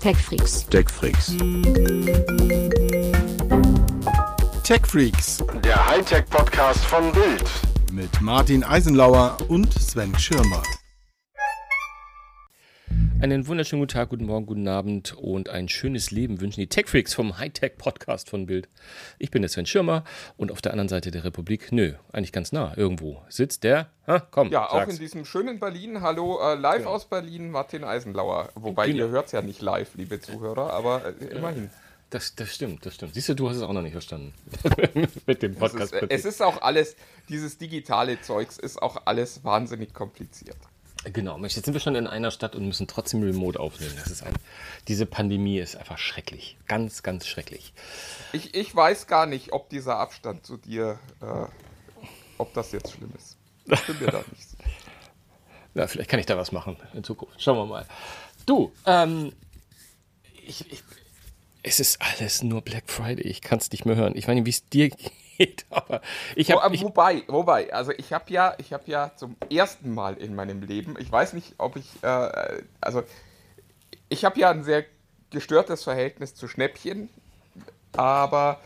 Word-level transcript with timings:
TechFreaks. 0.00 0.66
TechFreaks. 0.70 1.32
TechFreaks 4.62 5.38
Der 5.64 5.86
Hightech-Podcast 5.88 6.84
von 6.84 7.10
Bild. 7.12 7.44
mit 7.92 8.20
Martin 8.20 8.62
Eisenlauer 8.62 9.36
und 9.48 9.72
Sven 9.74 10.16
Schirmer. 10.18 10.62
Einen 13.20 13.48
wunderschönen 13.48 13.82
guten 13.82 13.92
Tag, 13.94 14.10
guten 14.10 14.26
Morgen, 14.26 14.46
guten 14.46 14.68
Abend 14.68 15.12
und 15.16 15.48
ein 15.48 15.68
schönes 15.68 16.12
Leben 16.12 16.40
wünschen 16.40 16.60
die 16.60 16.68
Techfreaks 16.68 17.14
vom 17.14 17.38
Hightech 17.38 17.76
Podcast 17.76 18.30
von 18.30 18.46
Bild. 18.46 18.68
Ich 19.18 19.32
bin 19.32 19.42
der 19.42 19.48
Sven 19.48 19.66
Schirmer 19.66 20.04
und 20.36 20.52
auf 20.52 20.62
der 20.62 20.70
anderen 20.72 20.88
Seite 20.88 21.10
der 21.10 21.24
Republik, 21.24 21.72
nö, 21.72 21.94
eigentlich 22.12 22.30
ganz 22.32 22.52
nah, 22.52 22.72
irgendwo 22.76 23.20
sitzt 23.28 23.64
der, 23.64 23.88
ha, 24.06 24.20
komm, 24.30 24.50
Ja, 24.52 24.68
auch 24.68 24.74
sag's. 24.74 24.94
in 24.94 24.98
diesem 25.00 25.24
schönen 25.24 25.58
Berlin. 25.58 26.00
Hallo, 26.00 26.38
äh, 26.40 26.54
live 26.54 26.86
aus 26.86 27.06
Berlin, 27.06 27.50
Martin 27.50 27.82
Eisenlauer. 27.82 28.50
Wobei 28.54 28.86
Genau. 28.86 29.06
ihr 29.06 29.08
hört 29.10 29.26
es 29.26 29.32
ja 29.32 29.42
nicht 29.42 29.60
live, 29.62 29.94
liebe 29.96 30.20
Zuhörer, 30.20 30.72
aber 30.72 31.02
äh, 31.20 31.24
immerhin. 31.24 31.70
Das, 32.10 32.36
das 32.36 32.54
stimmt, 32.54 32.86
das 32.86 32.94
stimmt. 32.94 33.14
Siehst 33.14 33.28
du, 33.28 33.34
du 33.34 33.50
hast 33.50 33.56
es 33.56 33.62
auch 33.64 33.72
noch 33.72 33.82
nicht 33.82 33.92
verstanden. 33.92 34.32
Mit 35.26 35.42
dem 35.42 35.52
Es 35.54 35.58
Podcast. 35.58 35.92
ist, 35.92 36.02
äh, 36.02 36.06
es 36.08 36.24
ist 36.24 36.40
auch 36.40 36.62
alles, 36.62 36.94
dieses 37.28 37.58
digitale 37.58 38.20
Zeugs 38.20 38.58
ist 38.58 38.80
auch 38.80 39.02
alles 39.06 39.42
wahnsinnig 39.44 39.92
kompliziert. 39.92 40.56
Genau, 41.12 41.38
Mensch, 41.38 41.56
jetzt 41.56 41.64
sind 41.64 41.74
wir 41.74 41.80
schon 41.80 41.94
in 41.94 42.06
einer 42.06 42.30
Stadt 42.30 42.54
und 42.56 42.66
müssen 42.66 42.86
trotzdem 42.86 43.22
remote 43.22 43.58
aufnehmen. 43.58 43.94
Das 43.96 44.10
ist 44.10 44.22
ein, 44.22 44.34
diese 44.88 45.06
Pandemie 45.06 45.58
ist 45.58 45.76
einfach 45.76 45.98
schrecklich. 45.98 46.58
Ganz, 46.66 47.02
ganz 47.02 47.26
schrecklich. 47.26 47.72
Ich, 48.32 48.54
ich 48.54 48.74
weiß 48.74 49.06
gar 49.06 49.26
nicht, 49.26 49.52
ob 49.52 49.68
dieser 49.68 49.98
Abstand 49.98 50.44
zu 50.44 50.56
dir, 50.56 50.98
äh, 51.20 51.46
ob 52.38 52.52
das 52.54 52.72
jetzt 52.72 52.92
schlimm 52.92 53.12
ist. 53.16 53.36
Ich 53.70 53.86
bin 53.86 53.98
mir 54.00 54.10
da 54.10 54.24
nicht 54.30 54.48
sicher. 54.48 54.64
Na, 55.74 55.86
vielleicht 55.86 56.10
kann 56.10 56.20
ich 56.20 56.26
da 56.26 56.36
was 56.36 56.52
machen 56.52 56.76
in 56.94 57.04
Zukunft. 57.04 57.40
Schauen 57.40 57.56
wir 57.56 57.66
mal. 57.66 57.86
Du, 58.46 58.72
ähm, 58.86 59.32
ich, 60.46 60.70
ich, 60.72 60.82
es 61.62 61.80
ist 61.80 62.00
alles 62.00 62.42
nur 62.42 62.62
Black 62.62 62.84
Friday. 62.86 63.26
Ich 63.26 63.42
kann 63.42 63.58
es 63.58 63.70
nicht 63.70 63.84
mehr 63.84 63.96
hören. 63.96 64.16
Ich 64.16 64.26
nicht, 64.26 64.46
wie 64.46 64.50
es 64.50 64.68
dir 64.68 64.90
geht, 65.38 65.66
aber 65.70 66.02
ich 66.36 66.50
Wo, 66.50 66.60
habe. 66.60 66.76
äh, 66.76 66.80
wobei, 66.82 67.22
wobei, 67.28 67.72
also 67.72 67.92
ich 67.92 68.12
habe 68.12 68.32
ja, 68.32 68.54
ich 68.58 68.72
habe 68.72 68.84
ja 68.86 69.12
zum 69.16 69.36
ersten 69.50 69.94
Mal 69.94 70.16
in 70.16 70.34
meinem 70.34 70.62
Leben, 70.62 70.96
ich 70.98 71.10
weiß 71.10 71.32
nicht, 71.34 71.54
ob 71.58 71.76
ich, 71.76 72.02
äh, 72.02 72.62
also 72.80 73.02
ich 74.08 74.24
habe 74.24 74.40
ja 74.40 74.50
ein 74.50 74.64
sehr 74.64 74.84
gestörtes 75.30 75.84
Verhältnis 75.84 76.34
zu 76.34 76.48
Schnäppchen, 76.48 77.08
aber 77.96 78.60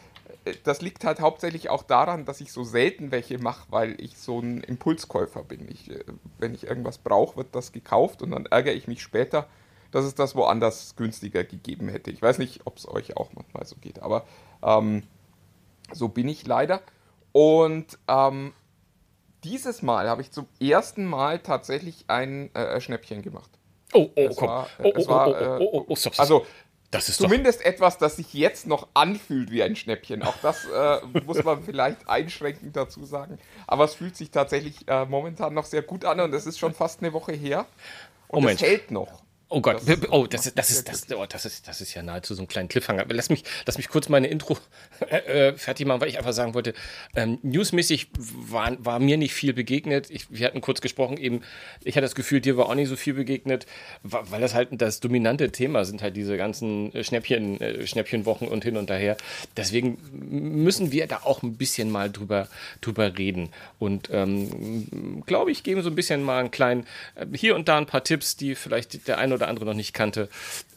äh, 0.44 0.54
das 0.64 0.82
liegt 0.82 1.04
halt 1.04 1.20
hauptsächlich 1.20 1.70
auch 1.70 1.82
daran, 1.82 2.24
dass 2.24 2.40
ich 2.40 2.52
so 2.52 2.64
selten 2.64 3.10
welche 3.10 3.38
mache, 3.38 3.66
weil 3.70 4.00
ich 4.00 4.18
so 4.18 4.40
ein 4.40 4.62
Impulskäufer 4.62 5.42
bin. 5.44 5.68
Ich, 5.70 5.90
äh, 5.90 6.04
wenn 6.38 6.54
ich 6.54 6.66
irgendwas 6.66 6.98
brauche, 6.98 7.36
wird 7.36 7.54
das 7.54 7.72
gekauft 7.72 8.22
und 8.22 8.32
dann 8.32 8.46
ärgere 8.46 8.74
ich 8.74 8.88
mich 8.88 9.02
später, 9.02 9.48
dass 9.90 10.04
es 10.04 10.14
das 10.14 10.34
woanders 10.34 10.96
günstiger 10.96 11.44
gegeben 11.44 11.88
hätte. 11.88 12.10
Ich 12.10 12.22
weiß 12.22 12.38
nicht, 12.38 12.62
ob 12.66 12.78
es 12.78 12.88
euch 12.88 13.16
auch 13.16 13.30
manchmal 13.34 13.66
so 13.66 13.76
geht, 13.76 14.00
aber 14.00 14.24
ähm, 14.62 15.04
so 15.92 16.08
bin 16.08 16.28
ich 16.28 16.46
leider. 16.46 16.80
Und 17.32 17.98
ähm, 18.08 18.52
dieses 19.44 19.82
Mal 19.82 20.08
habe 20.08 20.22
ich 20.22 20.30
zum 20.30 20.46
ersten 20.60 21.04
Mal 21.06 21.38
tatsächlich 21.40 22.04
ein 22.08 22.54
äh, 22.54 22.80
Schnäppchen 22.80 23.22
gemacht. 23.22 23.50
oh, 23.94 24.10
oh, 24.14 24.20
es 24.28 24.36
komm. 24.36 24.48
war- 24.48 24.68
oh, 24.78 24.82
oh, 24.84 24.92
es 24.96 25.06
oh, 25.06 25.10
war, 25.10 25.28
oh, 25.28 25.32
äh, 25.32 25.58
oh, 25.64 25.68
oh, 25.72 25.84
oh, 25.88 25.96
stop, 25.96 26.14
stop. 26.14 26.20
Also 26.20 26.46
das 26.90 27.08
ist 27.08 27.20
doch. 27.20 27.24
zumindest 27.24 27.64
etwas, 27.64 27.96
das 27.96 28.16
sich 28.16 28.34
jetzt 28.34 28.66
noch 28.66 28.86
anfühlt 28.92 29.50
wie 29.50 29.62
ein 29.62 29.76
Schnäppchen. 29.76 30.22
Auch 30.22 30.36
das 30.42 30.66
äh, 30.66 30.98
muss 31.24 31.42
man 31.42 31.62
vielleicht 31.62 32.06
einschränkend 32.08 32.77
dazu 32.77 33.04
sagen. 33.06 33.38
Aber 33.66 33.84
es 33.84 33.94
fühlt 33.94 34.14
sich 34.16 34.30
tatsächlich 34.30 34.86
äh, 34.88 35.06
momentan 35.06 35.54
noch 35.54 35.64
sehr 35.64 35.82
gut 35.82 36.04
an 36.04 36.20
und 36.20 36.34
es 36.34 36.44
ist 36.46 36.58
schon 36.58 36.74
fast 36.74 37.00
eine 37.00 37.12
Woche 37.14 37.32
her. 37.32 37.66
Und 38.28 38.44
Oh, 38.44 38.48
es 38.48 38.60
hält 38.60 38.90
noch. 38.90 39.22
Oh 39.55 39.61
Gott, 39.61 39.83
Das- 39.86 40.11
oh, 40.11 40.27
das 40.27 40.47
ist, 40.47 40.56
das 40.58 40.70
ist, 40.70 40.89
das, 40.89 41.12
oh, 41.12 41.27
das 41.28 41.45
ist, 41.45 41.69
das 41.69 41.81
ist 41.83 41.92
ja 41.92 42.03
nahezu 42.03 42.34
so 42.34 42.41
ein 42.42 42.48
kleiner 42.48 42.69
Cliffhanger. 42.69 43.03
Aber 43.03 43.12
Lass 43.14 43.28
mich, 43.28 43.45
lass 43.67 43.77
mich 43.77 43.89
kurz 43.89 44.08
meine 44.08 44.27
Intro 44.28 44.56
äh, 45.11 45.48
äh, 45.50 45.56
fertig 45.58 45.86
machen, 45.86 46.00
weil 46.00 46.08
ich 46.08 46.17
einfach 46.17 46.33
sagen 46.33 46.55
wollte, 46.55 46.72
ähm, 47.14 47.39
newsmäßig 47.42 48.08
war, 48.17 48.73
war 48.83 48.98
mir 48.98 49.18
nicht 49.18 49.35
viel 49.35 49.52
begegnet. 49.52 50.08
Ich, 50.11 50.30
wir 50.30 50.46
hatten 50.46 50.62
kurz 50.62 50.80
gesprochen 50.80 51.18
eben, 51.18 51.42
ich 51.85 51.96
hatte 51.96 52.07
das 52.07 52.14
Gefühl, 52.14 52.41
dir 52.41 52.57
war 52.57 52.67
auch 52.70 52.74
nicht 52.74 52.89
so 52.89 52.96
viel 52.96 53.12
begegnet, 53.12 53.67
weil 54.02 54.41
das 54.41 54.55
halt 54.55 54.70
das 54.73 55.01
dominante 55.01 55.52
Thema 55.52 55.85
sind 55.85 56.01
halt 56.01 56.17
diese 56.17 56.39
ganzen 56.39 56.95
äh, 56.95 57.05
Schnäppchen, 57.05 57.61
äh, 57.61 57.86
Schnäppchenwochen 57.86 58.48
und 58.48 58.64
hin 58.64 58.79
und 58.79 58.89
daher. 58.89 59.18
Deswegen 59.57 59.98
müssen 60.12 60.92
wir 60.92 61.07
da 61.07 61.20
auch 61.24 61.42
ein 61.42 61.57
bisschen 61.58 61.91
mal 61.91 62.11
drüber, 62.11 62.48
drüber 62.80 63.18
reden. 63.18 63.51
Und 63.79 64.08
ähm, 64.11 65.23
glaube 65.27 65.51
ich, 65.52 65.62
geben 65.62 65.83
so 65.83 65.91
ein 65.91 65.95
bisschen 65.95 66.23
mal 66.23 66.41
einen 66.41 66.51
kleinen, 66.51 66.86
äh, 67.17 67.27
hier 67.36 67.55
und 67.55 67.68
da 67.68 67.77
ein 67.77 67.86
paar 67.86 68.02
Tipps, 68.02 68.36
die 68.36 68.55
vielleicht 68.55 69.07
der 69.08 69.18
eine 69.18 69.35
oder 69.35 69.42
andere 69.48 69.64
noch 69.64 69.75
nicht 69.75 69.95
kannte, 69.95 70.29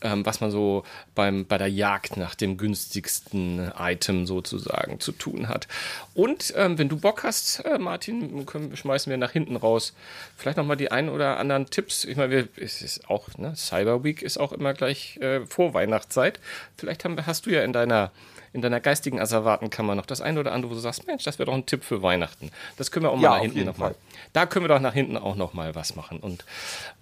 ähm, 0.02 0.26
was 0.26 0.42
man 0.42 0.52
so 0.52 0.84
beim, 1.14 1.46
bei 1.46 1.58
der 1.58 1.70
Jagd 1.70 2.18
nach 2.18 2.36
dem 2.36 2.58
günstigsten 2.58 3.72
Item 3.78 4.26
sozusagen 4.26 5.00
zu 5.00 5.12
tun 5.12 5.48
hat. 5.48 5.68
Und 6.14 6.53
ähm, 6.56 6.78
wenn 6.78 6.90
du 6.90 6.98
Bock 6.98 7.24
hast, 7.24 7.66
äh, 7.66 7.78
Martin, 7.78 8.46
können, 8.46 8.76
schmeißen 8.76 9.09
wir 9.09 9.18
nach 9.18 9.31
hinten 9.31 9.56
raus 9.56 9.94
vielleicht 10.38 10.58
nochmal 10.58 10.78
die 10.78 10.92
ein 10.92 11.09
oder 11.09 11.38
anderen 11.38 11.70
Tipps. 11.70 12.06
Ich 12.06 12.18
meine, 12.18 12.48
es 12.56 12.81
ist 12.81 13.09
auch, 13.09 13.30
ne, 13.38 13.53
Cyber 13.56 14.03
Week 14.03 14.22
ist 14.22 14.38
auch 14.38 14.52
immer 14.52 14.74
gleich 14.74 15.18
äh, 15.18 15.46
vor 15.46 15.74
Weihnachtszeit. 15.74 16.40
Vielleicht 16.78 17.06
haben, 17.06 17.18
hast 17.26 17.46
du 17.46 17.50
ja 17.50 17.64
in 17.64 17.74
deiner 17.74 18.12
in 18.55 18.61
deiner 18.61 18.79
geistigen 18.79 19.19
Asservatenkammer 19.19 19.93
noch 19.95 20.05
das 20.07 20.21
eine 20.21 20.39
oder 20.39 20.53
andere, 20.53 20.71
wo 20.71 20.75
du 20.75 20.81
sagst, 20.81 21.05
Mensch, 21.05 21.23
das 21.23 21.38
wäre 21.38 21.45
doch 21.47 21.53
ein 21.53 21.66
Tipp 21.66 21.83
für 21.83 22.01
Weihnachten. 22.01 22.51
Das 22.77 22.89
können 22.89 23.05
wir 23.05 23.11
auch 23.11 23.16
mal 23.17 23.21
Ja, 23.23 23.29
nach 23.35 23.41
hinten 23.41 23.66
nochmal. 23.66 23.95
Da 24.33 24.45
können 24.45 24.63
wir 24.66 24.69
doch 24.69 24.79
nach 24.79 24.93
hinten 24.93 25.17
auch 25.17 25.35
nochmal 25.35 25.75
was 25.75 25.95
machen. 25.95 26.19
Und 26.19 26.45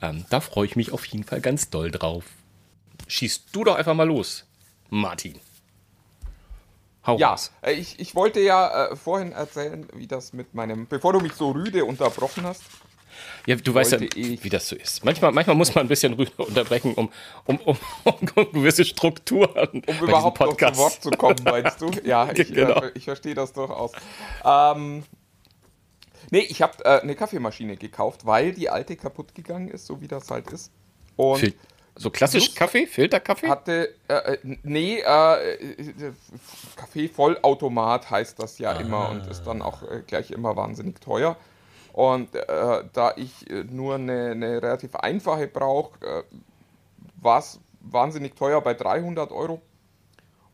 ähm, 0.01 0.25
da 0.29 0.41
freue 0.41 0.65
ich 0.65 0.75
mich 0.75 0.91
auf 0.91 1.05
jeden 1.05 1.23
Fall 1.23 1.39
ganz 1.41 1.69
doll 1.69 1.91
drauf. 1.91 2.25
Schießt 3.07 3.45
du 3.53 3.63
doch 3.63 3.75
einfach 3.75 3.93
mal 3.93 4.07
los, 4.07 4.45
Martin. 4.89 5.39
Hau 7.05 7.17
Ja, 7.17 7.31
raus. 7.31 7.51
äh, 7.61 7.73
ich, 7.73 7.99
ich 7.99 8.15
wollte 8.15 8.39
ja 8.39 8.87
äh, 8.91 8.95
vorhin 8.95 9.31
erzählen, 9.33 9.87
wie 9.93 10.07
das 10.07 10.33
mit 10.33 10.53
meinem, 10.53 10.87
bevor 10.87 11.13
du 11.13 11.19
mich 11.19 11.33
so 11.33 11.51
rüde 11.51 11.85
unterbrochen 11.85 12.43
hast. 12.45 12.63
Ja, 13.45 13.55
du 13.55 13.73
weißt 13.73 13.93
ja, 13.93 13.99
wie 13.99 14.49
das 14.49 14.67
so 14.67 14.75
ist. 14.75 15.03
Manchmal, 15.03 15.31
manchmal 15.31 15.55
muss 15.55 15.73
man 15.75 15.85
ein 15.85 15.87
bisschen 15.87 16.13
rüber 16.13 16.47
unterbrechen, 16.47 16.93
um, 16.93 17.09
um, 17.45 17.57
um, 17.59 17.77
um 18.03 18.17
gewisse 18.53 18.85
Strukturen 18.85 19.83
Um 19.85 19.99
überhaupt 19.99 20.39
noch 20.39 20.55
zu 20.55 20.77
Wort 20.77 21.03
zu 21.03 21.09
kommen, 21.11 21.43
meinst 21.43 21.81
du? 21.81 21.91
Ja, 22.03 22.29
ich, 22.33 22.53
Genau. 22.53 22.81
äh, 22.81 22.91
ich 22.95 23.05
verstehe 23.05 23.33
das 23.33 23.53
durchaus. 23.53 23.91
Ähm, 24.45 25.03
nee, 26.31 26.39
ich 26.49 26.61
habe 26.61 26.83
äh, 26.85 27.01
eine 27.01 27.15
Kaffeemaschine 27.15 27.77
gekauft, 27.77 28.25
weil 28.25 28.53
die 28.53 28.69
alte 28.69 28.95
kaputt 28.95 29.35
gegangen 29.35 29.67
ist, 29.69 29.85
so 29.85 30.01
wie 30.01 30.07
das 30.07 30.29
halt 30.31 30.49
ist. 30.51 30.71
Und 31.15 31.39
Fil 31.39 31.53
so 31.95 32.09
klassisch 32.09 32.45
Plus- 32.45 32.55
Kaffee, 32.55 32.87
Filterkaffee? 32.87 33.47
hatte, 33.49 33.93
äh, 34.07 34.13
äh, 34.33 34.37
nee, 34.63 34.99
äh, 34.99 35.53
äh, 35.53 36.13
Kaffee-Vollautomat 36.75 38.09
heißt 38.09 38.41
das 38.41 38.57
ja 38.57 38.71
immer 38.73 39.09
und 39.09 39.27
ist 39.27 39.43
dann 39.43 39.61
auch 39.61 39.83
äh, 39.83 40.01
gleich 40.05 40.31
immer 40.31 40.55
wahnsinnig 40.55 40.99
teuer. 41.01 41.37
Und 41.93 42.35
äh, 42.35 42.83
da 42.91 43.13
ich 43.15 43.49
äh, 43.49 43.63
nur 43.63 43.95
eine, 43.95 44.31
eine 44.31 44.61
relativ 44.61 44.95
einfache 44.95 45.47
brauche, 45.47 46.05
äh, 46.05 46.23
war 47.21 47.39
es 47.39 47.59
wahnsinnig 47.79 48.35
teuer 48.35 48.61
bei 48.61 48.73
300 48.73 49.31
Euro. 49.31 49.61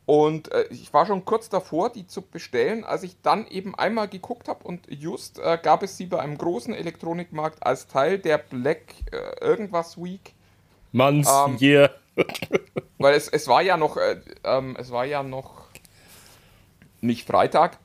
Und 0.06 0.52
äh, 0.52 0.66
ich 0.72 0.92
war 0.92 1.06
schon 1.06 1.24
kurz 1.24 1.50
davor, 1.50 1.92
die 1.92 2.08
zu 2.08 2.22
bestellen, 2.24 2.84
als 2.84 3.04
ich 3.04 3.22
dann 3.22 3.48
eben 3.48 3.76
einmal 3.76 4.08
geguckt 4.08 4.48
habe 4.48 4.64
und 4.64 4.88
just 4.90 5.40
äh, 5.40 5.58
gab 5.62 5.84
es 5.84 5.98
sie 5.98 6.08
bei 6.08 6.20
einem 6.20 6.38
großen 6.38 6.74
Elektronikmarkt 6.74 7.64
als 7.64 7.88
Teil 7.88 8.18
der 8.18 8.40
Black 8.40 8.96
äh, 9.12 9.46
irgendwas 9.46 9.98
Week. 10.02 10.34
Manns, 10.92 11.30
ähm, 11.30 11.58
yeah. 11.62 11.92
Weil 12.98 13.14
es, 13.14 13.30
es 13.30 13.48
war 13.48 13.62
ja 13.62 13.78
noch, 13.78 13.98
äh, 13.98 14.20
ähm, 14.44 14.76
es 14.80 14.92
war 14.92 15.06
ja 15.06 15.24
noch 15.24 15.70
nicht 17.02 17.28
Freitag, 17.28 17.78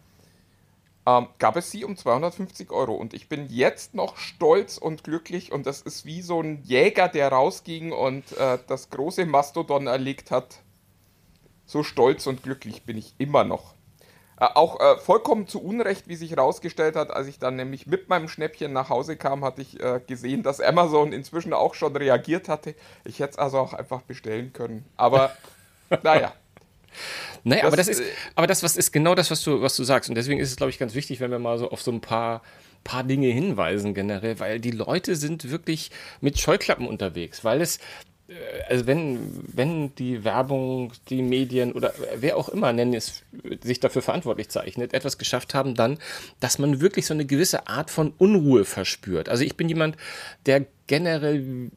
ähm, 1.06 1.28
gab 1.38 1.56
es 1.56 1.70
sie 1.70 1.84
um 1.84 1.96
250 1.96 2.70
Euro. 2.70 2.94
Und 2.94 3.14
ich 3.14 3.28
bin 3.28 3.48
jetzt 3.48 3.94
noch 3.94 4.16
stolz 4.16 4.78
und 4.78 5.04
glücklich 5.04 5.52
und 5.52 5.66
das 5.66 5.82
ist 5.82 6.04
wie 6.04 6.22
so 6.22 6.40
ein 6.40 6.62
Jäger, 6.62 7.08
der 7.08 7.28
rausging 7.28 7.92
und 7.92 8.36
äh, 8.38 8.58
das 8.66 8.90
große 8.90 9.26
Mastodon 9.26 9.86
erlegt 9.86 10.30
hat. 10.30 10.60
So 11.66 11.82
stolz 11.82 12.26
und 12.26 12.42
glücklich 12.42 12.84
bin 12.84 12.96
ich 12.96 13.14
immer 13.18 13.44
noch. 13.44 13.74
Äh, 14.40 14.46
auch 14.54 14.80
äh, 14.80 14.98
vollkommen 14.98 15.46
zu 15.46 15.62
Unrecht, 15.62 16.08
wie 16.08 16.16
sich 16.16 16.32
herausgestellt 16.32 16.96
hat, 16.96 17.10
als 17.10 17.28
ich 17.28 17.38
dann 17.38 17.56
nämlich 17.56 17.86
mit 17.86 18.08
meinem 18.08 18.28
Schnäppchen 18.28 18.72
nach 18.72 18.88
Hause 18.88 19.16
kam, 19.16 19.44
hatte 19.44 19.62
ich 19.62 19.80
äh, 19.80 20.00
gesehen, 20.06 20.42
dass 20.42 20.60
Amazon 20.60 21.12
inzwischen 21.12 21.52
auch 21.52 21.74
schon 21.74 21.94
reagiert 21.94 22.48
hatte. 22.48 22.74
Ich 23.04 23.20
hätte 23.20 23.32
es 23.32 23.38
also 23.38 23.58
auch 23.58 23.74
einfach 23.74 24.02
bestellen 24.02 24.52
können. 24.52 24.84
Aber 24.96 25.36
naja. 26.02 26.32
Naja, 27.44 27.62
Das, 27.62 27.66
aber 27.68 27.76
das 27.76 27.88
ist, 27.88 28.00
äh, 28.00 28.04
aber 28.34 28.46
das 28.46 28.62
was 28.62 28.76
ist 28.76 28.92
genau 28.92 29.14
das, 29.14 29.30
was 29.30 29.42
du, 29.42 29.60
was 29.60 29.76
du 29.76 29.84
sagst. 29.84 30.08
Und 30.08 30.16
deswegen 30.16 30.40
ist 30.40 30.50
es, 30.50 30.56
glaube 30.56 30.70
ich, 30.70 30.78
ganz 30.78 30.94
wichtig, 30.94 31.20
wenn 31.20 31.30
wir 31.30 31.38
mal 31.38 31.58
so 31.58 31.70
auf 31.70 31.82
so 31.82 31.92
ein 31.92 32.00
paar, 32.00 32.42
paar 32.82 33.04
Dinge 33.04 33.28
hinweisen 33.28 33.94
generell, 33.94 34.40
weil 34.40 34.60
die 34.60 34.70
Leute 34.70 35.14
sind 35.14 35.50
wirklich 35.50 35.90
mit 36.20 36.38
Scheuklappen 36.38 36.86
unterwegs, 36.86 37.44
weil 37.44 37.60
es 37.60 37.78
äh, 38.28 38.34
also 38.68 38.86
wenn, 38.86 39.18
wenn 39.54 39.94
die 39.96 40.24
Werbung, 40.24 40.92
die 41.10 41.22
Medien 41.22 41.72
oder 41.72 41.92
wer 42.16 42.36
auch 42.36 42.48
immer 42.48 42.72
nennen 42.72 42.94
es, 42.94 43.22
sich 43.62 43.80
dafür 43.80 44.02
verantwortlich 44.02 44.48
zeichnet, 44.48 44.94
etwas 44.94 45.18
geschafft 45.18 45.54
haben, 45.54 45.74
dann, 45.74 45.98
dass 46.40 46.58
man 46.58 46.80
wirklich 46.80 47.06
so 47.06 47.14
eine 47.14 47.26
gewisse 47.26 47.68
Art 47.68 47.90
von 47.90 48.12
Unruhe 48.16 48.64
verspürt. 48.64 49.28
Also 49.28 49.44
ich 49.44 49.56
bin 49.56 49.68
jemand, 49.68 49.96
der 50.46 50.64
generell 50.86 51.70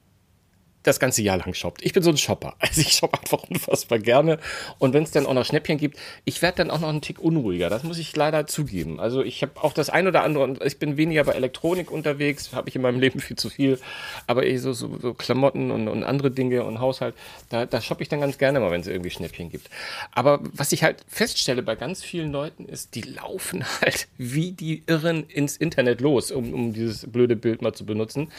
das 0.87 0.99
ganze 0.99 1.21
Jahr 1.21 1.37
lang 1.37 1.53
shoppt. 1.53 1.83
Ich 1.83 1.93
bin 1.93 2.03
so 2.03 2.09
ein 2.09 2.17
Shopper. 2.17 2.55
Also 2.67 2.81
ich 2.81 2.93
shoppe 2.93 3.17
einfach 3.17 3.43
unfassbar 3.49 3.97
gerne. 3.97 4.39
Und 4.77 4.93
wenn 4.93 5.03
es 5.03 5.11
dann 5.11 5.25
auch 5.25 5.33
noch 5.33 5.45
Schnäppchen 5.45 5.77
gibt, 5.77 5.97
ich 6.25 6.41
werde 6.41 6.57
dann 6.57 6.69
auch 6.69 6.79
noch 6.79 6.89
einen 6.89 7.01
Tick 7.01 7.19
unruhiger. 7.19 7.69
Das 7.69 7.83
muss 7.83 7.97
ich 7.97 8.15
leider 8.15 8.45
zugeben. 8.45 8.99
Also 8.99 9.23
ich 9.23 9.41
habe 9.41 9.53
auch 9.61 9.73
das 9.73 9.89
ein 9.89 10.05
oder 10.05 10.23
andere 10.23 10.43
und 10.43 10.61
ich 10.63 10.77
bin 10.77 10.97
weniger 10.97 11.23
bei 11.23 11.31
Elektronik 11.31 11.89
unterwegs, 11.89 12.51
habe 12.53 12.69
ich 12.69 12.75
in 12.75 12.81
meinem 12.81 12.99
Leben 12.99 13.19
viel 13.19 13.37
zu 13.37 13.49
viel. 13.49 13.79
Aber 14.27 14.45
eh 14.45 14.57
so, 14.57 14.73
so, 14.73 14.97
so 14.99 15.13
Klamotten 15.13 15.71
und, 15.71 15.87
und 15.87 16.03
andere 16.03 16.29
Dinge 16.29 16.63
und 16.65 16.79
Haushalt, 16.79 17.15
da, 17.49 17.65
da 17.65 17.81
shoppe 17.81 18.03
ich 18.03 18.09
dann 18.09 18.19
ganz 18.19 18.37
gerne 18.37 18.59
mal, 18.59 18.71
wenn 18.71 18.81
es 18.81 18.87
irgendwie 18.87 19.11
Schnäppchen 19.11 19.49
gibt. 19.49 19.69
Aber 20.11 20.39
was 20.53 20.71
ich 20.71 20.83
halt 20.83 21.05
feststelle 21.07 21.63
bei 21.63 21.75
ganz 21.75 22.03
vielen 22.03 22.31
Leuten 22.31 22.65
ist, 22.65 22.95
die 22.95 23.01
laufen 23.01 23.65
halt 23.81 24.07
wie 24.17 24.51
die 24.51 24.83
Irren 24.87 25.23
ins 25.23 25.57
Internet 25.57 26.01
los, 26.01 26.31
um, 26.31 26.53
um 26.53 26.73
dieses 26.73 27.09
blöde 27.09 27.35
Bild 27.35 27.61
mal 27.61 27.73
zu 27.73 27.85
benutzen. 27.85 28.31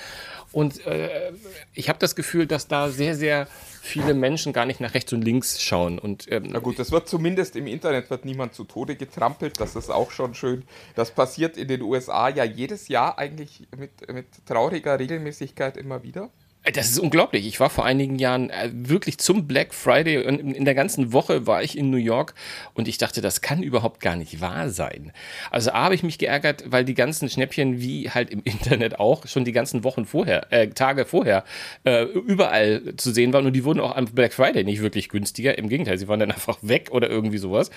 Und 0.53 0.87
äh, 0.87 1.33
ich 1.75 1.89
habe 1.89 1.99
das 1.99 2.17
Gefühl, 2.17 2.38
dass 2.47 2.69
da 2.69 2.91
sehr, 2.91 3.15
sehr 3.15 3.47
viele 3.83 4.15
Menschen 4.15 4.53
gar 4.53 4.67
nicht 4.67 4.81
nach 4.81 4.95
rechts 4.95 5.13
und 5.13 5.23
links 5.23 5.63
schauen. 5.63 5.99
Und, 5.99 6.31
ähm, 6.31 6.49
Na 6.51 6.59
gut, 6.59 6.79
das 6.79 6.91
wird 6.93 7.09
zumindest 7.09 7.57
im 7.57 7.67
Internet 7.67 8.11
wird 8.11 8.25
niemand 8.25 8.55
zu 8.55 8.65
Tode 8.65 8.97
getrampelt. 8.97 9.61
Das 9.61 9.77
ist 9.77 9.91
auch 9.91 10.11
schon 10.11 10.35
schön. 10.35 10.65
Das 10.95 11.11
passiert 11.11 11.57
in 11.57 11.69
den 11.69 11.83
USA 11.83 12.29
ja 12.29 12.45
jedes 12.45 12.89
Jahr 12.89 13.19
eigentlich 13.19 13.67
mit, 13.77 14.13
mit 14.13 14.27
trauriger 14.47 14.99
Regelmäßigkeit 14.99 15.77
immer 15.77 16.03
wieder. 16.03 16.31
Das 16.65 16.91
ist 16.91 16.99
unglaublich. 16.99 17.47
Ich 17.47 17.61
war 17.61 17.71
vor 17.71 17.87
einigen 17.87 18.19
Jahren 18.19 18.51
äh, 18.51 18.71
wirklich 18.73 19.19
zum 19.19 19.47
Black 19.47 19.73
Friday 19.73 20.27
und 20.27 20.39
in 20.39 20.65
der 20.65 20.75
ganzen 20.75 21.13
Woche 21.13 21.47
war 21.47 21.63
ich 21.63 21.79
in 21.79 21.89
New 21.91 21.97
York 21.97 22.35
und 22.75 22.89
ich 22.89 22.99
dachte, 22.99 23.21
das 23.21 23.41
kann 23.41 23.63
überhaupt 23.63 24.01
gar 24.01 24.17
nicht 24.17 24.41
wahr 24.41 24.69
sein. 24.69 25.13
Also 25.51 25.71
A 25.71 25.85
habe 25.85 25.95
ich 25.95 26.03
mich 26.03 26.19
geärgert, 26.19 26.65
weil 26.67 26.85
die 26.85 26.95
ganzen 26.95 27.31
Schnäppchen, 27.31 27.81
wie 27.81 28.11
halt 28.11 28.31
im 28.31 28.43
Internet 28.45 28.99
auch, 28.99 29.27
schon 29.27 29.45
die 29.45 29.53
ganzen 29.53 29.83
Wochen 29.85 30.05
vorher, 30.05 30.53
äh, 30.53 30.69
Tage 30.69 31.07
vorher, 31.07 31.45
äh, 31.85 32.03
überall 32.03 32.95
zu 32.97 33.13
sehen 33.13 33.33
waren 33.33 33.47
und 33.47 33.55
die 33.55 33.65
wurden 33.65 33.81
auch 33.81 33.97
am 33.97 34.07
Black 34.07 34.35
Friday 34.35 34.65
nicht 34.65 34.83
wirklich 34.83 35.09
günstiger. 35.09 35.57
Im 35.57 35.69
Gegenteil, 35.69 35.97
sie 35.97 36.09
waren 36.09 36.21
dann 36.21 36.33
einfach 36.39 36.59
weg 36.61 36.89
oder 36.91 37.09
irgendwie 37.09 37.39
sowas. 37.39 37.71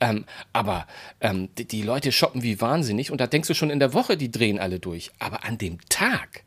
Ähm, 0.00 0.24
aber 0.52 0.86
ähm, 1.20 1.48
die, 1.58 1.66
die 1.66 1.82
Leute 1.82 2.12
shoppen 2.12 2.42
wie 2.42 2.60
wahnsinnig 2.60 3.10
und 3.10 3.20
da 3.20 3.26
denkst 3.26 3.48
du 3.48 3.54
schon 3.54 3.70
in 3.70 3.80
der 3.80 3.92
Woche, 3.92 4.16
die 4.16 4.30
drehen 4.30 4.58
alle 4.58 4.78
durch. 4.78 5.10
Aber 5.18 5.44
an 5.44 5.58
dem 5.58 5.78
Tag, 5.90 6.44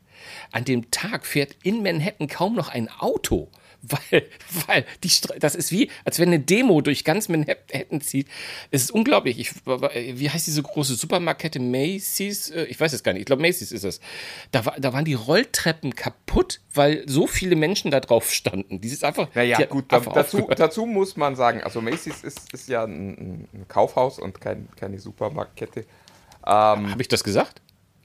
an 0.52 0.66
dem 0.66 0.92
Tag 0.92 1.26
fährt 1.26 1.56
in 1.64 1.84
Manhattan 1.84 2.28
kaum 2.28 2.56
noch 2.56 2.70
ein 2.70 2.90
Auto. 2.90 3.50
Weil, 4.12 4.30
weil 4.68 4.86
die 5.04 5.10
Stra 5.10 5.34
das 5.40 5.56
ist 5.56 5.72
wie, 5.72 5.90
als 6.06 6.20
wenn 6.20 6.28
eine 6.28 6.40
Demo 6.40 6.82
durch 6.82 7.04
ganz 7.04 7.30
Manhattan 7.30 8.00
zieht. 8.00 8.28
Es 8.70 8.84
ist 8.84 8.92
unglaublich. 8.92 9.40
Ich, 9.40 9.54
wie 9.66 10.30
heißt 10.30 10.46
diese 10.46 10.62
große 10.62 10.94
Supermarktkette 10.94 11.60
Macy's? 11.60 12.52
Äh, 12.52 12.66
ich 12.66 12.80
weiß 12.80 12.94
es 12.94 13.02
gar 13.02 13.14
nicht. 13.14 13.22
Ich 13.22 13.26
glaube, 13.26 13.42
Macy's 13.42 13.72
ist 13.72 13.84
es. 13.84 14.00
Da, 14.52 14.68
war, 14.68 14.80
da 14.80 14.94
waren 14.94 15.04
die 15.04 15.16
Rolltreppen 15.16 15.96
kaputt, 15.96 16.60
weil 16.72 17.04
so 17.08 17.26
viele 17.26 17.56
Menschen 17.56 17.90
da 17.90 18.00
drauf 18.02 18.32
standen. 18.32 18.82
Die 18.82 18.88
ist 18.88 19.04
einfach. 19.04 19.30
Naja, 19.34 19.66
gut, 19.66 19.92
einfach 19.92 20.14
dazu, 20.14 20.48
dazu, 20.56 20.86
muss 20.86 21.18
man 21.18 21.36
sagen, 21.36 21.64
also 21.64 21.82
Macy's 21.82 22.24
ist, 22.24 22.54
ist 22.54 22.70
ja 22.70 22.84
ein, 22.84 23.48
ein 23.52 23.66
Kaufhaus 23.68 24.20
und 24.20 24.40
kein, 24.40 24.70
keine 24.76 25.00
Supermarktkette. 25.00 25.86
Ähm, 26.46 26.92
Habe 26.92 27.02
ich 27.02 27.08
das 27.08 27.24
gesagt? 27.24 27.61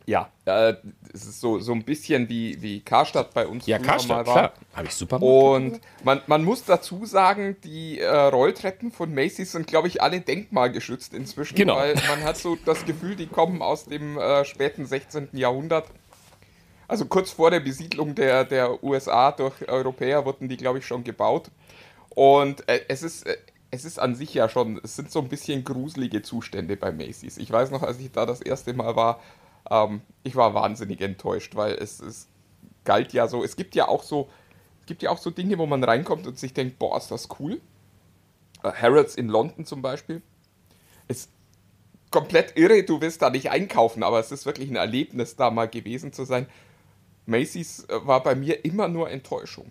Ja, 0.07 0.31
äh, 0.45 0.75
es 1.13 1.27
ist 1.27 1.41
so, 1.41 1.59
so 1.59 1.73
ein 1.73 1.83
bisschen 1.83 2.29
wie, 2.29 2.63
wie 2.63 2.81
Karstadt 2.81 3.35
bei 3.35 3.45
uns. 3.45 3.67
Ja, 3.67 3.81
Karstadt, 3.81 4.25
klar. 4.25 4.53
Habe 4.73 4.87
ich 4.87 4.95
super. 4.95 5.21
Und 5.21 5.81
man, 6.05 6.23
man 6.29 6.45
muss 6.45 6.65
dazu 6.65 7.05
sagen, 7.07 7.57
die 7.65 7.99
äh, 7.99 8.09
Rolltreppen 8.09 8.93
von 8.93 9.13
Macy's 9.13 9.51
sind, 9.51 9.67
glaube 9.67 9.89
ich, 9.89 10.01
alle 10.03 10.21
denkmalgeschützt 10.21 11.13
inzwischen. 11.13 11.57
Genau. 11.57 11.77
Weil 11.77 11.95
man 12.09 12.23
hat 12.23 12.37
so 12.37 12.57
das 12.65 12.85
Gefühl, 12.85 13.17
die 13.17 13.27
kommen 13.27 13.63
aus 13.63 13.87
dem 13.87 14.17
äh, 14.17 14.45
späten 14.45 14.87
16. 14.87 15.31
Jahrhundert. 15.33 15.89
Also 16.87 17.07
kurz 17.07 17.33
vor 17.33 17.51
der 17.51 17.61
Besiedlung 17.61 18.15
der, 18.15 18.45
der 18.45 18.85
USA 18.85 19.33
durch 19.33 19.69
Europäer 19.69 20.25
wurden 20.25 20.49
die, 20.49 20.57
glaube 20.57 20.79
ich, 20.79 20.87
schon 20.87 21.03
gebaut. 21.03 21.51
Und 22.11 22.69
äh, 22.69 22.81
es 22.87 23.03
ist 23.03 23.27
äh, 23.27 23.37
es 23.73 23.85
ist 23.85 23.99
an 23.99 24.15
sich 24.15 24.33
ja 24.33 24.49
schon, 24.49 24.81
es 24.83 24.97
sind 24.97 25.11
so 25.11 25.21
ein 25.21 25.29
bisschen 25.29 25.65
gruselige 25.65 26.23
Zustände 26.23 26.77
bei 26.77 26.93
Macy's. 26.93 27.37
Ich 27.37 27.51
weiß 27.51 27.73
noch, 27.73 27.83
als 27.83 27.99
ich 27.99 28.13
da 28.13 28.25
das 28.25 28.41
erste 28.41 28.73
Mal 28.73 28.95
war, 28.95 29.21
ähm, 29.71 30.03
ich 30.23 30.37
war 30.37 30.55
wahnsinnig 30.55 31.01
enttäuscht, 31.01 31.55
weil 31.55 31.75
es, 31.75 32.01
es 32.01 32.29
galt 32.85 33.13
ja 33.13 33.29
so, 33.29 33.45
es 33.45 33.57
gibt 33.57 33.75
ja 33.75 33.89
auch 33.89 34.03
so, 34.03 34.29
es 34.81 34.87
gibt 34.87 35.03
ja 35.03 35.11
auch 35.11 35.19
so 35.19 35.31
Dinge, 35.31 35.59
wo 35.59 35.67
man 35.67 35.83
reinkommt 35.83 36.27
und 36.27 36.39
sich 36.39 36.55
denkt, 36.55 36.79
boah, 36.79 36.97
ist 36.97 37.11
das 37.11 37.29
cool. 37.41 37.61
Äh, 38.63 38.73
Harrods 38.73 39.17
in 39.17 39.29
London 39.29 39.65
zum 39.65 39.83
Beispiel. 39.83 40.23
Ist 41.09 41.31
komplett 42.11 42.57
irre, 42.57 42.83
du 42.83 43.01
willst 43.01 43.23
da 43.23 43.31
nicht 43.31 43.51
einkaufen, 43.51 44.03
aber 44.03 44.21
es 44.21 44.33
ist 44.33 44.47
wirklich 44.47 44.71
ein 44.71 44.77
Erlebnis, 44.77 45.37
da 45.37 45.51
mal 45.51 45.69
gewesen 45.69 46.13
zu 46.13 46.25
sein. 46.25 46.47
Macy's 47.27 47.85
äh, 47.89 48.07
war 48.07 48.23
bei 48.23 48.35
mir 48.35 48.65
immer 48.65 48.89
nur 48.89 49.11
Enttäuschung. 49.11 49.71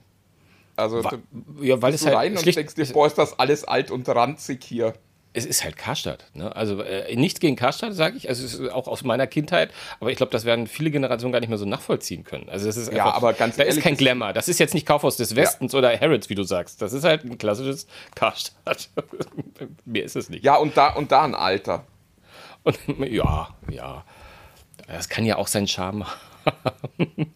Also, 0.76 1.04
Wa 1.04 1.18
ja, 1.62 1.82
weil 1.82 1.94
es 1.94 2.02
du 2.02 2.08
halt 2.08 2.18
rein 2.18 2.38
und 2.38 2.46
denkst 2.46 2.76
dir, 2.76 2.86
boah, 2.88 3.08
ist 3.08 3.18
das 3.18 3.40
alles 3.40 3.64
alt 3.64 3.92
und 3.92 4.08
ranzig 4.10 4.64
hier 4.64 4.94
es 5.36 5.46
ist 5.46 5.64
halt 5.64 5.76
Karstadt. 5.76 6.26
Ne? 6.34 6.56
Also 6.56 6.82
äh, 6.82 7.14
nichts 7.16 7.40
gegen 7.40 7.56
Karstadt, 7.56 7.94
sage 7.94 8.18
ich. 8.18 8.30
Also 8.30 8.46
es 8.46 8.54
ist 8.54 8.72
auch 8.72 8.88
aus 8.88 9.04
meiner 9.04 9.28
Kindheit, 9.28 9.72
aber 10.00 10.10
ich 10.10 10.18
glaube, 10.18 10.32
das 10.32 10.46
werden 10.46 10.68
viele 10.68 10.92
Generationen 10.92 11.34
gar 11.34 11.42
nicht 11.42 11.50
mehr 11.50 11.58
so 11.58 11.66
nachvollziehen 11.66 12.24
können. 12.24 12.50
Also 12.50 12.70
es 12.70 12.78
ist 12.78 12.92
ja, 12.92 13.06
einfach, 13.06 13.18
aber 13.18 13.34
ganz 13.34 13.58
da 13.58 13.64
ehrlich, 13.64 13.78
ist 13.78 13.84
kein 13.84 13.98
Glamour. 13.98 14.34
Das 14.34 14.48
ist 14.48 14.60
jetzt 14.60 14.74
nicht 14.74 14.86
Kaufhaus 14.86 15.18
des 15.18 15.36
Westens 15.36 15.74
ja. 15.74 15.80
oder 15.80 16.00
Harrods, 16.00 16.30
wie 16.30 16.36
du 16.36 16.44
sagst. 16.44 16.82
Das 16.82 16.94
ist 16.94 17.04
halt 17.04 17.26
ein 17.26 17.38
klassisches 17.38 17.88
Karstadt. 18.16 18.90
Mehr 19.86 20.06
ist 20.06 20.16
es 20.16 20.30
nicht. 20.30 20.44
Ja, 20.44 20.56
und 20.56 20.78
da 20.78 20.94
und 20.94 21.12
da 21.12 21.24
ein 21.24 21.36
Alter. 21.36 21.86
Und 22.64 22.80
ja, 23.10 23.50
ja. 23.70 24.06
Das 24.88 25.10
kann 25.10 25.26
ja 25.26 25.38
auch 25.38 25.48
seinen 25.48 25.68
Charme 25.68 26.06
haben. 26.46 27.34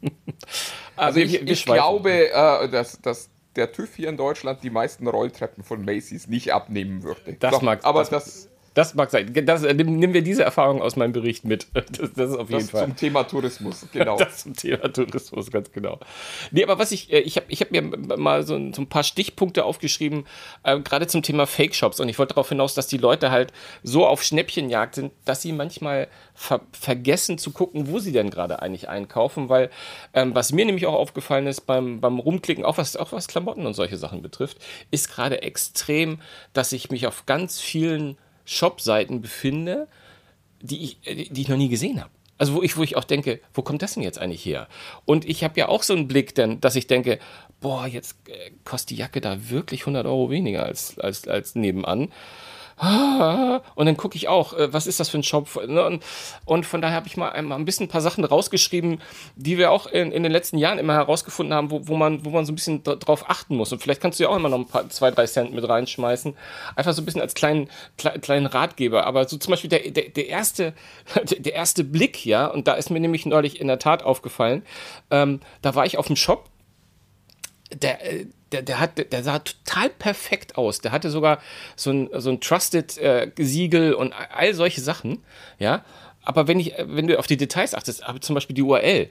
also 0.96 1.20
ich, 1.20 1.42
ich 1.42 1.66
glaube, 1.66 2.32
äh, 2.32 2.70
dass, 2.70 3.02
dass 3.02 3.30
der 3.56 3.72
TÜV 3.72 3.96
hier 3.96 4.10
in 4.10 4.18
Deutschland 4.18 4.64
die 4.64 4.70
meisten 4.70 5.08
Rolltreppen 5.08 5.64
von 5.64 5.84
Macy's 5.84 6.28
nicht 6.28 6.54
abnehmen 6.54 7.04
würde. 7.04 7.34
Das 7.40 7.52
Doch, 7.52 7.62
mag 7.62 7.84
aber 7.84 8.00
das, 8.00 8.10
das, 8.10 8.49
das 8.80 8.96
mag 8.96 9.12
sein. 9.12 9.34
Das, 9.46 9.64
äh, 9.64 9.74
nehmen 9.74 10.14
wir 10.14 10.22
diese 10.22 10.44
Erfahrung 10.44 10.82
aus 10.82 10.96
meinem 10.96 11.12
Bericht 11.12 11.44
mit. 11.44 11.68
Das, 11.90 12.14
das 12.14 12.30
ist 12.30 12.38
auf 12.38 12.50
jeden 12.50 12.62
das 12.62 12.70
Fall. 12.70 12.86
Zum 12.86 12.96
Thema 12.96 13.24
Tourismus, 13.24 13.86
genau. 13.94 14.18
Das 14.18 14.44
zum 14.44 14.56
Thema 14.56 14.94
Tourismus, 14.94 15.50
ganz 15.50 15.72
genau. 15.72 16.00
Nee, 16.52 16.64
aber 16.64 16.78
was 16.78 16.92
ich, 16.92 17.12
äh, 17.12 17.20
ich 17.20 17.36
habe 17.36 17.48
ich 17.50 17.62
hab 17.62 17.72
mir 17.72 17.82
mal 17.82 18.44
so 18.44 18.56
ein, 18.56 18.74
so 18.74 18.82
ein 18.82 18.88
paar 18.88 19.04
Stichpunkte 19.04 19.66
aufgeschrieben, 19.66 20.26
äh, 20.64 20.80
gerade 20.80 21.08
zum 21.08 21.24
Thema 21.24 21.48
Fake-Shops. 21.48 22.00
Und 22.00 22.08
ich 22.08 22.20
wollte 22.20 22.36
darauf 22.36 22.50
hinaus, 22.50 22.74
dass 22.74 22.88
die 22.88 22.98
Leute 22.98 23.32
halt 23.32 23.52
so 23.84 24.06
auf 24.06 24.24
Schnäppchenjagd 24.24 24.96
sind, 24.96 25.12
dass 25.26 25.42
sie 25.42 25.52
manchmal 25.52 26.08
ver 26.36 26.62
vergessen 26.72 27.38
zu 27.38 27.52
gucken, 27.52 27.88
wo 27.90 28.00
sie 28.00 28.12
denn 28.12 28.30
gerade 28.30 28.62
eigentlich 28.62 28.88
einkaufen. 28.88 29.50
Weil 29.50 29.72
ähm, 30.14 30.36
was 30.36 30.54
mir 30.54 30.66
nämlich 30.66 30.86
auch 30.86 30.94
aufgefallen 30.94 31.48
ist 31.48 31.62
beim, 31.62 32.00
beim 32.00 32.20
Rumklicken, 32.20 32.64
auch 32.64 32.78
was, 32.78 32.96
auch 32.96 33.12
was 33.12 33.28
Klamotten 33.28 33.66
und 33.66 33.74
solche 33.74 33.98
Sachen 33.98 34.22
betrifft, 34.22 34.58
ist 34.92 35.10
gerade 35.10 35.42
extrem, 35.42 36.22
dass 36.54 36.72
ich 36.72 36.92
mich 36.92 37.08
auf 37.08 37.26
ganz 37.26 37.60
vielen 37.60 38.18
Shop-Seiten 38.50 39.22
befinde, 39.22 39.88
die 40.62 40.84
ich, 40.84 41.00
die 41.30 41.42
ich 41.42 41.48
noch 41.48 41.58
nie 41.58 41.70
gesehen 41.70 42.02
habe. 42.02 42.12
Also 42.38 42.54
wo 42.54 42.64
ich, 42.64 42.78
wo 42.78 42.84
ich 42.84 42.96
auch 42.96 43.04
denke, 43.04 43.42
wo 43.54 43.62
kommt 43.62 43.82
das 43.82 43.96
denn 43.96 44.04
jetzt 44.04 44.18
eigentlich 44.18 44.46
her? 44.46 44.68
Und 45.06 45.26
ich 45.26 45.44
habe 45.44 45.60
ja 45.60 45.68
auch 45.68 45.84
so 45.84 45.94
einen 45.94 46.08
Blick, 46.08 46.34
denn, 46.36 46.62
dass 46.62 46.76
ich 46.76 46.88
denke, 46.88 47.20
boah, 47.60 47.86
jetzt 47.86 48.16
äh, 48.28 48.52
kostet 48.64 48.92
die 48.92 48.96
Jacke 48.96 49.20
da 49.20 49.50
wirklich 49.50 49.82
100 49.82 50.06
Euro 50.06 50.30
weniger 50.30 50.64
als, 50.64 50.98
als, 51.00 51.28
als 51.28 51.56
nebenan. 51.56 52.12
Und 52.80 53.86
dann 53.86 53.98
gucke 53.98 54.16
ich 54.16 54.30
auch, 54.30 54.54
äh, 54.54 54.72
was 54.72 54.88
ist 54.88 55.00
das 55.02 55.10
für 55.10 55.18
ein 55.18 55.24
Shop? 55.24 55.50
Ne? 55.68 56.00
Und, 56.46 56.66
von 56.66 56.82
daher 56.82 56.96
habe 56.96 57.08
ich 57.08 57.18
mal 57.18 57.30
ein 57.30 57.66
bisschen 57.66 57.88
ein 57.88 57.90
paar 57.90 58.00
Sachen 58.02 58.24
rausgeschrieben, 58.24 59.02
die 59.36 59.58
wir 59.58 59.72
auch 59.72 59.88
in, 59.88 60.12
in 60.12 60.24
den 60.24 60.32
letzten 60.32 60.58
Jahren 60.58 60.80
immer 60.80 60.94
herausgefunden 60.94 61.54
haben, 61.54 61.72
wo, 61.72 61.88
wo, 61.88 61.98
man, 61.98 62.24
wo 62.24 62.30
man 62.30 62.46
so 62.46 62.54
ein 62.54 62.56
bisschen 62.56 62.84
drauf 62.84 63.30
achten 63.30 63.58
muss. 63.58 63.74
Und 63.74 63.82
vielleicht 63.82 64.02
kannst 64.02 64.20
du 64.20 64.24
ja 64.24 64.30
auch 64.30 64.38
immer 64.38 64.48
noch 64.48 64.60
ein 64.60 64.68
paar, 64.68 64.88
zwei, 64.90 65.12
drei 65.12 65.26
Cent 65.26 65.54
mit 65.54 65.68
reinschmeißen. 65.68 66.36
Einfach 66.76 66.94
so 66.94 67.02
ein 67.02 67.06
bisschen 67.06 67.22
als 67.22 67.34
kleinen, 67.34 67.70
kleinen 67.98 68.46
Ratgeber. 68.46 69.06
Aber 69.06 69.28
so 69.28 69.38
zum 69.38 69.52
Beispiel 69.52 69.70
der, 69.70 69.92
der, 69.92 70.10
der, 70.10 70.28
erste, 70.28 70.74
der 71.38 71.54
erste 71.54 71.84
Blick, 71.84 72.26
ja, 72.26 72.48
und 72.48 72.68
da 72.68 72.76
ist 72.76 72.90
mir 72.90 73.02
nämlich 73.02 73.26
neulich 73.26 73.60
in 73.60 73.68
der 73.68 73.80
Tat 73.80 74.04
aufgefallen, 74.04 74.64
ähm, 75.12 75.42
da 75.62 75.76
war 75.76 75.86
ich 75.86 75.98
auf 75.98 76.08
dem 76.08 76.16
Shop, 76.16 76.50
der, 77.74 78.06
äh, 78.06 78.26
der, 78.52 78.62
der, 78.62 78.80
hat, 78.80 79.12
der 79.12 79.24
sah 79.24 79.40
total 79.40 79.90
perfekt 79.90 80.58
aus. 80.58 80.82
Der 80.82 80.92
hatte 80.92 81.10
sogar 81.10 81.40
so 81.76 81.92
ein, 81.92 82.10
so 82.14 82.30
ein 82.30 82.42
Trusted-Siegel 82.42 83.92
äh, 83.92 83.96
und 83.96 84.14
all 84.14 84.54
solche 84.54 84.82
Sachen, 84.82 85.24
ja. 85.58 85.84
Aber 86.22 86.48
wenn, 86.48 86.60
ich, 86.60 86.74
wenn 86.78 87.08
du 87.08 87.18
auf 87.18 87.28
die 87.28 87.38
Details 87.38 87.74
achtest, 87.74 88.04
aber 88.04 88.22
zum 88.22 88.36
Beispiel 88.36 88.56
die 88.56 88.62
URL, 88.62 89.10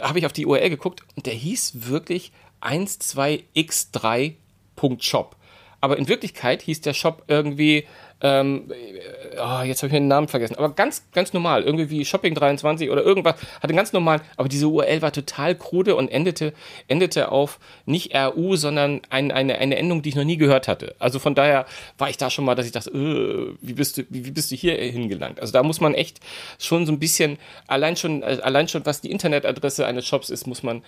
habe 0.00 0.18
ich 0.18 0.24
auf 0.26 0.32
die 0.32 0.46
URL 0.46 0.70
geguckt 0.70 1.02
und 1.16 1.26
der 1.26 1.34
hieß 1.34 1.88
wirklich 1.88 2.32
12x3.shop. 2.62 5.36
Aber 5.80 5.98
in 5.98 6.06
Wirklichkeit 6.08 6.62
hieß 6.62 6.80
der 6.82 6.94
Shop 6.94 7.24
irgendwie 7.26 7.86
ähm, 8.22 8.70
äh, 8.70 9.38
oh, 9.38 9.62
jetzt 9.62 9.82
habe 9.82 9.88
ich 9.88 9.92
mir 9.92 10.00
den 10.00 10.08
Namen 10.08 10.28
vergessen, 10.28 10.56
aber 10.56 10.70
ganz, 10.70 11.04
ganz 11.12 11.32
normal, 11.32 11.62
irgendwie 11.62 11.90
wie 11.90 12.04
Shopping 12.04 12.34
23 12.34 12.90
oder 12.90 13.02
irgendwas, 13.02 13.34
hatte 13.62 13.74
ganz 13.74 13.92
normal, 13.92 14.20
aber 14.36 14.48
diese 14.48 14.68
URL 14.68 15.02
war 15.02 15.12
total 15.12 15.54
krude 15.54 15.96
und 15.96 16.08
endete, 16.08 16.52
endete 16.88 17.32
auf 17.32 17.58
nicht 17.86 18.14
RU, 18.14 18.56
sondern 18.56 19.00
ein, 19.10 19.32
eine, 19.32 19.58
eine 19.58 19.76
Endung, 19.76 20.02
die 20.02 20.10
ich 20.10 20.16
noch 20.16 20.24
nie 20.24 20.36
gehört 20.36 20.68
hatte. 20.68 20.94
Also 20.98 21.18
von 21.18 21.34
daher 21.34 21.66
war 21.98 22.10
ich 22.10 22.18
da 22.18 22.30
schon 22.30 22.44
mal, 22.44 22.54
dass 22.54 22.66
ich 22.66 22.72
dachte, 22.72 22.90
äh, 22.90 23.56
wie, 23.60 23.72
bist 23.72 23.98
du, 23.98 24.02
wie, 24.10 24.26
wie 24.26 24.30
bist 24.30 24.50
du 24.50 24.56
hier 24.56 24.76
hingelangt? 24.76 25.40
Also 25.40 25.52
da 25.52 25.62
muss 25.62 25.80
man 25.80 25.94
echt 25.94 26.20
schon 26.58 26.86
so 26.86 26.92
ein 26.92 26.98
bisschen, 26.98 27.38
allein 27.66 27.96
schon, 27.96 28.22
äh, 28.22 28.38
allein 28.42 28.68
schon 28.68 28.84
was 28.84 29.00
die 29.00 29.10
Internetadresse 29.10 29.86
eines 29.86 30.06
Shops 30.06 30.30
ist, 30.30 30.46
muss 30.46 30.62
man 30.62 30.82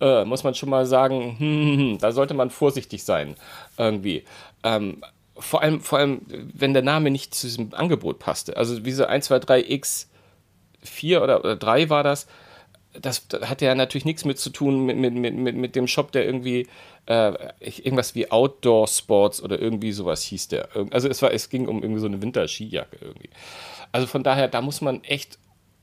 äh, 0.00 0.24
muss 0.24 0.44
man 0.44 0.54
schon 0.54 0.70
mal 0.70 0.86
sagen, 0.86 1.36
hm, 1.38 1.62
hm, 1.62 1.78
hm, 1.78 1.98
da 1.98 2.12
sollte 2.12 2.32
man 2.32 2.50
vorsichtig 2.50 3.02
sein, 3.02 3.34
irgendwie. 3.76 4.24
Ähm, 4.62 5.02
vor 5.38 5.62
allem, 5.62 5.80
vor 5.80 5.98
allem, 5.98 6.20
wenn 6.26 6.72
der 6.72 6.82
Name 6.82 7.10
nicht 7.10 7.34
zu 7.34 7.46
diesem 7.46 7.74
Angebot 7.74 8.18
passte. 8.18 8.56
Also 8.56 8.84
wie 8.84 8.92
so 8.92 9.04
1, 9.04 9.26
2, 9.26 9.38
3 9.38 9.64
X 9.68 10.10
4 10.82 11.22
oder, 11.22 11.40
oder 11.40 11.56
3 11.56 11.90
war 11.90 12.02
das. 12.02 12.26
Das, 12.92 13.28
das 13.28 13.48
hatte 13.48 13.66
ja 13.66 13.74
natürlich 13.74 14.04
nichts 14.04 14.24
mit 14.24 14.38
zu 14.38 14.50
tun 14.50 14.84
mit, 14.86 14.96
mit, 14.96 15.14
mit, 15.14 15.56
mit 15.56 15.76
dem 15.76 15.86
Shop, 15.86 16.10
der 16.12 16.24
irgendwie 16.24 16.66
äh, 17.06 17.32
irgendwas 17.60 18.14
wie 18.14 18.30
Outdoor 18.30 18.88
Sports 18.88 19.42
oder 19.42 19.60
irgendwie 19.60 19.92
sowas 19.92 20.22
hieß 20.22 20.48
der. 20.48 20.68
Also 20.90 21.08
es 21.08 21.22
war, 21.22 21.32
es 21.32 21.48
ging 21.50 21.68
um 21.68 21.82
irgendwie 21.82 22.00
so 22.00 22.06
eine 22.06 22.20
Winterskijacke 22.20 22.98
irgendwie. 23.00 23.30
Also 23.92 24.06
von 24.06 24.22
daher, 24.22 24.48
da 24.48 24.60
muss 24.60 24.80
man 24.80 25.04
echt 25.04 25.38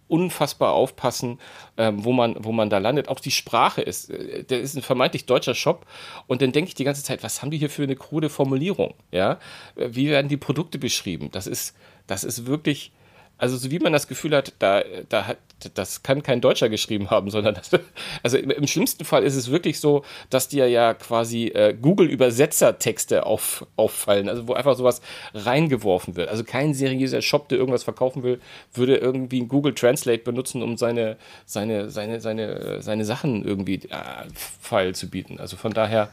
unfassbar 0.07 0.73
aufpassen, 0.73 1.39
ähm, 1.77 2.03
wo, 2.03 2.11
man, 2.11 2.35
wo 2.39 2.51
man 2.51 2.69
da 2.69 2.77
landet. 2.77 3.07
Auch 3.07 3.19
die 3.19 3.31
Sprache 3.31 3.81
ist, 3.81 4.09
äh, 4.09 4.43
der 4.43 4.59
ist 4.61 4.75
ein 4.75 4.81
vermeintlich 4.81 5.25
deutscher 5.25 5.55
Shop 5.55 5.85
und 6.27 6.41
dann 6.41 6.51
denke 6.51 6.69
ich 6.69 6.75
die 6.75 6.83
ganze 6.83 7.03
Zeit, 7.03 7.23
was 7.23 7.41
haben 7.41 7.51
die 7.51 7.57
hier 7.57 7.69
für 7.69 7.83
eine 7.83 7.95
krude 7.95 8.29
Formulierung? 8.29 8.93
Ja? 9.11 9.39
Wie 9.75 10.09
werden 10.09 10.27
die 10.27 10.37
Produkte 10.37 10.77
beschrieben? 10.77 11.29
Das 11.31 11.47
ist, 11.47 11.75
das 12.07 12.23
ist 12.23 12.45
wirklich 12.45 12.91
also 13.37 13.57
so 13.57 13.69
wie 13.71 13.79
man 13.79 13.93
das 13.93 14.07
Gefühl 14.07 14.35
hat, 14.35 14.53
da, 14.59 14.83
da 15.09 15.27
hat, 15.27 15.37
das 15.73 16.03
kann 16.03 16.23
kein 16.23 16.41
Deutscher 16.41 16.69
geschrieben 16.69 17.09
haben, 17.09 17.29
sondern 17.29 17.55
das, 17.55 17.69
also 18.23 18.37
im, 18.37 18.49
im, 18.51 18.67
schlimmsten 18.67 19.03
Fall 19.03 19.23
ist 19.23 19.35
es 19.35 19.51
wirklich 19.51 19.79
so, 19.79 20.03
dass 20.29 20.47
dir 20.47 20.69
ja 20.69 20.93
quasi 20.93 21.47
äh, 21.47 21.73
Google-Übersetzertexte 21.73 23.25
auf, 23.25 23.65
auffallen, 23.75 24.29
also 24.29 24.47
wo 24.47 24.53
einfach 24.53 24.75
sowas 24.75 25.01
reingeworfen 25.33 26.15
wird. 26.15 26.29
Also 26.29 26.43
kein 26.43 26.73
seriöser 26.73 27.21
Shop, 27.21 27.49
der 27.49 27.57
irgendwas 27.57 27.83
verkaufen 27.83 28.23
will, 28.23 28.39
würde 28.73 28.97
irgendwie 28.97 29.41
ein 29.41 29.47
Google 29.47 29.73
Translate 29.73 30.23
benutzen, 30.23 30.63
um 30.63 30.77
seine, 30.77 31.17
seine, 31.45 31.89
seine, 31.89 32.21
seine, 32.21 32.81
seine 32.81 33.05
Sachen 33.05 33.43
irgendwie 33.43 33.75
äh, 33.89 34.29
feil 34.61 34.95
zu 34.95 35.09
bieten. 35.09 35.39
Also 35.39 35.57
von 35.57 35.73
daher. 35.73 36.09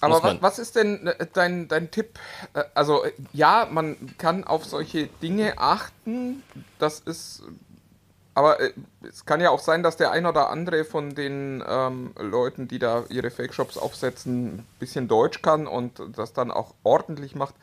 Aber 0.00 0.22
was, 0.22 0.42
was, 0.42 0.58
ist 0.58 0.76
denn 0.76 1.06
äh, 1.06 1.26
dein, 1.32 1.68
dein 1.68 1.90
Tipp? 1.90 2.18
Äh, 2.54 2.64
also 2.74 3.04
ja, 3.32 3.68
man 3.70 3.96
kann 4.18 4.44
auf 4.44 4.64
solche 4.64 5.06
Dinge 5.06 5.54
achten. 5.58 6.42
Das 6.78 7.00
ist. 7.00 7.42
Aber 8.34 8.60
äh, 8.60 8.72
es 9.08 9.24
kann 9.24 9.40
ja 9.40 9.50
auch 9.50 9.60
sein, 9.60 9.82
dass 9.82 9.96
der 9.96 10.10
ein 10.10 10.26
oder 10.26 10.50
andere 10.50 10.84
von 10.84 11.14
den 11.14 11.64
ähm, 11.66 12.12
Leuten, 12.18 12.68
die 12.68 12.78
da 12.78 13.04
ihre 13.08 13.30
Fake-Shops 13.30 13.78
aufsetzen, 13.78 14.58
ein 14.58 14.66
bisschen 14.78 15.08
Deutsch 15.08 15.40
kann 15.40 15.66
und 15.66 16.02
das 16.14 16.34
dann 16.34 16.50
auch 16.50 16.74
ordentlich 16.82 17.34
macht. 17.34 17.54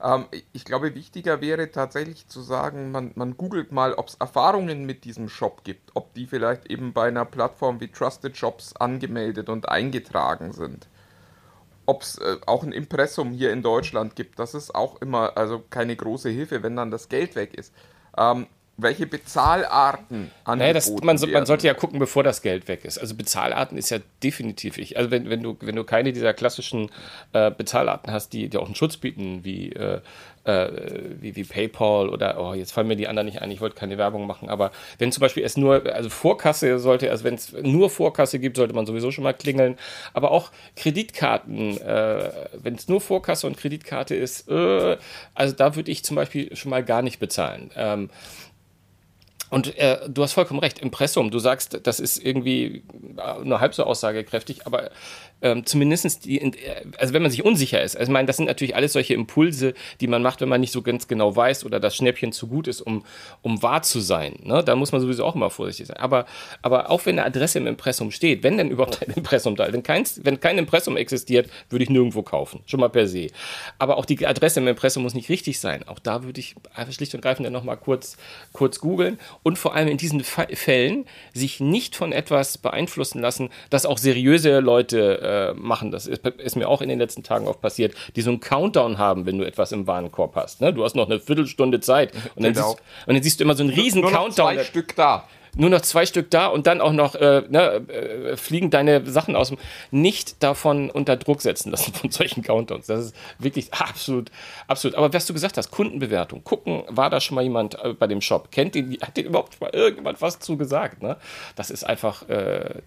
Ähm, 0.00 0.26
ich 0.52 0.64
glaube, 0.64 0.94
wichtiger 0.94 1.40
wäre 1.40 1.72
tatsächlich 1.72 2.28
zu 2.28 2.42
sagen, 2.42 2.92
man, 2.92 3.10
man 3.16 3.36
googelt 3.36 3.72
mal, 3.72 3.94
ob 3.94 4.06
es 4.06 4.14
Erfahrungen 4.14 4.86
mit 4.86 5.02
diesem 5.02 5.28
Shop 5.28 5.64
gibt, 5.64 5.90
ob 5.94 6.14
die 6.14 6.26
vielleicht 6.26 6.70
eben 6.70 6.92
bei 6.92 7.08
einer 7.08 7.24
Plattform 7.24 7.80
wie 7.80 7.88
Trusted 7.88 8.36
Shops 8.36 8.76
angemeldet 8.76 9.48
und 9.48 9.68
eingetragen 9.68 10.52
sind 10.52 10.86
ob 11.90 12.02
es 12.02 12.18
äh, 12.18 12.36
auch 12.46 12.62
ein 12.62 12.70
Impressum 12.70 13.32
hier 13.32 13.52
in 13.52 13.62
Deutschland 13.62 14.14
gibt. 14.14 14.38
Das 14.38 14.54
ist 14.54 14.72
auch 14.72 15.02
immer 15.02 15.36
also 15.36 15.60
keine 15.70 15.96
große 15.96 16.30
Hilfe, 16.30 16.62
wenn 16.62 16.76
dann 16.76 16.92
das 16.92 17.08
Geld 17.08 17.34
weg 17.34 17.54
ist. 17.54 17.74
Ähm, 18.16 18.46
welche 18.82 19.06
Bezahlarten 19.06 20.30
naja, 20.46 20.72
das, 20.72 20.90
man, 21.02 21.18
so, 21.18 21.26
man, 21.26 21.46
sollte 21.46 21.66
ja 21.66 21.74
gucken, 21.74 21.98
bevor 21.98 22.22
das 22.22 22.42
Geld 22.42 22.68
weg 22.68 22.84
ist. 22.84 22.98
Also 22.98 23.14
Bezahlarten 23.14 23.78
ist 23.78 23.90
ja 23.90 23.98
definitiv 24.22 24.78
ich. 24.78 24.96
Also 24.96 25.10
wenn, 25.10 25.30
wenn, 25.30 25.42
du, 25.42 25.56
wenn 25.60 25.76
du 25.76 25.84
keine 25.84 26.12
dieser 26.12 26.34
klassischen 26.34 26.90
äh, 27.32 27.50
Bezahlarten 27.50 28.12
hast, 28.12 28.32
die 28.32 28.48
dir 28.48 28.60
auch 28.60 28.66
einen 28.66 28.74
Schutz 28.74 28.96
bieten, 28.96 29.44
wie, 29.44 29.72
äh, 29.72 30.00
äh, 30.44 30.68
wie, 31.20 31.36
wie 31.36 31.44
PayPal 31.44 32.08
oder, 32.08 32.40
oh, 32.40 32.54
jetzt 32.54 32.72
fallen 32.72 32.86
mir 32.86 32.96
die 32.96 33.08
anderen 33.08 33.26
nicht 33.26 33.42
ein, 33.42 33.50
ich 33.50 33.60
wollte 33.60 33.76
keine 33.76 33.98
Werbung 33.98 34.26
machen, 34.26 34.48
aber 34.48 34.70
wenn 34.98 35.12
zum 35.12 35.20
Beispiel 35.20 35.44
es 35.44 35.56
nur, 35.56 35.84
also 35.92 36.08
Vorkasse 36.08 36.78
sollte, 36.78 37.10
also 37.10 37.24
wenn 37.24 37.34
es 37.34 37.52
nur 37.52 37.90
Vorkasse 37.90 38.38
gibt, 38.38 38.56
sollte 38.56 38.74
man 38.74 38.86
sowieso 38.86 39.10
schon 39.10 39.24
mal 39.24 39.34
klingeln, 39.34 39.76
aber 40.14 40.30
auch 40.30 40.50
Kreditkarten, 40.76 41.78
äh, 41.80 42.30
wenn 42.54 42.74
es 42.74 42.88
nur 42.88 43.00
Vorkasse 43.00 43.46
und 43.46 43.56
Kreditkarte 43.58 44.14
ist, 44.14 44.48
äh, 44.48 44.96
also 45.34 45.54
da 45.54 45.76
würde 45.76 45.90
ich 45.90 46.04
zum 46.04 46.16
Beispiel 46.16 46.54
schon 46.56 46.70
mal 46.70 46.84
gar 46.84 47.02
nicht 47.02 47.18
bezahlen. 47.18 47.70
Ähm, 47.76 48.10
und 49.50 49.76
äh, 49.78 49.98
du 50.08 50.22
hast 50.22 50.32
vollkommen 50.32 50.60
recht, 50.60 50.78
Impressum, 50.78 51.30
du 51.30 51.38
sagst, 51.38 51.80
das 51.82 52.00
ist 52.00 52.24
irgendwie 52.24 52.84
nur 53.44 53.60
halb 53.60 53.74
so 53.74 53.84
aussagekräftig, 53.84 54.66
aber 54.66 54.90
ähm, 55.42 55.64
zumindest 55.64 56.24
die, 56.24 56.52
also 56.98 57.14
wenn 57.14 57.22
man 57.22 57.30
sich 57.30 57.44
unsicher 57.44 57.82
ist, 57.82 57.96
also 57.96 58.10
ich 58.10 58.12
meine, 58.12 58.26
das 58.26 58.36
sind 58.36 58.46
natürlich 58.46 58.76
alles 58.76 58.92
solche 58.92 59.14
Impulse, 59.14 59.74
die 60.00 60.06
man 60.06 60.22
macht, 60.22 60.40
wenn 60.40 60.48
man 60.48 60.60
nicht 60.60 60.72
so 60.72 60.82
ganz 60.82 61.08
genau 61.08 61.34
weiß 61.34 61.64
oder 61.64 61.80
das 61.80 61.96
Schnäppchen 61.96 62.32
zu 62.32 62.46
gut 62.46 62.68
ist, 62.68 62.80
um, 62.80 63.04
um 63.42 63.62
wahr 63.62 63.82
zu 63.82 64.00
sein. 64.00 64.38
Ne? 64.42 64.62
Da 64.62 64.76
muss 64.76 64.92
man 64.92 65.00
sowieso 65.00 65.24
auch 65.24 65.34
immer 65.34 65.50
vorsichtig 65.50 65.88
sein. 65.88 65.96
Aber, 65.96 66.26
aber 66.62 66.90
auch 66.90 67.06
wenn 67.06 67.18
eine 67.18 67.26
Adresse 67.26 67.58
im 67.58 67.66
Impressum 67.66 68.10
steht, 68.10 68.42
wenn 68.42 68.58
denn 68.58 68.70
überhaupt 68.70 69.02
ein 69.02 69.12
Impressum 69.14 69.56
da 69.56 69.64
ist, 69.64 69.72
wenn 69.72 69.82
kein, 69.82 70.04
wenn 70.22 70.40
kein 70.40 70.58
Impressum 70.58 70.96
existiert, 70.96 71.48
würde 71.70 71.82
ich 71.82 71.90
nirgendwo 71.90 72.22
kaufen. 72.22 72.60
Schon 72.66 72.80
mal 72.80 72.88
per 72.88 73.08
se. 73.08 73.28
Aber 73.78 73.96
auch 73.96 74.04
die 74.04 74.26
Adresse 74.26 74.60
im 74.60 74.68
Impressum 74.68 75.02
muss 75.02 75.14
nicht 75.14 75.28
richtig 75.28 75.58
sein. 75.58 75.88
Auch 75.88 75.98
da 75.98 76.22
würde 76.22 76.40
ich 76.40 76.54
einfach 76.74 76.92
schlicht 76.92 77.14
und 77.14 77.22
greifend 77.22 77.46
dann 77.46 77.52
nochmal 77.52 77.76
kurz, 77.76 78.16
kurz 78.52 78.78
googeln 78.78 79.18
und 79.42 79.58
vor 79.58 79.74
allem 79.74 79.88
in 79.88 79.96
diesen 79.96 80.22
Fällen 80.22 81.06
sich 81.32 81.60
nicht 81.60 81.96
von 81.96 82.12
etwas 82.12 82.58
beeinflussen 82.58 83.20
lassen, 83.20 83.50
das 83.70 83.86
auch 83.86 83.98
seriöse 83.98 84.60
Leute 84.60 85.54
äh, 85.56 85.60
machen. 85.60 85.90
Das 85.90 86.06
ist, 86.06 86.26
ist, 86.26 86.56
mir 86.56 86.68
auch 86.68 86.82
in 86.82 86.88
den 86.88 86.98
letzten 86.98 87.22
Tagen 87.22 87.46
oft 87.46 87.60
passiert, 87.60 87.94
die 88.16 88.22
so 88.22 88.30
einen 88.30 88.40
Countdown 88.40 88.98
haben, 88.98 89.26
wenn 89.26 89.38
du 89.38 89.44
etwas 89.44 89.72
im 89.72 89.86
Warenkorb 89.86 90.36
hast. 90.36 90.60
Ne? 90.60 90.72
Du 90.72 90.84
hast 90.84 90.94
noch 90.94 91.08
eine 91.08 91.20
Viertelstunde 91.20 91.80
Zeit 91.80 92.12
und 92.34 92.44
dann, 92.44 92.52
genau. 92.52 92.70
siehst, 92.70 92.82
und 93.06 93.14
dann 93.14 93.22
siehst 93.22 93.40
du 93.40 93.44
immer 93.44 93.54
so 93.54 93.62
einen 93.62 93.72
riesen 93.72 94.00
nur, 94.02 94.10
nur 94.10 94.20
Countdown. 94.20 94.54
Zwei 94.54 94.64
Stück 94.64 94.96
da 94.96 95.26
nur 95.56 95.70
noch 95.70 95.80
zwei 95.80 96.06
Stück 96.06 96.30
da 96.30 96.46
und 96.46 96.66
dann 96.66 96.80
auch 96.80 96.92
noch 96.92 97.14
äh, 97.14 97.42
ne, 97.48 97.82
äh, 97.88 98.36
fliegen 98.36 98.70
deine 98.70 99.06
Sachen 99.10 99.36
aus 99.36 99.48
dem. 99.48 99.58
Nicht 99.90 100.42
davon 100.42 100.90
unter 100.90 101.16
Druck 101.16 101.42
setzen 101.42 101.70
lassen 101.70 101.92
von 101.94 102.10
solchen 102.10 102.42
Countdowns. 102.42 102.86
Das 102.86 103.06
ist 103.06 103.16
wirklich 103.38 103.72
absolut, 103.72 104.30
absolut. 104.66 104.96
Aber 104.96 105.12
was 105.12 105.26
du 105.26 105.32
gesagt 105.32 105.56
hast, 105.56 105.70
Kundenbewertung. 105.70 106.44
Gucken, 106.44 106.82
war 106.88 107.10
da 107.10 107.20
schon 107.20 107.34
mal 107.34 107.42
jemand 107.42 107.82
äh, 107.82 107.92
bei 107.92 108.06
dem 108.06 108.20
Shop? 108.20 108.50
Kennt 108.50 108.74
den, 108.74 108.98
hat 109.00 109.16
den 109.16 109.26
überhaupt 109.26 109.60
mal 109.60 109.70
irgendjemand 109.70 110.20
was 110.22 110.38
zu 110.38 110.56
gesagt? 110.56 111.02
Ne? 111.02 111.16
Das 111.56 111.70
ist 111.70 111.84
einfach 111.84 112.28
äh, 112.28 112.80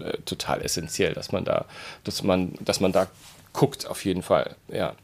äh, 0.00 0.18
total 0.24 0.62
essentiell, 0.62 1.14
dass 1.14 1.32
man 1.32 1.44
da, 1.44 1.64
dass 2.04 2.22
man, 2.22 2.54
dass 2.60 2.80
man 2.80 2.92
da 2.92 3.06
guckt, 3.52 3.86
auf 3.86 4.04
jeden 4.04 4.22
Fall. 4.22 4.56
Ja. 4.68 4.94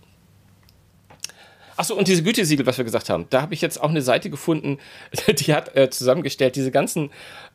Achso, 1.76 1.94
und 1.94 2.08
diese 2.08 2.22
Gütesiegel, 2.22 2.66
was 2.66 2.78
wir 2.78 2.84
gesagt 2.84 3.10
haben, 3.10 3.26
da 3.30 3.42
habe 3.42 3.54
ich 3.54 3.60
jetzt 3.60 3.80
auch 3.80 3.90
eine 3.90 4.02
Seite 4.02 4.30
gefunden, 4.30 4.78
die 5.28 5.54
hat 5.54 5.76
äh, 5.76 5.90
zusammengestellt, 5.90 6.56
diese 6.56 6.70
ganzen, 6.70 7.10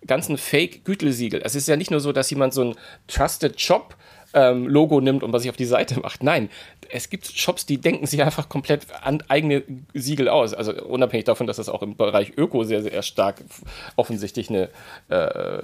ganzen 0.06 0.38
Fake-Gütesiegel. 0.38 1.42
Es 1.44 1.56
ist 1.56 1.68
ja 1.68 1.76
nicht 1.76 1.92
nur 1.92 2.00
so, 2.00 2.12
dass 2.12 2.30
jemand 2.30 2.54
so 2.54 2.64
ein 2.64 2.76
Trusted 3.08 3.60
Shop 3.60 3.96
ähm, 4.34 4.68
Logo 4.68 5.02
nimmt 5.02 5.24
und 5.24 5.34
was 5.34 5.42
sich 5.42 5.50
auf 5.50 5.58
die 5.58 5.66
Seite 5.66 6.00
macht. 6.02 6.24
Nein, 6.24 6.50
es 6.90 7.10
gibt 7.10 7.28
Shops, 7.28 7.66
die 7.66 7.80
denken 7.80 8.06
sich 8.06 8.22
einfach 8.24 8.50
komplett 8.50 8.88
an 9.02 9.24
eigene 9.28 9.64
Siegel 9.94 10.30
aus. 10.30 10.54
Also 10.54 10.74
unabhängig 10.74 11.26
davon, 11.26 11.48
dass 11.48 11.58
es 11.58 11.70
auch 11.70 11.82
im 11.82 11.96
Bereich 11.96 12.34
Öko 12.38 12.64
sehr, 12.64 12.82
sehr 12.82 13.02
stark 13.02 13.44
offensichtlich 13.96 14.50
eine, 14.50 14.70
äh, 15.10 15.16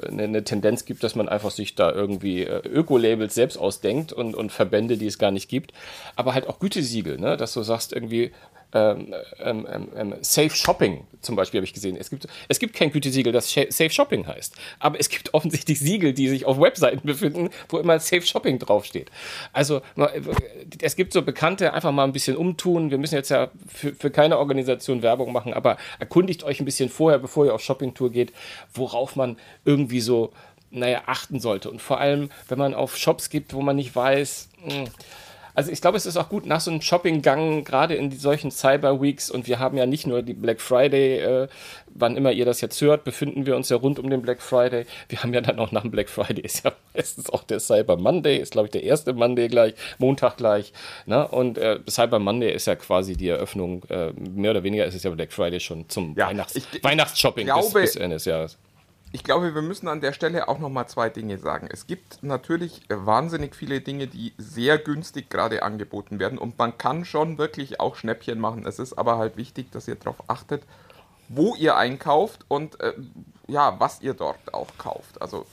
eine, 0.08 0.24
eine, 0.24 0.44
Tendenz 0.44 0.86
gibt, 0.86 1.04
dass 1.04 1.16
man 1.16 1.30
einfach 1.30 1.52
sich 1.52 1.76
da 1.76 1.92
irgendwie 1.92 2.44
äh, 2.44 2.68
Öko-Labels 2.68 3.34
selbst 3.34 3.58
ausdenkt 3.58 4.12
und, 4.14 4.36
und 4.36 4.52
Verbände, 4.52 4.98
die 4.98 5.08
es 5.08 5.20
gar 5.20 5.32
nicht 5.32 5.50
gibt. 5.50 5.74
Aber 6.16 6.34
halt 6.34 6.48
auch 6.48 6.60
Gütesiegel, 6.60 7.18
ne? 7.20 7.38
dass 7.38 7.54
du 7.54 7.64
sagst 7.64 7.94
irgendwie, 7.94 8.32
ähm, 8.74 9.14
ähm, 9.40 9.68
ähm, 9.72 9.88
ähm, 9.96 10.16
Safe 10.22 10.50
Shopping 10.50 11.06
zum 11.24 11.36
Beispiel 11.36 11.60
habe 11.60 11.66
ich 11.66 11.74
gesehen. 11.74 11.98
Es 11.98 12.10
gibt, 12.10 12.28
es 12.48 12.60
gibt 12.60 12.76
kein 12.76 12.92
Gütesiegel, 12.92 13.32
das 13.32 13.52
Safe 13.52 13.90
Shopping 13.90 14.28
heißt. 14.28 14.56
Aber 14.80 15.00
es 15.00 15.10
gibt 15.10 15.34
offensichtlich 15.34 15.80
Siegel, 15.80 16.14
die 16.14 16.30
sich 16.30 16.46
auf 16.46 16.60
Webseiten 16.60 17.02
befinden, 17.06 17.50
wo 17.70 17.78
immer 17.78 18.00
Safe 18.00 18.22
Shopping 18.22 18.60
draufsteht. 18.60 19.10
Also 19.54 19.82
es 20.82 20.96
gibt 20.96 21.14
so 21.14 21.22
Bekannte, 21.22 21.74
einfach 21.74 21.92
mal 21.92 22.04
ein 22.04 22.12
bisschen 22.12 22.36
umtun. 22.36 22.92
Wir 22.92 22.98
müssen 22.98 23.16
jetzt 23.16 23.30
ja 23.30 23.50
für, 23.68 23.96
für 23.96 24.12
keine 24.12 24.38
Organisation 24.38 25.02
Werbung 25.02 25.32
machen, 25.32 25.54
aber 25.54 25.78
erkundigt 26.00 26.44
euch 26.44 26.60
ein 26.60 26.66
bisschen 26.66 26.90
vorher, 26.90 27.20
bevor 27.20 27.46
ihr 27.46 27.56
auf 27.56 27.62
Shoppingtour 27.62 28.12
geht, 28.12 28.34
worauf 28.74 29.16
man 29.16 29.38
irgendwie 29.66 30.02
so, 30.02 30.34
naja, 30.72 31.04
achten 31.06 31.40
sollte. 31.40 31.72
Und 31.72 31.82
vor 31.82 32.00
allem, 32.00 32.30
wenn 32.50 32.58
man 32.58 32.74
auf 32.74 32.98
Shops 32.98 33.30
gibt, 33.30 33.54
wo 33.54 33.62
man 33.62 33.76
nicht 33.76 33.96
weiß, 33.96 34.50
mh, 34.66 34.74
hm, 34.74 34.88
Also 35.56 35.72
ich 35.72 35.82
glaube, 35.82 35.98
es 35.98 36.06
ist 36.06 36.18
auch 36.18 36.30
gut 36.30 36.46
nach 36.46 36.60
so 36.62 36.72
einem 36.72 36.82
Shoppinggang, 36.82 37.64
gerade 37.64 37.94
in 37.96 38.10
die, 38.10 38.18
solchen 38.18 38.50
Cyber 38.50 39.02
Weeks 39.02 39.30
und 39.30 39.48
wir 39.48 39.60
haben 39.60 39.78
ja 39.78 39.86
nicht 39.86 40.08
nur 40.08 40.22
die 40.24 40.34
Black 40.34 40.60
Friday, 40.62 41.20
äh, 41.20 41.48
wann 41.94 42.18
immer 42.18 42.32
ihr 42.32 42.46
das 42.46 42.60
jetzt 42.62 42.82
hört, 42.82 43.04
befinden 43.04 43.46
wir 43.46 43.56
uns 43.56 43.70
ja 43.70 43.78
rund 43.78 44.00
um 44.00 44.10
den 44.10 44.22
Black 44.24 44.42
Friday. 44.42 44.86
Wir 45.10 45.22
haben 45.22 45.34
ja 45.34 45.42
dann 45.42 45.60
auch 45.60 45.72
nach 45.72 45.84
dem 45.84 45.92
Black 45.92 46.10
Friday 46.10 46.42
ist 46.44 46.66
ja 46.66 46.72
meistens 46.96 47.30
auch 47.30 47.44
der 47.44 47.60
Cyber 47.60 47.98
Monday, 47.98 48.38
ist 48.38 48.54
glaube 48.54 48.68
ich 48.68 48.72
der 48.72 48.84
erste 48.84 49.14
Monday 49.14 49.48
gleich, 49.48 49.76
Montag 50.00 50.38
gleich. 50.38 50.74
Ne? 51.06 51.28
Und 51.28 51.58
äh, 51.60 51.80
Cyber 51.88 52.18
Monday 52.20 52.52
ist 52.52 52.66
ja 52.66 52.76
quasi 52.76 53.16
die 53.16 53.28
Eröffnung, 53.30 53.84
äh, 53.90 54.12
mehr 54.14 54.52
oder 54.52 54.64
weniger 54.64 54.86
ist 54.86 54.96
es 54.96 55.04
ja 55.04 55.12
Black 55.12 55.32
Friday 55.32 55.60
schon 55.60 55.88
zum 55.90 56.16
Ja, 56.18 56.28
Weihnachts 56.30 56.56
ich- 56.56 56.84
Weihnachtsshopping 56.84 57.46
glaube- 57.46 57.62
bis, 57.74 57.94
bis 57.94 57.96
Ende 57.96 58.16
des 58.16 58.26
Jahres. 58.26 58.58
Ich 59.16 59.24
glaube, 59.24 59.54
wir 59.54 59.62
müssen 59.62 59.88
an 59.88 60.02
der 60.02 60.12
Stelle 60.12 60.48
auch 60.48 60.58
noch 60.58 60.70
mal 60.70 60.88
zwei 60.88 61.08
Dinge 61.08 61.38
sagen. 61.38 61.70
Es 61.72 61.86
gibt 61.86 62.24
natürlich 62.24 62.82
äh, 62.90 62.96
wahnsinnig 63.06 63.56
viele 63.56 63.80
Dinge, 63.80 64.08
die 64.08 64.34
sehr 64.40 64.80
günstig 64.80 65.30
gerade 65.30 65.62
angeboten 65.62 66.18
werden 66.18 66.40
und 66.40 66.58
man 66.58 66.80
kann 66.80 67.06
schon 67.06 67.38
wirklich 67.38 67.80
auch 67.80 67.96
Schnäppchen 67.96 68.40
machen. 68.40 68.66
Es 68.66 68.80
ist 68.80 68.94
aber 68.94 69.20
halt 69.20 69.38
wichtig, 69.38 69.72
dass 69.72 69.88
ihr 69.88 69.96
darauf 69.96 70.16
achtet, 70.28 70.64
wo 71.30 71.54
ihr 71.54 71.78
einkauft 71.78 72.44
und 72.48 72.80
äh, 72.82 72.94
ja, 73.48 73.80
was 73.80 74.02
ihr 74.02 74.16
dort 74.16 74.52
auch 74.52 74.70
kauft. 74.80 75.22
Also 75.22 75.46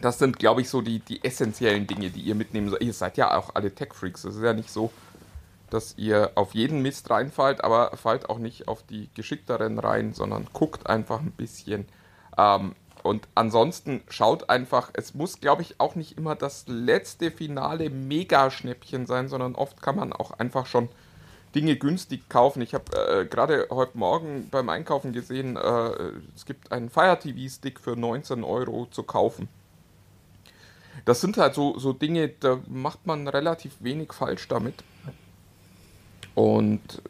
das 0.00 0.18
sind, 0.18 0.40
glaube 0.40 0.60
ich, 0.60 0.68
so 0.68 0.80
die, 0.80 0.98
die 0.98 1.22
essentiellen 1.22 1.86
Dinge, 1.86 2.10
die 2.10 2.22
ihr 2.22 2.34
mitnehmen 2.34 2.70
sollt. 2.70 2.82
Ihr 2.82 2.92
seid 2.92 3.16
ja 3.18 3.38
auch 3.38 3.54
alle 3.54 3.72
Tech-Freaks. 3.72 4.24
Es 4.24 4.34
ist 4.34 4.42
ja 4.42 4.52
nicht 4.52 4.72
so, 4.72 4.90
dass 5.70 5.96
ihr 5.96 6.32
auf 6.34 6.54
jeden 6.54 6.82
Mist 6.82 7.08
reinfallt, 7.08 7.62
aber 7.62 7.96
fallt 7.96 8.28
auch 8.28 8.38
nicht 8.38 8.66
auf 8.66 8.82
die 8.82 9.10
geschickteren 9.14 9.78
rein, 9.78 10.12
sondern 10.12 10.48
guckt 10.52 10.88
einfach 10.88 11.20
ein 11.20 11.30
bisschen. 11.30 11.86
Ähm, 12.38 12.74
und 13.02 13.28
ansonsten 13.34 14.02
schaut 14.08 14.50
einfach, 14.50 14.90
es 14.94 15.14
muss, 15.14 15.40
glaube 15.40 15.62
ich, 15.62 15.80
auch 15.80 15.94
nicht 15.94 16.18
immer 16.18 16.34
das 16.34 16.64
letzte 16.66 17.30
finale 17.30 17.90
Mega-Schnäppchen 17.90 19.06
sein, 19.06 19.28
sondern 19.28 19.54
oft 19.54 19.82
kann 19.82 19.96
man 19.96 20.12
auch 20.12 20.32
einfach 20.32 20.66
schon 20.66 20.88
Dinge 21.54 21.76
günstig 21.76 22.28
kaufen. 22.28 22.60
Ich 22.60 22.74
habe 22.74 22.84
äh, 22.96 23.24
gerade 23.24 23.68
heute 23.70 23.96
Morgen 23.96 24.48
beim 24.50 24.68
Einkaufen 24.68 25.12
gesehen, 25.12 25.56
äh, 25.56 25.90
es 26.36 26.44
gibt 26.44 26.72
einen 26.72 26.90
Fire 26.90 27.18
TV-Stick 27.18 27.80
für 27.80 27.96
19 27.96 28.44
Euro 28.44 28.86
zu 28.90 29.02
kaufen. 29.02 29.48
Das 31.04 31.20
sind 31.20 31.38
halt 31.38 31.54
so, 31.54 31.78
so 31.78 31.92
Dinge, 31.92 32.28
da 32.28 32.58
macht 32.66 33.06
man 33.06 33.28
relativ 33.28 33.72
wenig 33.80 34.12
falsch 34.12 34.48
damit. 34.48 34.74
Und 36.34 37.02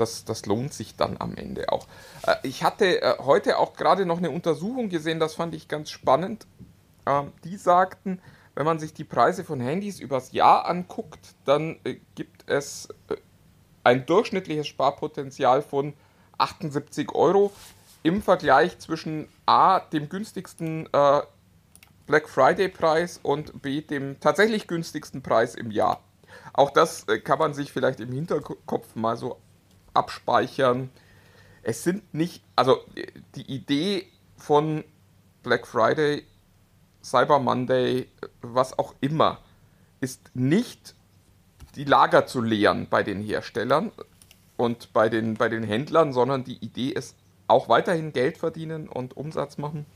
das, 0.00 0.24
das 0.24 0.46
lohnt 0.46 0.72
sich 0.72 0.96
dann 0.96 1.16
am 1.18 1.36
Ende 1.36 1.70
auch. 1.70 1.86
Äh, 2.26 2.36
ich 2.42 2.64
hatte 2.64 3.02
äh, 3.02 3.18
heute 3.18 3.58
auch 3.58 3.74
gerade 3.74 4.06
noch 4.06 4.18
eine 4.18 4.30
Untersuchung 4.30 4.88
gesehen, 4.88 5.20
das 5.20 5.34
fand 5.34 5.54
ich 5.54 5.68
ganz 5.68 5.90
spannend. 5.90 6.46
Ähm, 7.06 7.32
die 7.44 7.56
sagten, 7.56 8.20
wenn 8.54 8.64
man 8.64 8.78
sich 8.78 8.94
die 8.94 9.04
Preise 9.04 9.44
von 9.44 9.60
Handys 9.60 10.00
übers 10.00 10.32
Jahr 10.32 10.66
anguckt, 10.66 11.34
dann 11.44 11.78
äh, 11.84 11.96
gibt 12.14 12.48
es 12.48 12.88
ein 13.84 14.06
durchschnittliches 14.06 14.66
Sparpotenzial 14.66 15.62
von 15.62 15.94
78 16.38 17.12
Euro 17.14 17.52
im 18.02 18.22
Vergleich 18.22 18.78
zwischen 18.78 19.28
A, 19.46 19.80
dem 19.80 20.08
günstigsten 20.08 20.88
Black 20.90 22.28
Friday 22.28 22.68
Preis 22.68 23.20
und 23.22 23.62
B, 23.62 23.82
dem 23.82 24.20
tatsächlich 24.20 24.66
günstigsten 24.66 25.22
Preis 25.22 25.54
im 25.54 25.70
Jahr. 25.70 26.02
Auch 26.52 26.70
das 26.70 27.06
kann 27.24 27.38
man 27.38 27.54
sich 27.54 27.72
vielleicht 27.72 28.00
im 28.00 28.12
Hinterkopf 28.12 28.94
mal 28.96 29.16
so 29.16 29.38
abspeichern. 29.94 30.90
Es 31.62 31.84
sind 31.84 32.14
nicht, 32.14 32.42
also 32.56 32.78
äh, 32.94 33.06
die 33.34 33.50
Idee 33.52 34.06
von 34.36 34.84
Black 35.42 35.66
Friday, 35.66 36.24
Cyber 37.02 37.38
Monday, 37.38 38.08
was 38.42 38.78
auch 38.78 38.94
immer, 39.00 39.38
ist 40.00 40.30
nicht 40.34 40.94
die 41.76 41.84
Lager 41.84 42.26
zu 42.26 42.40
leeren 42.40 42.88
bei 42.88 43.02
den 43.02 43.22
Herstellern 43.22 43.92
und 44.56 44.92
bei 44.92 45.08
den, 45.08 45.34
bei 45.34 45.48
den 45.48 45.62
Händlern, 45.62 46.12
sondern 46.12 46.44
die 46.44 46.58
Idee 46.64 46.90
ist 46.90 47.16
auch 47.46 47.68
weiterhin 47.68 48.12
Geld 48.12 48.38
verdienen 48.38 48.88
und 48.88 49.16
Umsatz 49.16 49.58
machen. 49.58 49.86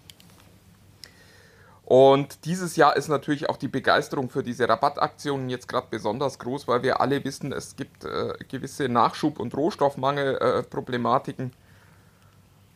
Und 1.85 2.47
dieses 2.47 2.76
Jahr 2.76 2.97
ist 2.97 3.09
natürlich 3.09 3.50
auch 3.50 3.59
die 3.59 3.69
Begeisterung 3.69 4.31
für 4.31 4.43
diese 4.43 4.67
Rabattaktionen 4.69 5.50
jetzt 5.50 5.69
gerade 5.69 5.87
besonders 5.91 6.38
groß, 6.38 6.67
weil 6.67 6.83
wir 6.83 7.00
alle 7.00 7.23
wissen, 7.25 7.53
es 7.53 7.76
gibt 7.76 8.05
äh, 8.05 8.33
gewisse 8.49 8.87
Nachschub- 8.87 9.38
und 9.38 9.55
Rohstoffmangelproblematiken. 9.55 11.53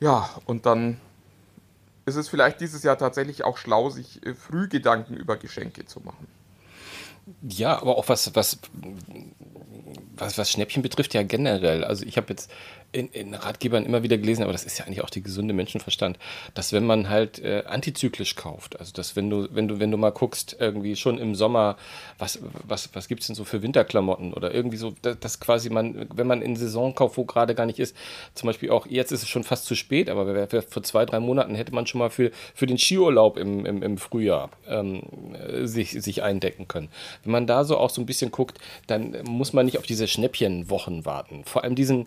ja, 0.01 0.29
und 0.45 0.67
dann 0.67 1.01
ist 2.05 2.17
es 2.17 2.29
vielleicht 2.29 2.61
dieses 2.61 2.83
Jahr 2.83 2.99
tatsächlich 2.99 3.45
auch 3.45 3.57
schlau, 3.57 3.89
sich 3.89 4.25
äh, 4.27 4.35
früh 4.35 4.69
Gedanken 4.69 5.15
über 5.15 5.37
Geschenke 5.37 5.87
zu 5.87 6.01
machen. 6.01 6.27
Ja, 7.43 7.81
aber 7.81 7.97
auch 7.97 8.09
was, 8.09 8.35
was, 8.35 8.59
was, 10.17 10.39
was 10.39 10.51
Schnäppchen 10.51 10.83
betrifft, 10.83 11.15
ja 11.15 11.23
generell. 11.23 11.85
Also 11.85 12.05
ich 12.05 12.17
habe 12.17 12.29
jetzt 12.31 12.51
in, 12.91 13.09
in 13.09 13.35
Ratgebern 13.35 13.85
immer 13.85 14.03
wieder 14.03 14.17
gelesen, 14.17 14.43
aber 14.43 14.53
das 14.53 14.65
ist 14.65 14.79
ja 14.79 14.87
eigentlich 14.87 15.03
auch 15.03 15.11
der 15.11 15.21
gesunde 15.21 15.53
Menschenverstand, 15.53 16.19
dass 16.55 16.73
wenn 16.73 16.87
man 16.87 17.11
halt 17.11 17.39
äh, 17.39 17.65
antizyklisch 17.67 18.35
kauft, 18.35 18.81
also 18.81 18.93
dass 18.93 19.15
wenn 19.15 19.29
du, 19.29 19.47
wenn 19.51 19.69
du, 19.69 19.79
wenn 19.79 19.91
du 19.91 19.99
mal 19.99 20.11
guckst, 20.11 20.57
irgendwie 20.59 20.97
schon 20.97 21.19
im 21.19 21.35
Sommer, 21.35 21.77
was, 22.19 22.39
was, 22.67 22.89
was 22.95 23.09
gibt 23.09 23.21
es 23.21 23.27
denn 23.27 23.37
so 23.37 23.45
für 23.45 23.63
Winterklamotten 23.63 24.33
oder 24.33 24.55
irgendwie 24.55 24.79
so, 24.79 24.95
dass, 25.03 25.19
dass 25.21 25.39
quasi 25.39 25.69
man, 25.69 26.07
wenn 26.15 26.27
man 26.27 26.41
in 26.41 26.57
Saison 26.57 26.95
kauft, 26.95 27.19
wo 27.19 27.25
gerade 27.25 27.55
gar 27.55 27.67
nicht 27.67 27.79
ist, 27.79 27.95
zum 28.35 28.47
Beispiel 28.47 28.71
auch, 28.71 28.87
jetzt 28.87 29.13
ist 29.13 29.23
es 29.23 29.29
schon 29.29 29.45
fast 29.45 29.67
zu 29.67 29.75
spät, 29.75 30.09
aber 30.09 30.49
vor 30.69 30.83
zwei, 30.83 31.05
drei 31.05 31.21
Monaten 31.21 31.55
hätte 31.55 31.75
man 31.75 31.87
schon 31.87 31.99
mal 31.99 32.11
für, 32.11 32.31
für 32.55 32.67
den 32.67 32.79
Skiurlaub 32.79 33.37
im, 33.37 33.67
im, 33.67 33.83
im 33.83 33.99
Frühjahr 33.99 34.49
ähm, 34.67 35.03
äh, 35.35 35.67
sich, 35.67 35.91
sich 35.91 36.23
eindecken 36.23 36.69
können. 36.69 36.89
Wenn 37.23 37.33
man 37.33 37.47
da 37.47 37.65
so 37.65 37.77
auch 37.77 37.91
so 37.91 38.01
ein 38.01 38.07
bisschen 38.07 38.31
guckt, 38.31 38.59
dann 38.87 39.15
muss 39.29 39.53
man 39.53 39.67
nicht 39.67 39.77
auf 39.77 39.85
diese 39.85 40.09
Schnäppchenwochen 40.09 41.05
warten. 41.05 41.45
Vor 41.45 41.65
allem 41.65 41.75
diesen, 41.75 42.07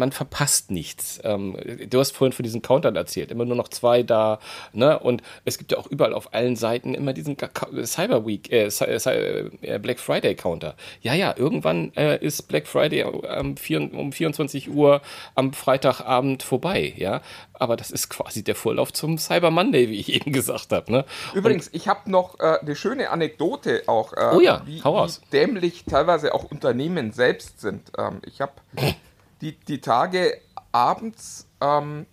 man, 0.00 0.10
verpasst 0.12 0.70
nichts. 0.72 1.20
Ähm, 1.22 1.56
du 1.88 2.00
hast 2.00 2.10
vorhin 2.16 2.32
von 2.32 2.42
diesen 2.42 2.62
Countern 2.62 2.96
erzählt, 2.96 3.30
immer 3.30 3.44
nur 3.44 3.56
noch 3.56 3.68
zwei 3.68 4.02
da, 4.02 4.40
ne? 4.72 4.98
Und 4.98 5.22
es 5.44 5.58
gibt 5.58 5.70
ja 5.70 5.78
auch 5.78 5.86
überall 5.86 6.14
auf 6.14 6.34
allen 6.34 6.56
Seiten 6.56 6.94
immer 6.94 7.12
diesen 7.12 7.36
Cyber 7.84 8.26
Week, 8.26 8.50
äh, 8.50 8.66
Cy- 8.66 9.50
äh, 9.62 9.78
Black 9.78 10.00
Friday 10.00 10.34
Counter. 10.34 10.74
Ja, 11.02 11.14
ja, 11.14 11.34
irgendwann 11.36 11.92
äh, 11.96 12.18
ist 12.24 12.48
Black 12.48 12.66
Friday 12.66 13.02
am 13.04 13.56
vier, 13.56 13.80
um 13.94 14.10
24 14.12 14.70
Uhr 14.70 15.00
am 15.34 15.52
Freitagabend 15.52 16.42
vorbei, 16.42 16.92
ja. 16.96 17.20
Aber 17.52 17.76
das 17.76 17.90
ist 17.90 18.08
quasi 18.08 18.42
der 18.42 18.54
Vorlauf 18.54 18.92
zum 18.92 19.18
Cyber 19.18 19.50
Monday, 19.50 19.90
wie 19.90 20.00
ich 20.00 20.12
eben 20.12 20.32
gesagt 20.32 20.72
habe, 20.72 20.90
ne? 20.90 21.04
Übrigens, 21.34 21.68
ich 21.72 21.88
habe 21.88 22.10
noch 22.10 22.40
äh, 22.40 22.58
eine 22.60 22.74
schöne 22.74 23.10
Anekdote 23.10 23.82
auch, 23.86 24.14
äh, 24.14 24.30
Oh 24.34 24.40
ja, 24.40 24.62
wie, 24.64 24.82
hau 24.82 24.96
raus. 24.96 25.20
wie 25.26 25.30
dämlich 25.36 25.84
teilweise 25.84 26.34
auch 26.34 26.44
Unternehmen 26.50 27.12
selbst 27.12 27.60
sind. 27.60 27.92
Ähm, 27.98 28.22
ich 28.24 28.40
habe 28.40 28.52
die, 29.40 29.58
die 29.58 29.80
Tage 29.80 30.38
abends 30.72 31.48
ähm, 31.60 32.06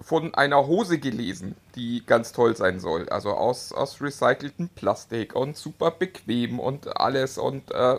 von 0.00 0.34
einer 0.34 0.66
Hose 0.66 0.98
gelesen, 0.98 1.56
die 1.76 2.04
ganz 2.04 2.32
toll 2.32 2.56
sein 2.56 2.80
soll. 2.80 3.08
Also 3.08 3.30
aus, 3.30 3.72
aus 3.72 4.00
recyceltem 4.00 4.68
Plastik 4.68 5.34
und 5.34 5.56
super 5.56 5.90
bequem 5.90 6.58
und 6.58 6.96
alles 6.98 7.38
und 7.38 7.70
äh, 7.70 7.98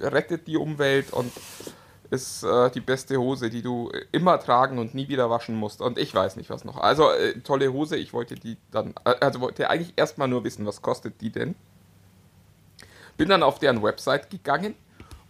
rettet 0.00 0.46
die 0.46 0.56
Umwelt 0.56 1.12
und 1.12 1.32
ist 2.10 2.42
äh, 2.42 2.70
die 2.70 2.80
beste 2.80 3.16
Hose, 3.16 3.48
die 3.48 3.62
du 3.62 3.90
immer 4.12 4.38
tragen 4.38 4.78
und 4.78 4.94
nie 4.94 5.08
wieder 5.08 5.30
waschen 5.30 5.54
musst. 5.54 5.80
Und 5.80 5.98
ich 5.98 6.14
weiß 6.14 6.36
nicht, 6.36 6.50
was 6.50 6.64
noch. 6.64 6.76
Also, 6.76 7.10
äh, 7.10 7.40
tolle 7.40 7.72
Hose. 7.72 7.96
Ich 7.96 8.12
wollte 8.12 8.34
die 8.34 8.58
dann, 8.70 8.94
äh, 9.04 9.14
also 9.20 9.40
wollte 9.40 9.70
eigentlich 9.70 9.94
erstmal 9.96 10.28
nur 10.28 10.44
wissen, 10.44 10.66
was 10.66 10.82
kostet 10.82 11.22
die 11.22 11.30
denn? 11.30 11.54
Bin 13.16 13.30
dann 13.30 13.42
auf 13.42 13.58
deren 13.58 13.82
Website 13.82 14.28
gegangen 14.28 14.74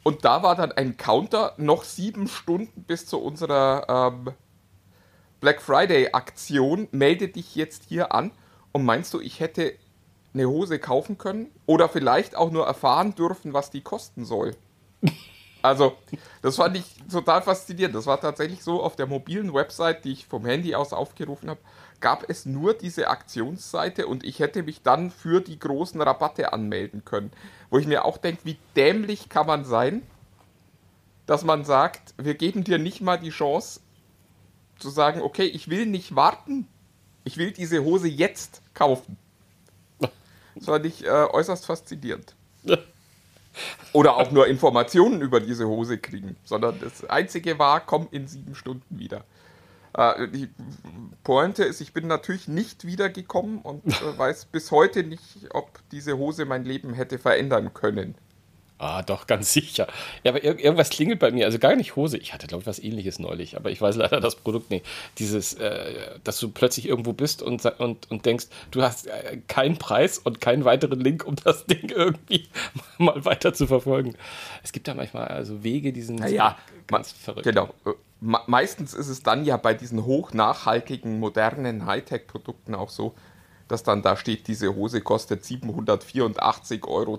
und 0.03 0.25
da 0.25 0.43
war 0.43 0.57
dann 0.57 0.73
ein 0.73 0.97
Counter, 0.97 1.55
noch 1.59 1.85
sieben 1.85 2.27
Stunden 2.27 2.83
bis 2.83 3.07
zu 3.07 3.21
unserer 3.21 4.13
ähm, 4.13 4.33
Black 5.41 5.63
Friday 5.63 6.11
Aktion. 6.13 6.89
Melde 6.91 7.29
dich 7.29 7.55
jetzt 7.55 7.85
hier 7.89 8.13
an. 8.13 8.33
Und 8.73 8.85
meinst 8.85 9.13
du, 9.15 9.21
ich 9.21 9.41
hätte 9.41 9.75
eine 10.35 10.47
Hose 10.47 10.79
kaufen 10.79 11.19
können? 11.19 11.51
Oder 11.67 11.89
vielleicht 11.89 12.37
auch 12.37 12.51
nur 12.51 12.67
erfahren 12.67 13.15
dürfen, 13.15 13.53
was 13.53 13.71
die 13.71 13.83
kosten 13.83 14.25
soll? 14.25 14.57
Also, 15.65 15.93
das 16.43 16.57
fand 16.57 16.77
ich 16.77 16.97
total 17.09 17.41
faszinierend. 17.41 17.95
Das 17.95 18.07
war 18.07 18.21
tatsächlich 18.21 18.65
so, 18.65 18.83
auf 18.83 18.97
der 18.97 19.07
mobilen 19.07 19.55
Website, 19.55 20.05
die 20.05 20.11
ich 20.11 20.27
vom 20.27 20.45
Handy 20.45 20.75
aus 20.75 20.93
aufgerufen 20.93 21.49
habe, 21.49 21.61
gab 22.03 22.29
es 22.29 22.45
nur 22.45 22.75
diese 22.75 23.09
Aktionsseite 23.09 24.07
und 24.07 24.25
ich 24.25 24.41
hätte 24.41 24.63
mich 24.63 24.83
dann 24.83 25.11
für 25.11 25.41
die 25.41 25.59
großen 25.59 26.01
Rabatte 26.03 26.53
anmelden 26.53 27.07
können. 27.07 27.33
Wo 27.71 27.79
ich 27.79 27.87
mir 27.87 28.05
auch 28.05 28.19
denke, 28.19 28.45
wie 28.45 28.59
dämlich 28.77 29.31
kann 29.31 29.47
man 29.47 29.65
sein, 29.65 30.03
dass 31.25 31.45
man 31.45 31.65
sagt, 31.65 32.13
wir 32.19 32.35
geben 32.35 32.65
dir 32.65 32.79
nicht 32.79 33.01
mal 33.01 33.17
die 33.17 33.31
Chance 33.31 33.81
zu 34.79 34.91
sagen, 34.91 35.23
okay, 35.23 35.45
ich 35.45 35.71
will 35.71 35.87
nicht 35.87 36.15
warten, 36.15 36.67
ich 37.25 37.39
will 37.39 37.53
diese 37.53 37.83
Hose 37.85 38.09
jetzt 38.09 38.61
kaufen. 38.75 39.17
Das 40.55 40.67
fand 40.67 40.85
ich 40.85 41.03
äh, 41.03 41.09
äußerst 41.09 41.65
faszinierend. 41.65 42.35
Oder 43.95 44.19
auch 44.19 44.31
nur 44.31 44.47
Informationen 44.47 45.23
über 45.23 45.41
diese 45.41 45.67
Hose 45.67 45.97
kriegen, 45.97 46.37
sondern 46.45 46.79
das 46.79 47.09
Einzige 47.09 47.59
war, 47.59 47.81
komm 47.81 48.07
in 48.11 48.29
sieben 48.29 48.55
Stunden 48.55 48.99
wieder. 48.99 49.25
Äh, 49.95 50.29
die 50.29 50.49
Pointe 51.25 51.65
ist, 51.65 51.81
ich 51.81 51.93
bin 51.93 52.07
natürlich 52.07 52.49
nicht 52.49 52.87
wiedergekommen 52.87 53.61
und 53.61 53.87
äh, 53.87 53.93
weiß 54.19 54.47
bis 54.47 54.71
heute 54.71 55.05
nicht, 55.05 55.23
ob 55.51 55.81
diese 55.91 56.17
Hose 56.17 56.45
mein 56.45 56.65
Leben 56.65 56.95
hätte 56.95 57.19
verändern 57.19 57.75
können. 57.75 58.15
Ah, 58.83 59.01
doch, 59.01 59.29
ganz 59.29 59.53
sicher. 59.53 59.87
Ja, 60.25 60.33
aber 60.33 60.43
ir 60.43 60.59
irgendwas 60.59 60.91
klingelt 60.91 61.21
bei 61.21 61.31
mir. 61.31 61.47
Also 61.47 61.61
gar 61.61 61.77
nicht 61.77 61.95
Hose. 61.95 62.19
Ich 62.19 62.35
hatte, 62.35 62.49
glaube 62.49 62.63
ich, 62.63 62.67
was 62.67 62.81
ähnliches 62.81 63.21
neulich, 63.21 63.57
aber 63.57 63.71
ich 63.71 63.81
weiß 63.81 63.95
leider 63.95 64.21
das 64.21 64.35
Produkt 64.35 64.73
nicht. 64.73 64.85
Dieses, 65.19 65.55
äh, 65.55 66.19
dass 66.25 66.41
du 66.41 66.51
plötzlich 66.51 66.89
irgendwo 66.89 67.13
bist 67.13 67.43
und, 67.43 67.65
und, 67.79 68.11
und 68.11 68.27
denkst, 68.27 68.47
du 68.73 68.83
hast 68.83 69.07
äh, 69.07 69.39
keinen 69.47 69.79
Preis 69.79 70.19
und 70.19 70.41
keinen 70.41 70.65
weiteren 70.65 70.99
Link, 70.99 71.25
um 71.25 71.37
das 71.37 71.65
Ding 71.67 71.91
irgendwie 71.91 72.49
mal 72.99 73.25
weiter 73.25 73.55
zu 73.55 73.69
verfolgen. 73.69 74.17
Es 74.65 74.73
gibt 74.73 74.89
da 74.89 74.95
manchmal 74.95 75.29
also 75.29 75.63
Wege, 75.63 75.93
die 75.93 76.03
sind 76.03 76.19
ja, 76.29 76.59
ganz 76.89 77.13
verrückt. 77.13 77.45
Genau. 77.45 77.73
Meistens 78.25 78.95
ist 78.95 79.09
es 79.09 79.25
dann 79.25 79.45
ja 79.45 79.57
bei 79.57 79.75
diesen 79.75 80.05
hochnachhaltigen, 80.05 81.19
modernen 81.19 81.87
Hightech-Produkten 81.87 82.75
auch 82.77 82.91
so, 82.91 83.15
dass 83.67 83.83
dann 83.83 84.03
da 84.03 84.17
steht, 84.17 84.47
diese 84.47 84.77
Hose 84.77 85.01
kostet 85.01 85.43
784,30 85.43 86.87
Euro 86.87 87.17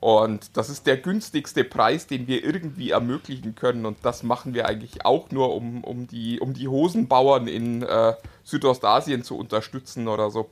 und 0.00 0.56
das 0.56 0.68
ist 0.68 0.86
der 0.86 0.98
günstigste 0.98 1.64
Preis, 1.64 2.06
den 2.06 2.26
wir 2.26 2.44
irgendwie 2.44 2.90
ermöglichen 2.90 3.54
können. 3.54 3.86
Und 3.86 3.98
das 4.02 4.22
machen 4.22 4.54
wir 4.54 4.66
eigentlich 4.66 5.04
auch 5.04 5.30
nur, 5.30 5.54
um, 5.54 5.82
um, 5.84 6.06
die, 6.06 6.38
um 6.38 6.52
die 6.52 6.68
Hosenbauern 6.68 7.48
in 7.48 7.82
äh, 7.82 8.14
Südostasien 8.44 9.24
zu 9.24 9.36
unterstützen 9.36 10.06
oder 10.06 10.30
so. 10.30 10.50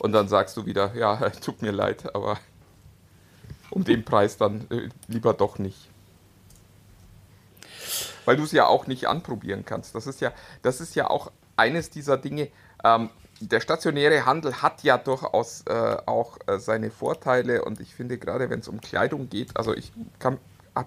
Und 0.00 0.12
dann 0.12 0.28
sagst 0.28 0.56
du 0.56 0.66
wieder, 0.66 0.94
ja, 0.96 1.30
tut 1.40 1.62
mir 1.62 1.70
leid, 1.70 2.14
aber 2.14 2.38
um 3.70 3.84
den 3.84 4.04
Preis 4.04 4.36
dann 4.36 4.66
äh, 4.70 4.88
lieber 5.06 5.32
doch 5.32 5.58
nicht. 5.58 5.88
Weil 8.24 8.36
du 8.36 8.44
es 8.44 8.52
ja 8.52 8.66
auch 8.66 8.86
nicht 8.86 9.06
anprobieren 9.06 9.64
kannst. 9.64 9.94
Das 9.94 10.06
ist 10.06 10.20
ja, 10.20 10.32
das 10.62 10.80
ist 10.80 10.94
ja 10.94 11.08
auch 11.08 11.30
eines 11.56 11.90
dieser 11.90 12.16
Dinge. 12.16 12.48
Ähm, 12.84 13.10
der 13.40 13.60
stationäre 13.60 14.26
Handel 14.26 14.62
hat 14.62 14.82
ja 14.82 14.96
durchaus 14.98 15.62
äh, 15.66 15.96
auch 16.06 16.38
äh, 16.46 16.58
seine 16.58 16.90
Vorteile 16.90 17.64
und 17.64 17.80
ich 17.80 17.94
finde 17.94 18.18
gerade, 18.18 18.48
wenn 18.50 18.60
es 18.60 18.68
um 18.68 18.80
Kleidung 18.80 19.28
geht, 19.28 19.56
also 19.56 19.74
ich 19.74 19.92
habe 20.22 20.38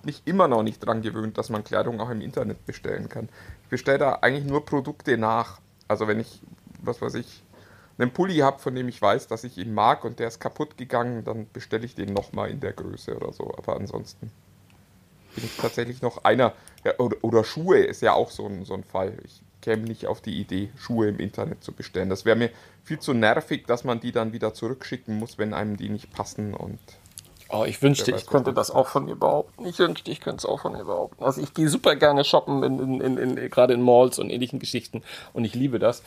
mich 0.03 0.21
immer 0.25 0.47
noch 0.47 0.63
nicht 0.63 0.81
daran 0.83 1.01
gewöhnt, 1.01 1.37
dass 1.37 1.49
man 1.49 1.63
Kleidung 1.63 1.99
auch 1.99 2.09
im 2.09 2.21
Internet 2.21 2.65
bestellen 2.65 3.09
kann. 3.09 3.29
Ich 3.63 3.69
bestelle 3.69 3.97
da 3.97 4.13
eigentlich 4.21 4.45
nur 4.45 4.65
Produkte 4.65 5.17
nach. 5.17 5.59
Also 5.87 6.07
wenn 6.07 6.19
ich, 6.19 6.41
was 6.81 7.01
weiß 7.01 7.15
ich, 7.15 7.43
einen 7.97 8.11
Pulli 8.11 8.37
habe, 8.37 8.59
von 8.59 8.75
dem 8.75 8.87
ich 8.89 9.01
weiß, 9.01 9.27
dass 9.27 9.43
ich 9.43 9.57
ihn 9.57 9.73
mag 9.73 10.03
und 10.03 10.19
der 10.19 10.27
ist 10.27 10.39
kaputt 10.39 10.77
gegangen, 10.77 11.23
dann 11.23 11.47
bestelle 11.51 11.85
ich 11.85 11.95
den 11.95 12.13
nochmal 12.13 12.49
in 12.49 12.59
der 12.59 12.73
Größe 12.73 13.15
oder 13.15 13.33
so. 13.33 13.53
Aber 13.57 13.75
ansonsten 13.75 14.31
bin 15.35 15.45
ich 15.45 15.57
tatsächlich 15.57 16.01
noch 16.01 16.23
einer, 16.23 16.53
oder, 16.99 17.17
oder, 17.21 17.43
Schuhe 17.43 17.79
ist 17.79 18.01
ja 18.01 18.13
auch 18.13 18.31
so 18.31 18.45
ein, 18.45 18.65
so 18.65 18.73
ein 18.73 18.83
Fall. 18.83 19.17
Ich 19.23 19.41
käme 19.61 19.83
nicht 19.83 20.07
auf 20.07 20.21
die 20.21 20.39
Idee, 20.39 20.69
Schuhe 20.77 21.09
im 21.09 21.19
Internet 21.19 21.63
zu 21.63 21.71
bestellen. 21.71 22.09
Das 22.09 22.25
wäre 22.25 22.35
mir 22.35 22.51
viel 22.83 22.99
zu 22.99 23.13
nervig, 23.13 23.65
dass 23.67 23.83
man 23.83 23.99
die 23.99 24.11
dann 24.11 24.33
wieder 24.33 24.53
zurückschicken 24.53 25.17
muss, 25.17 25.37
wenn 25.37 25.53
einem 25.53 25.77
die 25.77 25.89
nicht 25.89 26.11
passen 26.11 26.53
und 26.53 26.79
Oh, 27.49 27.63
ich 27.65 27.81
wünschte, 27.81 28.11
ich 28.11 28.25
könnte 28.25 28.53
das 28.53 28.71
auch 28.71 28.87
von 28.87 29.05
mir 29.05 29.15
behaupten. 29.15 29.65
Ich 29.65 29.79
wünschte, 29.79 30.11
ich 30.11 30.19
könnte 30.19 30.39
es 30.39 30.45
auch 30.45 30.61
von 30.61 30.73
mir 30.73 30.83
behaupten. 30.83 31.23
Also 31.23 31.41
ich 31.41 31.53
gehe 31.53 31.69
super 31.69 31.95
gerne 31.95 32.25
shoppen, 32.25 32.61
in, 32.63 32.79
in, 32.79 33.01
in, 33.01 33.37
in, 33.37 33.49
gerade 33.49 33.73
in 33.73 33.81
Malls 33.81 34.19
und 34.19 34.29
ähnlichen 34.29 34.59
Geschichten 34.59 35.01
und 35.33 35.45
ich 35.45 35.55
liebe 35.55 35.79
das. 35.79 36.03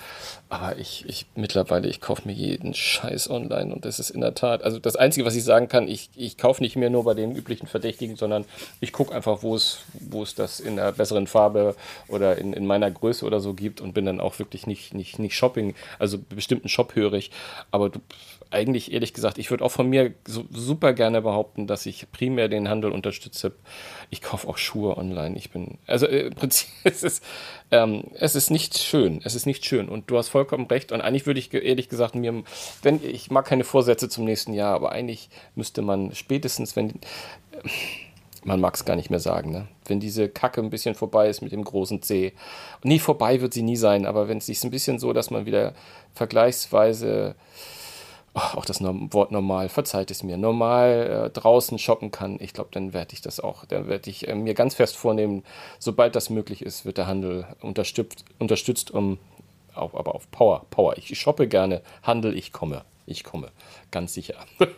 Aber 0.50 0.76
ich, 0.76 1.04
ich 1.08 1.26
mittlerweile, 1.34 1.88
ich 1.88 2.00
kaufe 2.00 2.22
mir 2.26 2.34
jeden 2.34 2.74
Scheiß 2.74 3.30
online 3.30 3.72
und 3.72 3.84
das 3.84 3.98
ist 3.98 4.10
in 4.10 4.20
der 4.20 4.34
Tat, 4.34 4.62
also 4.62 4.78
das 4.78 4.96
Einzige, 4.96 5.24
was 5.24 5.34
ich 5.34 5.44
sagen 5.44 5.68
kann, 5.68 5.88
ich, 5.88 6.10
ich 6.14 6.36
kaufe 6.36 6.62
nicht 6.62 6.76
mehr 6.76 6.90
nur 6.90 7.04
bei 7.04 7.14
den 7.14 7.34
üblichen 7.34 7.66
Verdächtigen, 7.66 8.16
sondern 8.16 8.44
ich 8.80 8.92
gucke 8.92 9.14
einfach, 9.14 9.42
wo 9.42 9.54
es, 9.54 9.78
wo 9.98 10.22
es 10.22 10.34
das 10.34 10.60
in 10.60 10.78
einer 10.78 10.92
besseren 10.92 11.26
Farbe 11.26 11.74
oder 12.08 12.36
in, 12.36 12.52
in 12.52 12.66
meiner 12.66 12.90
Größe 12.90 13.24
oder 13.24 13.40
so 13.40 13.54
gibt 13.54 13.80
und 13.80 13.94
bin 13.94 14.04
dann 14.04 14.20
auch 14.20 14.38
wirklich 14.38 14.66
nicht, 14.66 14.92
nicht, 14.92 15.18
nicht 15.18 15.34
Shopping, 15.34 15.74
also 15.98 16.18
bestimmten 16.18 16.68
Shop 16.68 16.94
hörig. 16.94 17.30
Aber 17.70 17.88
du, 17.88 18.00
eigentlich 18.50 18.92
ehrlich 18.92 19.14
gesagt, 19.14 19.38
ich 19.38 19.50
würde 19.50 19.64
auch 19.64 19.70
von 19.70 19.88
mir 19.88 20.12
so, 20.26 20.44
super 20.50 20.92
gerne 20.92 21.22
behaupten, 21.22 21.66
dass 21.66 21.86
ich 21.86 22.10
primär 22.10 22.48
den 22.48 22.68
Handel 22.68 22.90
unterstütze. 22.90 23.52
Ich 24.10 24.22
kaufe 24.22 24.48
auch 24.48 24.58
Schuhe 24.58 24.96
online. 24.96 25.36
Ich 25.36 25.50
bin, 25.50 25.78
also 25.86 26.06
äh, 26.06 26.26
im 26.26 26.34
Prinzip 26.34 26.68
es 26.84 27.02
ist 27.02 27.22
ähm, 27.70 28.04
es 28.14 28.34
ist 28.34 28.50
nicht 28.50 28.78
schön. 28.78 29.20
Es 29.24 29.34
ist 29.34 29.46
nicht 29.46 29.64
schön. 29.64 29.88
Und 29.88 30.10
du 30.10 30.18
hast 30.18 30.28
vollkommen 30.28 30.66
recht. 30.66 30.92
Und 30.92 31.00
eigentlich 31.00 31.26
würde 31.26 31.40
ich 31.40 31.52
ehrlich 31.54 31.88
gesagt 31.88 32.14
mir, 32.14 32.42
wenn 32.82 33.00
ich 33.04 33.30
mag 33.30 33.46
keine 33.46 33.64
Vorsätze 33.64 34.08
zum 34.08 34.24
nächsten 34.24 34.52
Jahr, 34.52 34.74
aber 34.74 34.92
eigentlich 34.92 35.30
müsste 35.54 35.82
man 35.82 36.14
spätestens, 36.14 36.74
wenn 36.76 36.94
man 38.42 38.60
mag 38.60 38.74
es 38.74 38.84
gar 38.84 38.96
nicht 38.96 39.10
mehr 39.10 39.20
sagen, 39.20 39.52
ne? 39.52 39.68
Wenn 39.86 40.00
diese 40.00 40.28
Kacke 40.28 40.60
ein 40.60 40.70
bisschen 40.70 40.94
vorbei 40.94 41.28
ist 41.28 41.42
mit 41.42 41.52
dem 41.52 41.64
großen 41.64 42.02
C. 42.02 42.32
Und 42.82 42.88
nie 42.88 42.98
vorbei 42.98 43.40
wird 43.40 43.52
sie 43.52 43.62
nie 43.62 43.76
sein, 43.76 44.06
aber 44.06 44.28
wenn 44.28 44.38
es 44.38 44.46
sich 44.46 44.64
ein 44.64 44.70
bisschen 44.70 44.98
so, 44.98 45.12
dass 45.12 45.30
man 45.30 45.46
wieder 45.46 45.74
vergleichsweise 46.14 47.34
auch 48.34 48.64
das 48.64 48.80
Wort 48.82 49.32
normal, 49.32 49.68
verzeiht 49.68 50.10
es 50.10 50.22
mir, 50.22 50.36
normal 50.36 51.26
äh, 51.26 51.30
draußen 51.30 51.78
shoppen 51.78 52.10
kann, 52.10 52.38
ich 52.40 52.52
glaube, 52.52 52.70
dann 52.72 52.92
werde 52.92 53.14
ich 53.14 53.20
das 53.20 53.40
auch. 53.40 53.64
Dann 53.64 53.88
werde 53.88 54.08
ich 54.10 54.28
äh, 54.28 54.34
mir 54.34 54.54
ganz 54.54 54.74
fest 54.74 54.96
vornehmen, 54.96 55.42
sobald 55.78 56.14
das 56.14 56.30
möglich 56.30 56.62
ist, 56.62 56.84
wird 56.84 56.98
der 56.98 57.06
Handel 57.06 57.46
unterstützt, 57.60 58.24
unterstützt 58.38 58.90
um, 58.90 59.18
auch, 59.74 59.94
aber 59.94 60.14
auf 60.14 60.30
Power. 60.30 60.66
Power. 60.70 60.96
Ich 60.96 61.18
shoppe 61.18 61.48
gerne, 61.48 61.82
Handel, 62.02 62.36
ich 62.36 62.52
komme. 62.52 62.84
Ich 63.10 63.24
komme, 63.24 63.50
ganz 63.90 64.14
sicher. 64.14 64.36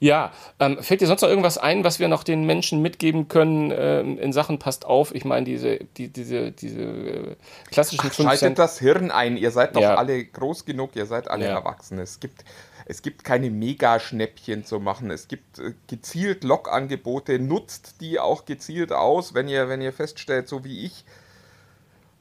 Ja, 0.00 0.32
ähm, 0.58 0.82
fällt 0.82 1.00
dir 1.00 1.06
sonst 1.06 1.22
noch 1.22 1.28
irgendwas 1.28 1.56
ein, 1.56 1.84
was 1.84 1.98
wir 1.98 2.08
noch 2.08 2.24
den 2.24 2.44
Menschen 2.44 2.82
mitgeben 2.82 3.28
können 3.28 3.72
ähm, 3.74 4.18
in 4.18 4.32
Sachen 4.32 4.58
passt 4.58 4.84
auf? 4.84 5.14
Ich 5.14 5.24
meine, 5.24 5.46
diese, 5.46 5.78
die, 5.96 6.08
diese, 6.08 6.50
diese 6.50 6.82
äh, 6.82 7.36
klassischen 7.70 8.10
Ach, 8.10 8.12
Schaltet 8.12 8.58
das 8.58 8.78
Hirn 8.80 9.10
ein, 9.10 9.36
ihr 9.36 9.50
seid 9.50 9.76
doch 9.76 9.80
ja. 9.80 9.94
alle 9.94 10.22
groß 10.22 10.64
genug, 10.64 10.96
ihr 10.96 11.06
seid 11.06 11.28
alle 11.28 11.46
ja. 11.46 11.54
erwachsen. 11.54 11.98
Es 11.98 12.20
gibt, 12.20 12.44
es 12.86 13.02
gibt 13.02 13.24
keine 13.24 13.50
Mega-Schnäppchen 13.50 14.64
zu 14.64 14.80
machen. 14.80 15.10
Es 15.10 15.28
gibt 15.28 15.58
äh, 15.58 15.72
gezielt 15.86 16.44
Log-Angebote, 16.44 17.38
nutzt 17.38 18.00
die 18.00 18.18
auch 18.18 18.44
gezielt 18.44 18.92
aus, 18.92 19.32
wenn 19.32 19.48
ihr, 19.48 19.68
wenn 19.68 19.80
ihr 19.80 19.92
feststellt, 19.92 20.48
so 20.48 20.64
wie 20.64 20.84
ich, 20.84 21.04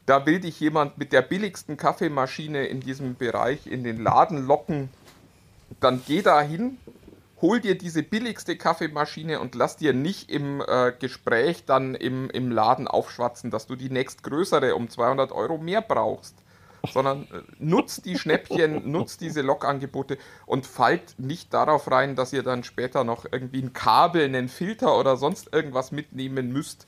da 0.06 0.26
will 0.26 0.40
dich 0.40 0.60
jemand 0.60 0.98
mit 0.98 1.12
der 1.12 1.22
billigsten 1.22 1.78
Kaffeemaschine 1.78 2.66
in 2.66 2.82
diesem 2.82 3.16
Bereich 3.16 3.68
in 3.68 3.84
den 3.84 4.02
Laden 4.02 4.46
locken, 4.46 4.90
dann 5.80 6.02
geh 6.06 6.22
da 6.22 6.42
hin, 6.42 6.78
hol 7.44 7.60
dir 7.60 7.78
diese 7.78 8.04
billigste 8.04 8.56
Kaffeemaschine 8.56 9.42
und 9.42 9.54
lass 9.54 9.76
dir 9.76 9.94
nicht 9.94 10.32
im 10.32 10.64
äh, 10.66 10.94
Gespräch 10.98 11.66
dann 11.66 11.94
im, 11.94 12.30
im 12.30 12.50
Laden 12.50 12.88
aufschwatzen, 12.88 13.52
dass 13.52 13.68
du 13.68 13.76
die 13.76 13.90
nächstgrößere 13.90 14.76
um 14.76 14.90
200 14.90 15.34
Euro 15.34 15.58
mehr 15.58 15.82
brauchst. 15.82 16.36
Sondern 16.90 17.24
äh, 17.24 17.42
nutzt 17.60 18.06
die 18.06 18.18
Schnäppchen, 18.18 18.90
nutzt 18.92 19.20
diese 19.20 19.42
Logangebote 19.42 20.18
und 20.46 20.66
fallt 20.66 21.20
nicht 21.20 21.54
darauf 21.54 21.92
rein, 21.92 22.16
dass 22.16 22.32
ihr 22.32 22.44
dann 22.44 22.64
später 22.64 23.04
noch 23.04 23.26
irgendwie 23.30 23.62
ein 23.62 23.74
Kabel, 23.74 24.24
einen 24.24 24.48
Filter 24.48 24.98
oder 24.98 25.18
sonst 25.18 25.54
irgendwas 25.54 25.92
mitnehmen 25.92 26.54
müsst, 26.54 26.88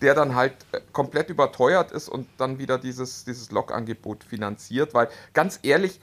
der 0.00 0.14
dann 0.14 0.34
halt 0.34 0.54
äh, 0.72 0.80
komplett 0.92 1.28
überteuert 1.28 1.92
ist 1.92 2.08
und 2.08 2.26
dann 2.38 2.58
wieder 2.58 2.78
dieses, 2.78 3.24
dieses 3.26 3.50
Log-Angebot 3.50 4.24
finanziert. 4.24 4.94
Weil 4.94 5.08
ganz 5.34 5.60
ehrlich, 5.62 6.00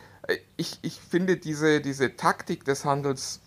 ich, 0.57 0.79
ich 0.81 0.99
finde 0.99 1.38
diese, 1.38 1.81
diese 1.81 2.15
Taktik 2.15 2.65
des 2.65 2.85
Handels 2.85 3.41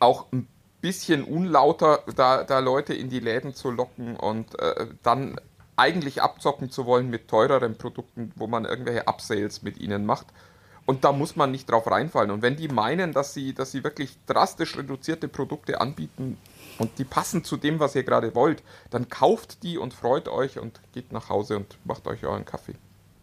auch 0.00 0.26
ein 0.32 0.48
bisschen 0.80 1.24
unlauter, 1.24 2.04
da, 2.14 2.44
da 2.44 2.60
Leute 2.60 2.94
in 2.94 3.10
die 3.10 3.20
Läden 3.20 3.54
zu 3.54 3.70
locken 3.70 4.16
und 4.16 4.58
äh, 4.60 4.86
dann 5.02 5.40
eigentlich 5.76 6.22
abzocken 6.22 6.70
zu 6.70 6.86
wollen 6.86 7.08
mit 7.08 7.28
teureren 7.28 7.76
Produkten, 7.76 8.32
wo 8.36 8.46
man 8.46 8.64
irgendwelche 8.64 9.06
Upsales 9.06 9.62
mit 9.62 9.78
ihnen 9.78 10.06
macht. 10.06 10.26
Und 10.86 11.04
da 11.04 11.12
muss 11.12 11.36
man 11.36 11.50
nicht 11.50 11.70
drauf 11.70 11.86
reinfallen. 11.86 12.30
Und 12.30 12.42
wenn 12.42 12.56
die 12.56 12.68
meinen, 12.68 13.12
dass 13.12 13.34
sie, 13.34 13.52
dass 13.52 13.72
sie 13.72 13.84
wirklich 13.84 14.16
drastisch 14.26 14.76
reduzierte 14.76 15.28
Produkte 15.28 15.80
anbieten 15.80 16.38
und 16.78 16.98
die 16.98 17.04
passen 17.04 17.44
zu 17.44 17.56
dem, 17.58 17.78
was 17.78 17.94
ihr 17.94 18.04
gerade 18.04 18.34
wollt, 18.34 18.62
dann 18.90 19.08
kauft 19.08 19.62
die 19.62 19.76
und 19.76 19.92
freut 19.92 20.28
euch 20.28 20.58
und 20.58 20.80
geht 20.92 21.12
nach 21.12 21.28
Hause 21.28 21.56
und 21.56 21.76
macht 21.84 22.06
euch 22.06 22.24
euren 22.24 22.44
Kaffee. 22.44 22.74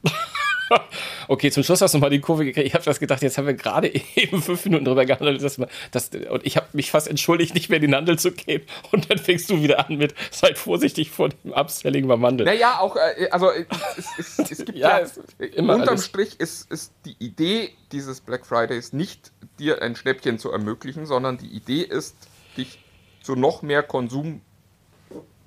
okay, 1.27 1.51
zum 1.51 1.63
Schluss 1.63 1.81
hast 1.81 1.93
du 1.93 1.97
mal 1.99 2.09
die 2.09 2.19
Kurve 2.19 2.45
gekriegt. 2.45 2.67
Ich 2.67 2.73
habe 2.73 2.83
das 2.83 2.99
gedacht, 2.99 3.21
jetzt 3.21 3.37
haben 3.37 3.47
wir 3.47 3.53
gerade 3.53 3.93
eben 4.15 4.41
fünf 4.41 4.65
Minuten 4.65 4.85
drüber 4.85 5.05
gehandelt. 5.05 5.41
Dass 5.43 5.57
man, 5.57 5.69
dass, 5.91 6.09
und 6.09 6.45
ich 6.45 6.57
habe 6.57 6.67
mich 6.73 6.91
fast 6.91 7.07
entschuldigt, 7.07 7.53
nicht 7.53 7.69
mehr 7.69 7.77
in 7.77 7.83
den 7.83 7.95
Handel 7.95 8.17
zu 8.19 8.31
gehen. 8.31 8.63
Und 8.91 9.09
dann 9.09 9.17
fängst 9.17 9.49
du 9.49 9.61
wieder 9.61 9.85
an 9.85 9.97
mit, 9.97 10.15
seid 10.31 10.57
vorsichtig 10.57 11.11
vor 11.11 11.29
dem 11.29 11.53
Upselling 11.53 12.07
beim 12.07 12.25
Handel. 12.25 12.45
Naja, 12.45 12.79
auch, 12.79 12.95
äh, 12.95 13.27
also 13.29 13.49
es, 13.51 14.05
es, 14.17 14.51
es 14.51 14.65
gibt 14.65 14.77
ja, 14.77 14.99
ja 14.99 15.45
immer 15.55 15.75
unterm 15.75 15.89
alles. 15.89 16.05
Strich 16.05 16.39
ist, 16.39 16.71
ist 16.71 16.93
die 17.05 17.15
Idee 17.19 17.71
dieses 17.91 18.21
Black 18.21 18.45
Fridays 18.45 18.93
nicht, 18.93 19.31
dir 19.59 19.81
ein 19.81 19.95
Schnäppchen 19.95 20.39
zu 20.39 20.51
ermöglichen, 20.51 21.05
sondern 21.05 21.37
die 21.37 21.47
Idee 21.47 21.81
ist, 21.81 22.15
dich 22.57 22.79
zu 23.21 23.35
noch 23.35 23.61
mehr 23.61 23.83
Konsum 23.83 24.41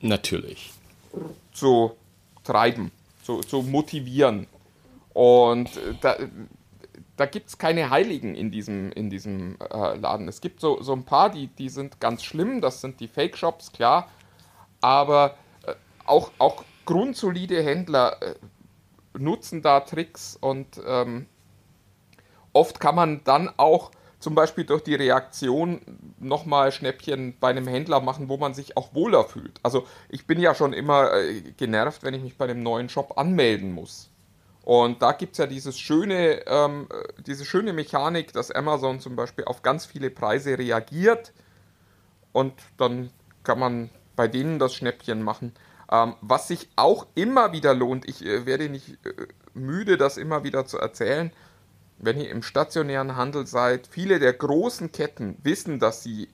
natürlich 0.01 0.73
zu 1.53 1.97
treiben, 2.45 2.91
zu, 3.23 3.41
zu 3.41 3.63
motivieren. 3.63 4.47
Und 5.13 5.71
da, 6.01 6.17
da 7.17 7.27
gibt 7.27 7.49
es 7.49 7.59
keine 7.59 7.91
Heiligen 7.91 8.35
in 8.35 8.51
diesem, 8.51 8.93
in 8.93 9.11
diesem 9.11 9.57
äh, 9.61 9.97
Laden. 9.97 10.29
Es 10.29 10.41
gibt 10.41 10.61
so, 10.61 10.81
so 10.83 10.93
ein 10.93 11.05
paar, 11.05 11.31
die, 11.31 11.49
die 11.49 11.69
sind 11.69 12.01
ganz 12.01 12.23
schlimm, 12.23 12.61
das 12.61 12.81
sind 12.81 13.01
die 13.01 13.09
Fake-Shops, 13.09 13.73
klar. 13.73 14.09
Aber 14.81 15.35
äh, 15.67 15.75
auch, 16.07 16.31
auch 16.39 16.65
grundsolide 16.85 17.63
Händler 17.63 18.23
äh, 18.23 18.35
nutzen 19.19 19.63
da 19.63 19.81
Tricks 19.81 20.37
und 20.41 20.81
ähm, 20.87 21.27
oft 22.53 22.81
kann 22.81 22.95
man 22.95 23.23
dann 23.25 23.51
auch 23.57 23.91
zum 24.21 24.35
Beispiel 24.35 24.65
durch 24.65 24.83
die 24.83 24.95
Reaktion 24.95 25.81
nochmal 26.19 26.73
Schnäppchen 26.73 27.37
bei 27.39 27.51
einem 27.51 27.69
Händler 27.69 28.01
machen, 28.01 28.29
wo 28.29 28.37
man 28.37 28.55
sich 28.55 28.77
auch 28.77 28.95
wohler 28.95 29.25
fühlt. 29.25 29.61
Also 29.63 29.87
ich 30.09 30.27
bin 30.27 30.41
ja 30.41 30.55
schon 30.55 30.73
immer 30.73 31.13
äh, 31.13 31.41
genervt, 31.57 32.03
wenn 32.03 32.15
ich 32.15 32.23
mich 32.23 32.37
bei 32.37 32.47
einem 32.47 32.63
neuen 32.63 32.89
Shop 32.89 33.17
anmelden 33.17 33.73
muss. 33.73 34.11
Und 34.69 35.01
da 35.01 35.13
gibt 35.13 35.33
es 35.33 35.39
ja 35.39 35.47
dieses 35.47 35.79
schöne, 35.79 36.47
ähm, 36.47 36.89
äh, 36.93 37.23
diese 37.23 37.47
schöne 37.47 37.73
Mechanik, 37.73 38.35
dass 38.35 38.51
Amazon 38.51 39.01
zum 39.01 39.17
Beispiel 39.17 39.47
auf 39.47 39.63
ganz 39.63 39.87
viele 39.87 40.11
Preise 40.11 40.59
reagiert 40.59 41.33
und 42.33 42.53
dann 42.77 43.09
kann 43.45 43.59
man 43.59 43.89
bei 44.15 44.29
denen 44.29 44.59
das 44.59 44.75
Schnäppchen 44.75 45.23
machen. 45.23 45.55
Ähm, 45.91 46.17
was 46.21 46.49
sich 46.49 46.69
auch 46.77 47.07
immer 47.15 47.53
wieder 47.53 47.73
lohnt, 47.73 48.07
ich 48.07 48.23
äh, 48.23 48.45
werde 48.45 48.69
nicht 48.69 48.99
äh, 49.07 49.29
müde, 49.55 49.97
das 49.97 50.19
immer 50.19 50.45
wieder 50.45 50.67
zu 50.67 50.77
erzählen, 50.77 51.33
wenn 51.97 52.21
ihr 52.21 52.29
im 52.29 52.43
stationären 52.43 53.17
Handel 53.17 53.47
seid, 53.47 53.87
viele 53.87 54.19
der 54.19 54.35
großen 54.35 54.93
Ketten 54.93 55.39
wissen, 55.43 55.79
dass 55.79 56.03
sie 56.03 56.29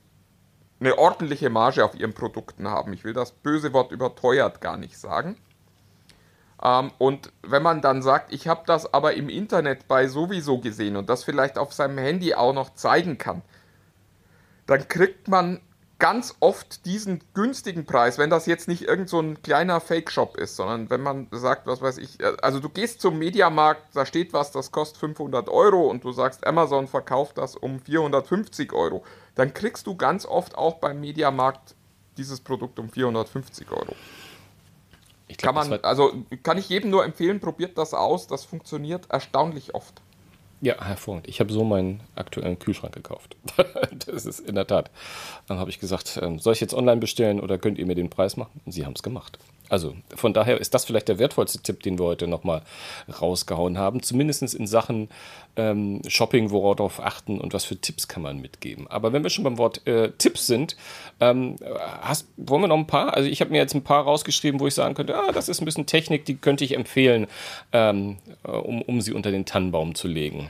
eine 0.81 0.97
ordentliche 0.97 1.49
Marge 1.49 1.85
auf 1.85 1.95
ihren 1.95 2.13
Produkten 2.13 2.67
haben. 2.67 2.91
Ich 2.91 3.05
will 3.05 3.13
das 3.13 3.31
böse 3.31 3.71
Wort 3.71 3.93
überteuert 3.93 4.59
gar 4.59 4.75
nicht 4.75 4.97
sagen. 4.97 5.37
Ähm, 6.63 6.91
und 6.97 7.31
wenn 7.41 7.63
man 7.63 7.81
dann 7.81 8.01
sagt, 8.01 8.33
ich 8.33 8.47
habe 8.47 8.63
das 8.65 8.93
aber 8.93 9.13
im 9.13 9.29
Internet 9.29 9.87
bei 9.87 10.07
sowieso 10.07 10.59
gesehen 10.59 10.95
und 10.95 11.09
das 11.09 11.23
vielleicht 11.23 11.57
auf 11.57 11.73
seinem 11.73 11.97
Handy 11.97 12.33
auch 12.33 12.53
noch 12.53 12.73
zeigen 12.73 13.17
kann, 13.17 13.41
dann 14.65 14.87
kriegt 14.87 15.27
man 15.27 15.61
ganz 15.99 16.35
oft 16.41 16.85
diesen 16.85 17.21
günstigen 17.33 17.85
Preis, 17.85 18.17
wenn 18.17 18.29
das 18.29 18.45
jetzt 18.45 18.67
nicht 18.67 18.83
irgend 18.83 19.09
so 19.09 19.19
ein 19.19 19.41
kleiner 19.41 19.79
Fake-Shop 19.79 20.37
ist, 20.37 20.55
sondern 20.57 20.89
wenn 20.89 21.01
man 21.01 21.27
sagt, 21.31 21.67
was 21.67 21.81
weiß 21.81 21.99
ich, 21.99 22.19
äh, 22.19 22.33
also 22.41 22.59
du 22.59 22.69
gehst 22.69 23.01
zum 23.01 23.17
Mediamarkt, 23.17 23.95
da 23.95 24.05
steht 24.05 24.33
was, 24.33 24.51
das 24.51 24.71
kostet 24.71 24.99
500 24.99 25.49
Euro 25.49 25.87
und 25.87 26.03
du 26.03 26.11
sagst, 26.11 26.45
Amazon 26.45 26.87
verkauft 26.87 27.37
das 27.37 27.55
um 27.55 27.79
450 27.79 28.73
Euro, 28.73 29.03
dann 29.35 29.53
kriegst 29.53 29.87
du 29.87 29.95
ganz 29.95 30.25
oft 30.25 30.57
auch 30.57 30.75
beim 30.75 30.99
Mediamarkt 30.99 31.75
dieses 32.17 32.41
Produkt 32.41 32.79
um 32.79 32.89
450 32.89 33.71
Euro. 33.71 33.95
Ich 35.27 35.37
glaub, 35.37 35.55
kann 35.55 35.69
man, 35.69 35.79
also 35.81 36.13
kann 36.43 36.57
ich 36.57 36.69
jedem 36.69 36.91
nur 36.91 37.03
empfehlen, 37.03 37.39
probiert 37.39 37.77
das 37.77 37.93
aus, 37.93 38.27
das 38.27 38.45
funktioniert 38.45 39.09
erstaunlich 39.09 39.73
oft. 39.73 40.01
Ja, 40.61 40.83
hervorragend. 40.83 41.27
Ich 41.27 41.39
habe 41.39 41.51
so 41.51 41.63
meinen 41.63 42.01
aktuellen 42.15 42.57
Kühlschrank 42.57 42.93
gekauft. 42.93 43.35
das 44.07 44.25
ist 44.25 44.39
in 44.39 44.55
der 44.55 44.67
Tat. 44.67 44.89
Dann 45.47 45.59
habe 45.59 45.69
ich 45.69 45.79
gesagt, 45.79 46.19
ähm, 46.21 46.39
soll 46.39 46.53
ich 46.53 46.61
jetzt 46.61 46.73
online 46.73 47.01
bestellen 47.01 47.39
oder 47.39 47.57
könnt 47.57 47.77
ihr 47.77 47.85
mir 47.85 47.95
den 47.95 48.09
Preis 48.09 48.37
machen? 48.37 48.61
Und 48.65 48.71
sie 48.71 48.85
haben 48.85 48.93
es 48.93 49.03
gemacht. 49.03 49.37
Also 49.69 49.95
von 50.15 50.33
daher 50.33 50.59
ist 50.59 50.73
das 50.73 50.85
vielleicht 50.85 51.07
der 51.07 51.19
wertvollste 51.19 51.59
Tipp, 51.59 51.81
den 51.83 51.97
wir 51.97 52.05
heute 52.05 52.27
nochmal 52.27 52.61
rausgehauen 53.21 53.77
haben. 53.77 54.03
Zumindest 54.03 54.53
in 54.53 54.67
Sachen 54.67 55.09
ähm, 55.55 56.01
Shopping, 56.07 56.51
worauf 56.51 56.99
achten 56.99 57.39
und 57.39 57.53
was 57.53 57.65
für 57.65 57.75
Tipps 57.75 58.07
kann 58.07 58.21
man 58.23 58.39
mitgeben. 58.39 58.87
Aber 58.87 59.13
wenn 59.13 59.23
wir 59.23 59.29
schon 59.29 59.43
beim 59.43 59.57
Wort 59.57 59.85
äh, 59.87 60.11
Tipps 60.11 60.47
sind, 60.47 60.75
ähm, 61.19 61.55
hast, 62.01 62.27
wollen 62.37 62.61
wir 62.61 62.67
noch 62.67 62.77
ein 62.77 62.87
paar? 62.87 63.13
Also 63.13 63.29
ich 63.29 63.41
habe 63.41 63.51
mir 63.51 63.57
jetzt 63.57 63.73
ein 63.73 63.83
paar 63.83 64.03
rausgeschrieben, 64.03 64.59
wo 64.59 64.67
ich 64.67 64.75
sagen 64.75 64.93
könnte, 64.93 65.15
ah, 65.15 65.31
das 65.31 65.49
ist 65.49 65.61
ein 65.61 65.65
bisschen 65.65 65.85
Technik, 65.85 66.25
die 66.25 66.35
könnte 66.35 66.63
ich 66.63 66.75
empfehlen, 66.75 67.27
ähm, 67.71 68.17
äh, 68.43 68.51
um, 68.51 68.81
um 68.83 69.01
sie 69.01 69.13
unter 69.13 69.31
den 69.31 69.45
Tannenbaum 69.45 69.95
zu 69.95 70.07
legen. 70.07 70.49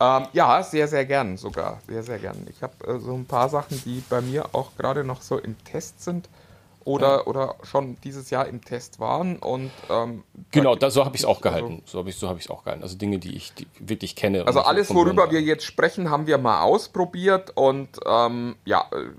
Ähm, 0.00 0.26
ja, 0.32 0.62
sehr, 0.62 0.86
sehr 0.86 1.04
gern 1.06 1.36
sogar. 1.36 1.80
Sehr, 1.88 2.02
sehr 2.02 2.18
gern. 2.18 2.46
Ich 2.50 2.62
habe 2.62 2.72
äh, 2.86 2.98
so 2.98 3.14
ein 3.14 3.26
paar 3.26 3.48
Sachen, 3.48 3.82
die 3.84 4.02
bei 4.08 4.20
mir 4.20 4.54
auch 4.54 4.76
gerade 4.76 5.04
noch 5.04 5.22
so 5.22 5.38
im 5.38 5.56
Test 5.64 6.02
sind 6.02 6.28
oder, 6.88 7.26
oder 7.26 7.56
schon 7.64 7.96
dieses 8.02 8.30
Jahr 8.30 8.46
im 8.46 8.64
Test 8.64 8.98
waren. 8.98 9.36
Und, 9.36 9.70
ähm, 9.90 10.24
genau, 10.50 10.74
da, 10.74 10.90
so 10.90 11.04
habe 11.04 11.16
ich 11.16 11.20
es 11.22 11.26
auch 11.26 11.42
gehalten. 11.42 11.82
Also, 11.82 11.92
so 11.92 11.98
habe 11.98 12.08
ich 12.08 12.14
es 12.14 12.20
so 12.20 12.28
hab 12.28 12.50
auch 12.50 12.64
gehalten. 12.64 12.82
Also 12.82 12.96
Dinge, 12.96 13.18
die 13.18 13.36
ich 13.36 13.52
die 13.52 13.66
wirklich 13.78 14.16
kenne. 14.16 14.46
Also 14.46 14.60
alles, 14.60 14.94
worüber 14.94 15.30
wir 15.30 15.42
jetzt 15.42 15.64
sprechen, 15.64 16.08
haben 16.08 16.26
wir 16.26 16.38
mal 16.38 16.62
ausprobiert 16.62 17.52
und 17.56 18.00
ähm, 18.06 18.56
ja, 18.64 18.86
äh, 18.92 19.10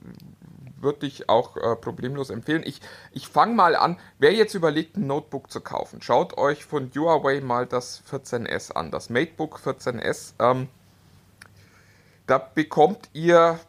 würde 0.82 1.06
ich 1.06 1.30
auch 1.30 1.58
äh, 1.58 1.76
problemlos 1.76 2.32
empfehlen. 2.32 2.64
Ich, 2.66 2.82
ich 3.12 3.28
fange 3.28 3.54
mal 3.54 3.76
an. 3.76 3.98
Wer 4.18 4.34
jetzt 4.34 4.56
überlegt, 4.56 4.98
ein 4.98 5.06
Notebook 5.06 5.52
zu 5.52 5.62
kaufen, 5.62 6.02
schaut 6.02 6.40
euch 6.40 6.66
von 6.66 6.90
Huawei 6.96 7.40
mal 7.40 7.68
das 7.68 8.02
14S 8.10 8.72
an, 8.72 8.90
das 8.90 9.12
MateBook 9.12 9.60
14S. 9.60 10.34
Ähm, 10.40 10.70
da 12.26 12.40
bekommt 12.40 13.10
ihr 13.14 13.60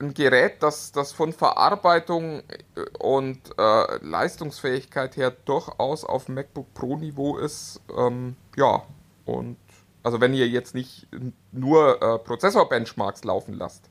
ein 0.00 0.14
Gerät, 0.14 0.62
das, 0.62 0.92
das 0.92 1.12
von 1.12 1.32
Verarbeitung 1.32 2.42
äh, 2.76 2.84
und 2.98 3.40
äh, 3.58 4.04
Leistungsfähigkeit 4.04 5.16
her 5.16 5.30
durchaus 5.30 6.04
auf 6.04 6.28
MacBook 6.28 6.72
Pro 6.74 6.96
Niveau 6.96 7.36
ist. 7.36 7.80
Ähm, 7.96 8.36
ja, 8.56 8.84
und 9.24 9.56
also 10.02 10.20
wenn 10.20 10.34
ihr 10.34 10.48
jetzt 10.48 10.74
nicht 10.74 11.08
nur 11.52 12.00
äh, 12.02 12.18
Prozessor-Benchmarks 12.18 13.24
laufen 13.24 13.54
lasst, 13.54 13.90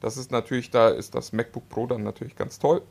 das 0.00 0.16
ist 0.16 0.30
natürlich, 0.30 0.70
da 0.70 0.88
ist 0.88 1.14
das 1.14 1.32
MacBook 1.32 1.68
Pro 1.68 1.86
dann 1.86 2.02
natürlich 2.02 2.36
ganz 2.36 2.58
toll. 2.58 2.82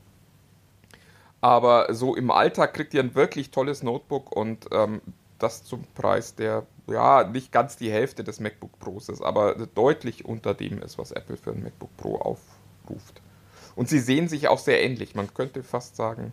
Aber 1.42 1.94
so 1.94 2.16
im 2.16 2.32
Alltag 2.32 2.74
kriegt 2.74 2.94
ihr 2.94 3.02
ein 3.04 3.16
wirklich 3.16 3.52
tolles 3.52 3.84
Notebook 3.84 4.34
und 4.34 4.68
ähm, 4.72 5.02
das 5.44 5.64
zum 5.64 5.84
Preis, 5.94 6.36
der 6.36 6.66
ja 6.88 7.24
nicht 7.26 7.52
ganz 7.52 7.78
die 7.78 7.92
Hälfte 7.92 8.24
des 8.24 8.40
MacBook 8.40 8.80
Pros 8.80 9.10
ist, 9.10 9.22
aber 9.22 9.56
deutlich 9.68 10.26
unter 10.26 10.54
dem 10.54 10.82
ist, 10.82 10.98
was 10.98 11.12
Apple 11.12 11.38
für 11.38 11.52
ein 11.52 11.62
MacBook 11.62 11.96
Pro 11.98 12.16
aufruft. 12.16 13.22
Und 13.76 13.90
sie 13.90 14.00
sehen 14.00 14.28
sich 14.28 14.48
auch 14.48 14.60
sehr 14.60 14.84
ähnlich. 14.84 15.16
Man 15.16 15.34
könnte 15.34 15.64
fast 15.64 15.96
sagen, 15.96 16.32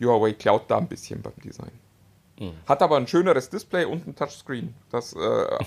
Huawei 0.00 0.32
klaut 0.32 0.70
da 0.70 0.78
ein 0.78 0.88
bisschen 0.88 1.22
beim 1.22 1.34
Design. 1.42 1.72
Mhm. 2.38 2.52
Hat 2.66 2.82
aber 2.82 2.96
ein 2.96 3.06
schöneres 3.06 3.50
Display 3.50 3.84
und 3.84 4.06
ein 4.06 4.16
Touchscreen. 4.16 4.74
Das 4.90 5.14
äh, 5.14 5.18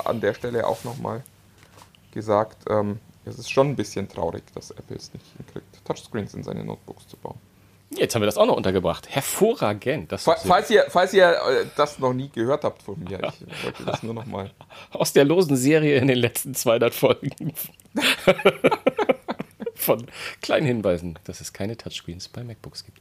an 0.05 0.21
der 0.21 0.33
Stelle 0.33 0.67
auch 0.67 0.83
nochmal 0.83 1.23
gesagt. 2.11 2.65
Ähm, 2.69 2.99
es 3.25 3.37
ist 3.37 3.49
schon 3.49 3.69
ein 3.69 3.75
bisschen 3.75 4.07
traurig, 4.07 4.43
dass 4.53 4.71
Apple 4.71 4.95
es 4.95 5.13
nicht 5.13 5.25
hinkriegt, 5.35 5.85
Touchscreens 5.85 6.33
in 6.33 6.43
seine 6.43 6.63
Notebooks 6.63 7.07
zu 7.07 7.17
bauen. 7.17 7.39
Jetzt 7.89 8.15
haben 8.15 8.21
wir 8.21 8.25
das 8.25 8.37
auch 8.37 8.45
noch 8.45 8.57
untergebracht. 8.57 9.07
Hervorragend. 9.09 10.11
Das 10.11 10.23
falls, 10.23 10.69
ihr, 10.69 10.85
falls 10.89 11.13
ihr 11.13 11.29
äh, 11.29 11.65
das 11.77 11.99
noch 11.99 12.13
nie 12.13 12.29
gehört 12.29 12.63
habt 12.63 12.83
von 12.83 12.99
mir, 12.99 13.19
ich 13.19 13.63
wollte 13.63 13.83
das 13.85 14.03
nur 14.03 14.13
noch 14.13 14.25
mal. 14.25 14.51
Aus 14.91 15.13
der 15.13 15.23
losen 15.23 15.55
Serie 15.55 15.97
in 15.97 16.07
den 16.07 16.17
letzten 16.17 16.53
200 16.53 16.93
Folgen. 16.93 17.53
von 19.87 20.05
kleinen 20.41 20.67
Hinweisen, 20.67 21.17
dass 21.23 21.39
es 21.39 21.53
keine 21.53 21.77
Touchscreens 21.77 22.27
bei 22.27 22.43
MacBooks 22.43 22.83
gibt. 22.83 22.99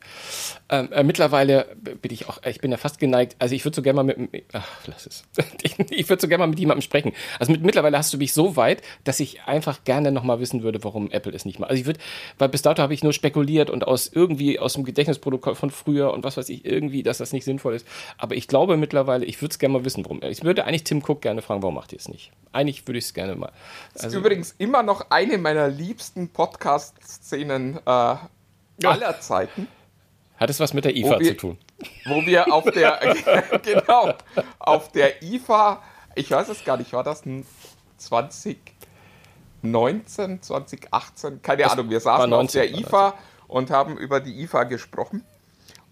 Ähm, 0.69 0.93
äh, 0.93 1.03
mittlerweile 1.03 1.77
bin 1.77 2.13
ich 2.13 2.29
auch, 2.29 2.41
ich 2.45 2.61
bin 2.61 2.71
ja 2.71 2.77
fast 2.77 3.01
geneigt, 3.01 3.35
also 3.41 3.57
ich 3.57 3.65
würde 3.65 3.75
so 3.75 3.83
gerne 3.83 4.03
mal 4.03 4.05
mit, 4.05 4.45
ach, 4.53 4.67
lass 4.87 5.07
es. 5.07 5.25
Ich, 5.63 5.79
ich 5.91 6.09
würde 6.09 6.21
so 6.21 6.29
gerne 6.29 6.43
mal 6.43 6.49
mit 6.49 6.61
jemandem 6.61 6.83
sprechen. 6.83 7.13
Also 7.41 7.51
mit, 7.51 7.63
mittlerweile 7.63 7.99
hast 7.99 8.13
du 8.13 8.19
mich 8.19 8.33
so 8.33 8.57
weit, 8.57 8.83
dass 9.03 9.19
ich 9.19 9.43
einfach 9.43 9.83
gerne 9.83 10.13
nochmal 10.13 10.39
wissen 10.39 10.63
würde, 10.63 10.85
warum 10.85 11.11
Apple 11.11 11.33
es 11.33 11.45
nicht 11.45 11.59
macht. 11.59 11.71
Also 11.71 11.81
ich 11.81 11.87
würde, 11.87 11.99
weil 12.39 12.49
bis 12.49 12.63
dato 12.63 12.83
habe 12.83 12.95
ich 12.95 13.03
nur 13.03 13.13
spekuliert 13.13 13.69
und 13.69 13.85
aus 13.87 14.09
irgendwie 14.13 14.61
aus 14.61 14.75
dem 14.75 14.85
Gedächtnisprotokoll 14.85 15.57
von 15.57 15.71
früher 15.71 16.13
und 16.13 16.23
was 16.23 16.37
weiß 16.37 16.49
ich, 16.51 16.65
irgendwie, 16.65 17.03
dass 17.03 17.19
das 17.19 17.33
nicht 17.33 17.45
sinnvoll 17.45 17.75
ist. 17.75 17.87
Aber 18.17 18.37
ich 18.37 18.47
glaube 18.47 18.77
mittlerweile, 18.77 19.25
ich 19.25 19.41
würde 19.43 19.53
es 19.53 19.59
gerne 19.59 19.73
mal 19.79 19.85
wissen, 19.85 20.05
warum. 20.05 20.21
Ich 20.23 20.45
würde 20.45 20.65
eigentlich 20.65 20.85
Tim 20.85 21.03
Cook 21.05 21.21
gerne 21.23 21.43
fragen, 21.43 21.63
warum 21.63 21.75
macht 21.75 21.93
ihr 21.93 21.99
es 21.99 22.09
nicht? 22.09 22.31
Eigentlich 22.53 22.87
würde 22.87 22.99
ich 22.99 23.07
es 23.07 23.15
gerne 23.15 23.35
mal. 23.35 23.51
Also, 23.95 23.95
das 23.95 24.07
ist 24.07 24.15
übrigens 24.15 24.55
immer 24.59 24.83
noch 24.83 25.11
eine 25.11 25.39
meiner 25.39 25.69
liebsten 25.69 26.29
Podcasts 26.29 26.76
Podcast-Szenen 26.77 27.79
äh, 27.79 27.81
ja. 27.87 28.29
aller 28.85 29.19
Zeiten. 29.21 29.67
Hat 30.37 30.51
es 30.51 30.61
was 30.61 30.75
mit 30.75 30.85
der 30.85 30.95
IFA 30.95 31.19
wir, 31.19 31.29
zu 31.29 31.37
tun? 31.37 31.57
Wo 32.05 32.27
wir 32.27 32.53
auf 32.53 32.65
der, 32.65 33.01
genau, 33.63 34.13
auf 34.59 34.93
der 34.93 35.23
IFA, 35.23 35.83
ich 36.15 36.31
weiß 36.31 36.51
es 36.51 36.63
gar 36.65 36.77
nicht, 36.77 36.93
war 36.93 37.03
das 37.03 37.25
ein 37.25 37.47
2019, 37.97 40.43
2018, 40.43 41.41
keine 41.41 41.63
das 41.63 41.73
Ahnung, 41.73 41.89
wir 41.89 42.01
saßen 42.01 42.29
19, 42.29 42.47
auf 42.47 42.53
der 42.53 42.75
IFA 42.79 43.15
und 43.49 43.71
haben 43.71 43.97
über 43.97 44.21
die 44.21 44.43
IFA 44.43 44.65
gesprochen. 44.65 45.25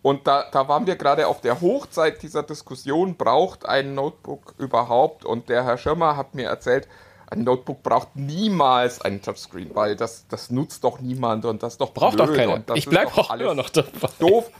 Und 0.02 0.26
da, 0.26 0.44
da 0.52 0.68
waren 0.68 0.86
wir 0.86 0.96
gerade 0.96 1.26
auf 1.26 1.40
der 1.40 1.62
Hochzeit 1.62 2.22
dieser 2.22 2.42
Diskussion, 2.42 3.16
braucht 3.16 3.64
ein 3.64 3.94
Notebook 3.94 4.54
überhaupt? 4.58 5.24
Und 5.24 5.48
der 5.48 5.64
Herr 5.64 5.78
Schirmer 5.78 6.18
hat 6.18 6.34
mir 6.34 6.46
erzählt, 6.46 6.86
ein 7.30 7.44
Notebook 7.44 7.82
braucht 7.82 8.16
niemals 8.16 9.00
einen 9.00 9.22
Touchscreen, 9.22 9.74
weil 9.74 9.96
das, 9.96 10.26
das 10.28 10.50
nutzt 10.50 10.84
doch 10.84 11.00
niemand 11.00 11.44
und 11.44 11.62
das 11.62 11.78
doch 11.78 11.92
braucht 11.92 12.16
blöd 12.16 12.28
doch 12.28 12.34
keiner. 12.34 12.62
ich 12.74 12.86
bleibe 12.86 13.12
auch 13.16 13.34
immer 13.34 13.54
noch 13.54 13.70
dabei. 13.70 14.08
Doof. 14.18 14.50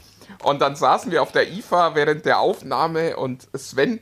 Und 0.43 0.61
dann 0.61 0.75
saßen 0.75 1.11
wir 1.11 1.21
auf 1.21 1.31
der 1.31 1.51
IFA 1.51 1.95
während 1.95 2.25
der 2.25 2.39
Aufnahme 2.39 3.17
und 3.17 3.47
Sven 3.55 3.99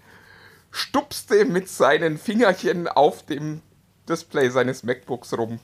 stupste 0.72 1.46
mit 1.46 1.70
seinen 1.70 2.18
Fingerchen 2.18 2.88
auf 2.88 3.26
dem 3.26 3.62
Display 4.10 4.50
seines 4.50 4.84
MacBooks 4.84 5.34
rum. 5.38 5.60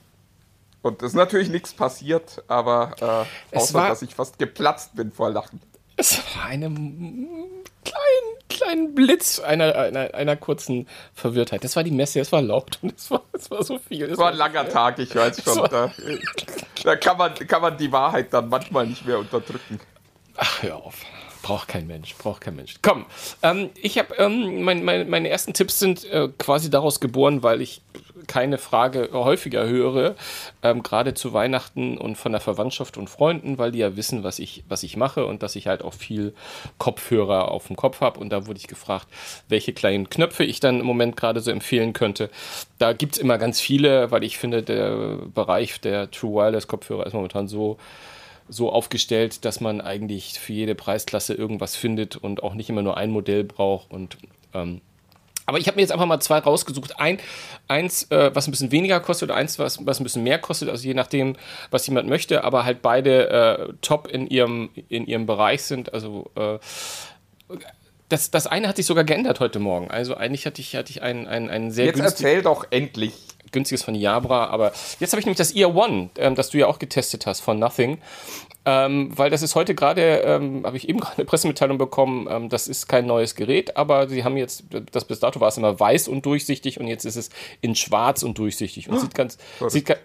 Und 0.82 1.02
es 1.02 1.08
ist 1.08 1.14
natürlich 1.14 1.50
nichts 1.50 1.74
passiert, 1.74 2.42
aber 2.48 3.26
äh, 3.52 3.56
außer 3.56 3.74
war, 3.74 3.88
dass 3.88 4.02
ich 4.02 4.14
fast 4.14 4.38
geplatzt 4.38 4.94
bin 4.94 5.12
vor 5.12 5.30
Lachen. 5.30 5.60
Es 5.96 6.18
war 6.34 6.46
eine 6.46 6.68
kleinen, 6.68 8.38
kleinen 8.48 8.94
Blitz 8.94 9.38
einer, 9.38 9.74
einer, 9.74 10.14
einer 10.14 10.36
kurzen 10.36 10.86
Verwirrtheit. 11.14 11.64
Das 11.64 11.76
war 11.76 11.82
die 11.82 11.90
Messe, 11.90 12.20
es 12.20 12.32
war 12.32 12.42
laut 12.42 12.78
und 12.82 12.94
es 12.96 13.10
war, 13.10 13.22
es 13.32 13.50
war 13.50 13.62
so 13.62 13.78
viel. 13.78 14.04
Es 14.10 14.18
war 14.18 14.30
ein 14.30 14.36
langer 14.36 14.68
Tag, 14.68 14.98
ich 14.98 15.14
weiß 15.14 15.42
schon. 15.42 15.68
Da, 15.70 15.92
da, 16.84 16.96
kann, 16.96 17.18
man, 17.18 17.34
kann 17.34 17.62
man 17.62 17.76
die 17.76 17.90
Wahrheit 17.92 18.32
dann 18.32 18.48
manchmal 18.48 18.86
nicht 18.86 19.04
mehr 19.04 19.18
unterdrücken. 19.18 19.80
Ach, 20.36 20.62
hör 20.62 20.76
auf. 20.76 20.94
Braucht 21.42 21.68
kein 21.68 21.86
Mensch, 21.86 22.14
braucht 22.16 22.42
kein 22.42 22.56
Mensch. 22.56 22.74
Komm, 22.82 23.06
ähm, 23.42 23.70
ich 23.80 23.98
habe, 23.98 24.14
ähm, 24.16 24.62
mein, 24.62 24.84
mein, 24.84 25.08
meine 25.08 25.28
ersten 25.28 25.54
Tipps 25.54 25.78
sind 25.78 26.04
äh, 26.04 26.28
quasi 26.38 26.70
daraus 26.70 27.00
geboren, 27.00 27.42
weil 27.42 27.62
ich 27.62 27.80
keine 28.26 28.58
Frage 28.58 29.08
häufiger 29.12 29.66
höre, 29.66 30.14
ähm, 30.62 30.82
gerade 30.82 31.14
zu 31.14 31.32
Weihnachten 31.32 31.98
und 31.98 32.16
von 32.16 32.32
der 32.32 32.40
Verwandtschaft 32.40 32.96
und 32.96 33.08
Freunden, 33.08 33.58
weil 33.58 33.72
die 33.72 33.78
ja 33.78 33.96
wissen, 33.96 34.22
was 34.22 34.38
ich, 34.38 34.62
was 34.68 34.82
ich 34.82 34.96
mache 34.96 35.26
und 35.26 35.42
dass 35.42 35.56
ich 35.56 35.66
halt 35.66 35.82
auch 35.82 35.94
viel 35.94 36.34
Kopfhörer 36.78 37.50
auf 37.50 37.66
dem 37.66 37.76
Kopf 37.76 38.00
habe. 38.00 38.20
Und 38.20 38.30
da 38.30 38.46
wurde 38.46 38.58
ich 38.58 38.68
gefragt, 38.68 39.06
welche 39.48 39.72
kleinen 39.72 40.10
Knöpfe 40.10 40.44
ich 40.44 40.60
dann 40.60 40.80
im 40.80 40.86
Moment 40.86 41.16
gerade 41.16 41.40
so 41.40 41.50
empfehlen 41.50 41.92
könnte. 41.92 42.30
Da 42.78 42.92
gibt 42.92 43.16
es 43.16 43.18
immer 43.18 43.38
ganz 43.38 43.60
viele, 43.60 44.10
weil 44.10 44.24
ich 44.24 44.38
finde, 44.38 44.62
der 44.62 45.18
Bereich 45.34 45.80
der 45.80 46.10
True 46.10 46.34
Wireless 46.34 46.68
Kopfhörer 46.68 47.06
ist 47.06 47.14
momentan 47.14 47.48
so 47.48 47.78
so 48.50 48.70
aufgestellt, 48.70 49.44
dass 49.44 49.60
man 49.60 49.80
eigentlich 49.80 50.38
für 50.38 50.52
jede 50.52 50.74
Preisklasse 50.74 51.34
irgendwas 51.34 51.76
findet 51.76 52.16
und 52.16 52.42
auch 52.42 52.54
nicht 52.54 52.68
immer 52.68 52.82
nur 52.82 52.96
ein 52.96 53.10
Modell 53.10 53.44
braucht. 53.44 53.90
Und 53.90 54.18
ähm, 54.52 54.80
aber 55.46 55.58
ich 55.58 55.66
habe 55.66 55.76
mir 55.76 55.82
jetzt 55.82 55.90
einfach 55.90 56.06
mal 56.06 56.20
zwei 56.20 56.38
rausgesucht. 56.38 57.00
Ein, 57.00 57.18
eins, 57.66 58.04
äh, 58.10 58.30
was 58.34 58.46
ein 58.46 58.52
bisschen 58.52 58.70
weniger 58.70 59.00
kostet, 59.00 59.30
oder 59.30 59.36
eins, 59.36 59.58
was, 59.58 59.84
was 59.84 59.98
ein 59.98 60.04
bisschen 60.04 60.22
mehr 60.22 60.38
kostet, 60.38 60.68
also 60.68 60.86
je 60.86 60.94
nachdem, 60.94 61.34
was 61.70 61.86
jemand 61.86 62.08
möchte, 62.08 62.44
aber 62.44 62.64
halt 62.64 62.82
beide 62.82 63.30
äh, 63.30 63.72
top 63.80 64.06
in 64.06 64.26
ihrem, 64.28 64.70
in 64.88 65.06
ihrem 65.06 65.26
Bereich 65.26 65.62
sind. 65.62 65.92
Also 65.92 66.30
äh, 66.36 66.58
das, 68.08 68.30
das 68.30 68.46
eine 68.46 68.68
hat 68.68 68.76
sich 68.76 68.86
sogar 68.86 69.04
geändert 69.04 69.40
heute 69.40 69.58
Morgen. 69.58 69.90
Also 69.90 70.16
eigentlich 70.16 70.46
hatte 70.46 70.60
ich, 70.60 70.76
hatte 70.76 70.90
ich 70.90 71.02
einen, 71.02 71.26
einen, 71.26 71.50
einen 71.50 71.70
sehr 71.70 71.86
Jetzt 71.86 72.00
erzähl 72.00 72.42
doch 72.42 72.66
endlich 72.70 73.14
günstiges 73.52 73.82
von 73.82 73.94
Jabra, 73.94 74.46
aber 74.46 74.72
jetzt 74.98 75.12
habe 75.12 75.20
ich 75.20 75.26
nämlich 75.26 75.38
das 75.38 75.52
Ear 75.52 75.74
One, 75.74 76.10
ähm, 76.16 76.34
das 76.34 76.50
du 76.50 76.58
ja 76.58 76.66
auch 76.66 76.78
getestet 76.78 77.26
hast 77.26 77.40
von 77.40 77.58
Nothing. 77.58 77.98
Ähm, 78.66 79.10
weil 79.16 79.30
das 79.30 79.40
ist 79.40 79.54
heute 79.54 79.74
gerade, 79.74 80.18
ähm, 80.18 80.66
habe 80.66 80.76
ich 80.76 80.86
eben 80.88 81.00
gerade 81.00 81.14
eine 81.16 81.24
Pressemitteilung 81.24 81.78
bekommen, 81.78 82.28
ähm, 82.30 82.48
das 82.50 82.68
ist 82.68 82.88
kein 82.88 83.06
neues 83.06 83.34
Gerät, 83.34 83.76
aber 83.78 84.08
sie 84.08 84.22
haben 84.22 84.36
jetzt, 84.36 84.64
das 84.92 85.06
bis 85.06 85.18
dato 85.18 85.40
war 85.40 85.48
es 85.48 85.56
immer 85.56 85.80
weiß 85.80 86.08
und 86.08 86.26
durchsichtig 86.26 86.78
und 86.78 86.86
jetzt 86.86 87.06
ist 87.06 87.16
es 87.16 87.30
in 87.62 87.74
schwarz 87.74 88.22
und 88.22 88.36
durchsichtig 88.36 88.90
und 88.90 88.96
oh, 88.96 89.00
sieht 89.00 89.14
ganz, 89.14 89.38
sieht, 89.68 89.96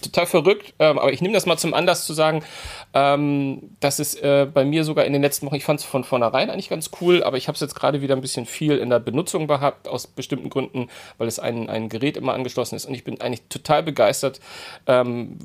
total 0.00 0.26
verrückt, 0.26 0.74
ähm, 0.78 0.98
aber 0.98 1.12
ich 1.12 1.20
nehme 1.20 1.34
das 1.34 1.46
mal 1.46 1.56
zum 1.56 1.74
Anlass 1.74 2.06
zu 2.06 2.12
sagen, 2.12 2.42
ähm, 2.94 3.70
dass 3.80 3.98
es 3.98 4.14
äh, 4.14 4.46
bei 4.52 4.64
mir 4.64 4.84
sogar 4.84 5.04
in 5.04 5.12
den 5.12 5.22
letzten 5.22 5.46
Wochen, 5.46 5.54
ich 5.54 5.64
fand 5.64 5.80
es 5.80 5.86
von 5.86 6.04
vornherein 6.04 6.50
eigentlich 6.50 6.68
ganz 6.68 6.90
cool, 7.00 7.22
aber 7.22 7.36
ich 7.36 7.48
habe 7.48 7.54
es 7.54 7.60
jetzt 7.60 7.74
gerade 7.74 8.00
wieder 8.00 8.14
ein 8.14 8.20
bisschen 8.20 8.46
viel 8.46 8.78
in 8.78 8.90
der 8.90 8.98
Benutzung 8.98 9.46
gehabt, 9.46 9.88
aus 9.88 10.06
bestimmten 10.06 10.50
Gründen, 10.50 10.88
weil 11.18 11.28
es 11.28 11.38
ein, 11.38 11.68
ein 11.68 11.88
Gerät 11.88 12.16
immer 12.16 12.34
angeschlossen 12.34 12.76
ist 12.76 12.86
und 12.86 12.94
ich 12.94 13.04
bin 13.04 13.20
eigentlich 13.20 13.42
total 13.48 13.82
begeistert 13.82 14.40
ähm, 14.86 15.38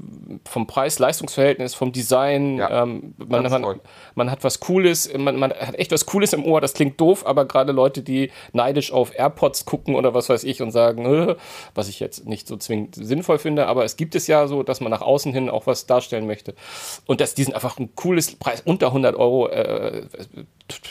vom 0.46 0.68
Preis-Leistungsverhältnis, 0.68 1.76
vom 1.76 1.92
Design. 1.92 2.58
Ja, 2.58 2.84
ähm, 2.84 3.14
man, 3.18 3.44
man, 3.44 3.80
man, 4.16 4.32
hat 4.32 4.44
was 4.44 4.60
Cooles, 4.60 5.12
man, 5.18 5.36
man 5.36 5.52
hat 5.52 5.76
echt 5.76 5.92
was 5.92 6.06
Cooles 6.06 6.34
im 6.34 6.46
Ohr, 6.46 6.62
das 6.62 6.74
klingt 6.74 7.00
doof, 7.00 7.26
aber 7.26 7.46
gerade 7.46 7.72
Leute, 7.72 8.02
die 8.02 8.32
neidisch 8.54 8.92
auf 8.92 9.18
AirPods 9.18 9.66
gucken 9.66 9.96
oder 9.96 10.14
was 10.14 10.30
weiß 10.30 10.44
ich 10.44 10.62
und 10.62 10.72
sagen, 10.72 11.06
äh, 11.06 11.36
was 11.76 11.88
ich 11.88 12.00
jetzt 12.00 12.26
nicht 12.26 12.48
so 12.48 12.58
zwingend 12.58 12.96
sinnvoll 12.96 13.40
finde, 13.40 13.68
aber 13.68 13.84
es 13.84 13.98
gibt 14.02 14.16
es 14.16 14.26
ja 14.26 14.48
so, 14.48 14.64
dass 14.64 14.82
man 14.82 14.90
nach 14.90 15.04
außen 15.04 15.32
hin 15.32 15.48
auch 15.48 15.68
was 15.68 15.86
darstellen 15.86 16.26
möchte. 16.26 16.56
Und 17.06 17.22
das, 17.22 17.36
die 17.36 17.44
sind 17.44 17.54
einfach 17.54 17.78
ein 17.78 17.96
cooles 17.96 18.36
Preis, 18.36 18.64
unter 18.66 18.88
100 18.88 19.16
Euro, 19.16 19.48
äh, 19.50 20.08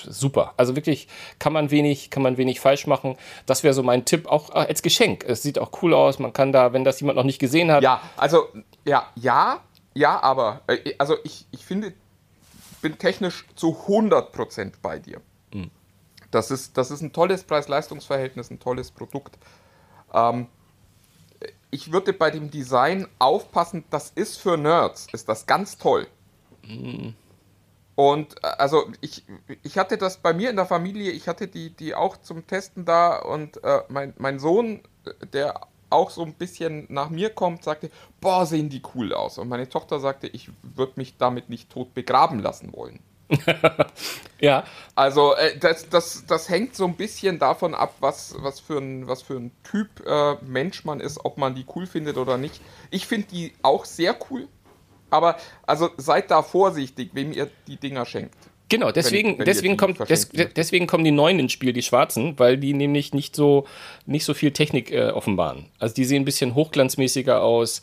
super. 0.08 0.54
Also 0.56 0.76
wirklich 0.76 1.08
kann 1.40 1.52
man 1.52 1.72
wenig, 1.72 2.10
kann 2.10 2.22
man 2.22 2.36
wenig 2.36 2.60
falsch 2.60 2.86
machen. 2.86 3.16
Das 3.46 3.64
wäre 3.64 3.74
so 3.74 3.82
mein 3.82 4.04
Tipp, 4.04 4.28
auch 4.28 4.50
äh, 4.50 4.68
als 4.68 4.82
Geschenk. 4.82 5.24
Es 5.26 5.42
sieht 5.42 5.58
auch 5.58 5.72
cool 5.82 5.92
aus. 5.92 6.20
Man 6.20 6.32
kann 6.32 6.52
da, 6.52 6.72
wenn 6.72 6.84
das 6.84 7.00
jemand 7.00 7.16
noch 7.16 7.24
nicht 7.24 7.40
gesehen 7.40 7.72
hat. 7.72 7.82
Ja, 7.82 8.00
also, 8.16 8.46
ja, 8.84 9.08
ja, 9.16 9.58
ja, 9.92 10.22
aber, 10.22 10.60
äh, 10.68 10.94
also 10.98 11.16
ich, 11.24 11.48
ich 11.50 11.66
finde, 11.66 11.92
bin 12.80 12.96
technisch 12.96 13.44
zu 13.56 13.76
100% 13.88 14.74
bei 14.80 15.00
dir. 15.00 15.20
Mhm. 15.52 15.72
Das 16.30 16.52
ist, 16.52 16.78
das 16.78 16.92
ist 16.92 17.00
ein 17.00 17.12
tolles 17.12 17.42
Preis-Leistungs-Verhältnis, 17.42 18.52
ein 18.52 18.60
tolles 18.60 18.92
Produkt. 18.92 19.36
Ähm, 20.14 20.46
ich 21.70 21.92
würde 21.92 22.12
bei 22.12 22.30
dem 22.30 22.50
Design 22.50 23.06
aufpassen, 23.18 23.84
das 23.90 24.10
ist 24.10 24.38
für 24.38 24.56
Nerds, 24.56 25.06
ist 25.12 25.28
das 25.28 25.46
ganz 25.46 25.78
toll. 25.78 26.06
Mhm. 26.66 27.14
Und 27.94 28.42
äh, 28.42 28.46
also 28.46 28.90
ich, 29.00 29.24
ich 29.62 29.78
hatte 29.78 29.98
das 29.98 30.18
bei 30.18 30.32
mir 30.32 30.50
in 30.50 30.56
der 30.56 30.66
Familie, 30.66 31.12
ich 31.12 31.28
hatte 31.28 31.48
die, 31.48 31.70
die 31.70 31.94
auch 31.94 32.16
zum 32.16 32.46
Testen 32.46 32.84
da 32.84 33.18
und 33.18 33.62
äh, 33.62 33.82
mein, 33.88 34.14
mein 34.18 34.38
Sohn, 34.38 34.80
der 35.32 35.68
auch 35.90 36.10
so 36.10 36.22
ein 36.22 36.34
bisschen 36.34 36.86
nach 36.88 37.10
mir 37.10 37.30
kommt, 37.30 37.64
sagte, 37.64 37.90
boah, 38.20 38.46
sehen 38.46 38.68
die 38.68 38.82
cool 38.94 39.12
aus. 39.12 39.38
Und 39.38 39.48
meine 39.48 39.68
Tochter 39.68 39.98
sagte, 39.98 40.28
ich 40.28 40.50
würde 40.62 40.92
mich 40.96 41.16
damit 41.18 41.50
nicht 41.50 41.70
tot 41.70 41.94
begraben 41.94 42.38
lassen 42.38 42.72
wollen. 42.72 43.00
ja. 44.40 44.64
Also 44.94 45.34
äh, 45.34 45.56
das, 45.58 45.88
das, 45.88 46.24
das 46.26 46.48
hängt 46.48 46.74
so 46.74 46.84
ein 46.84 46.96
bisschen 46.96 47.38
davon 47.38 47.74
ab, 47.74 47.94
was, 48.00 48.34
was, 48.38 48.60
für, 48.60 48.78
ein, 48.78 49.06
was 49.06 49.22
für 49.22 49.34
ein 49.34 49.52
Typ 49.62 49.88
äh, 50.06 50.34
Mensch 50.44 50.84
man 50.84 51.00
ist, 51.00 51.24
ob 51.24 51.38
man 51.38 51.54
die 51.54 51.64
cool 51.74 51.86
findet 51.86 52.16
oder 52.16 52.36
nicht. 52.36 52.60
Ich 52.90 53.06
finde 53.06 53.28
die 53.28 53.52
auch 53.62 53.84
sehr 53.84 54.16
cool, 54.30 54.48
aber 55.10 55.36
also 55.66 55.90
seid 55.96 56.30
da 56.30 56.42
vorsichtig, 56.42 57.10
wem 57.12 57.32
ihr 57.32 57.50
die 57.66 57.76
Dinger 57.76 58.04
schenkt. 58.06 58.36
Genau, 58.70 58.92
deswegen, 58.92 59.30
wenn, 59.30 59.38
wenn 59.40 59.44
deswegen, 59.46 59.76
kommt, 59.76 59.98
des, 60.08 60.28
deswegen 60.30 60.86
kommen 60.86 61.04
die 61.04 61.10
neuen 61.10 61.40
ins 61.40 61.52
Spiel, 61.52 61.72
die 61.72 61.82
schwarzen, 61.82 62.38
weil 62.38 62.56
die 62.56 62.72
nämlich 62.72 63.12
nicht 63.12 63.34
so, 63.34 63.66
nicht 64.06 64.24
so 64.24 64.32
viel 64.32 64.52
Technik 64.52 64.92
äh, 64.92 65.10
offenbaren. 65.10 65.66
Also 65.80 65.94
die 65.96 66.04
sehen 66.04 66.22
ein 66.22 66.24
bisschen 66.24 66.54
hochglanzmäßiger 66.54 67.42
aus, 67.42 67.80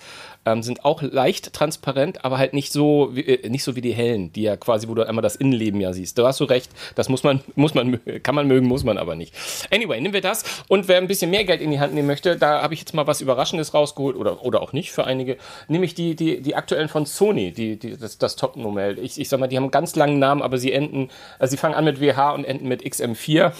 ähm, 0.48 0.64
sind 0.64 0.86
auch 0.86 1.02
leicht 1.02 1.52
transparent, 1.54 2.24
aber 2.24 2.38
halt 2.38 2.54
nicht 2.54 2.72
so, 2.72 3.10
wie, 3.12 3.22
äh, 3.22 3.50
nicht 3.50 3.64
so 3.64 3.76
wie 3.76 3.82
die 3.82 3.92
hellen, 3.92 4.32
die 4.32 4.44
ja 4.44 4.56
quasi, 4.56 4.88
wo 4.88 4.96
du 4.96 5.04
einmal 5.04 5.22
das 5.22 5.36
Innenleben 5.36 5.82
ja 5.82 5.92
siehst. 5.92 6.18
Da 6.18 6.26
hast 6.26 6.40
du 6.40 6.46
recht, 6.46 6.72
das 6.96 7.10
muss 7.10 7.24
man, 7.24 7.42
muss 7.56 7.74
man, 7.74 8.00
kann 8.24 8.34
man 8.34 8.48
mögen, 8.48 8.68
muss 8.68 8.84
man 8.84 8.98
aber 8.98 9.16
nicht. 9.16 9.36
Anyway, 9.72 10.00
nehmen 10.00 10.14
wir 10.14 10.22
das 10.22 10.46
und 10.70 10.88
wer 10.88 10.98
ein 10.98 11.08
bisschen 11.08 11.32
mehr 11.32 11.44
Geld 11.44 11.62
in 11.62 11.72
die 11.72 11.80
Hand 11.80 11.94
nehmen 11.94 12.08
möchte, 12.08 12.38
da 12.38 12.62
habe 12.62 12.74
ich 12.74 12.80
jetzt 12.80 12.94
mal 12.94 13.08
was 13.08 13.20
Überraschendes 13.20 13.74
rausgeholt 13.74 14.16
oder, 14.16 14.44
oder 14.44 14.62
auch 14.62 14.72
nicht 14.72 14.92
für 14.92 15.06
einige, 15.06 15.38
nämlich 15.68 15.96
die, 15.96 16.16
die, 16.16 16.42
die 16.42 16.56
aktuellen 16.56 16.88
von 16.88 17.06
Sony, 17.06 17.52
die, 17.52 17.78
die, 17.78 17.98
das, 17.98 18.18
das 18.18 18.38
Top-Nummer. 18.38 18.98
Ich, 18.98 19.20
ich 19.20 19.28
sag 19.28 19.40
mal, 19.40 19.48
die 19.48 19.58
haben 19.58 19.66
einen 19.66 19.72
ganz 19.72 19.96
langen 19.96 20.20
Namen, 20.20 20.42
aber 20.42 20.58
sie 20.58 20.72
enden, 20.72 21.10
also 21.40 21.52
sie 21.52 21.58
fangen 21.58 21.76
an 21.76 21.84
mit 21.84 22.00
WH 22.00 22.34
und 22.34 22.46
enden 22.46 22.68
mit 22.70 22.84
XM4 22.84 23.52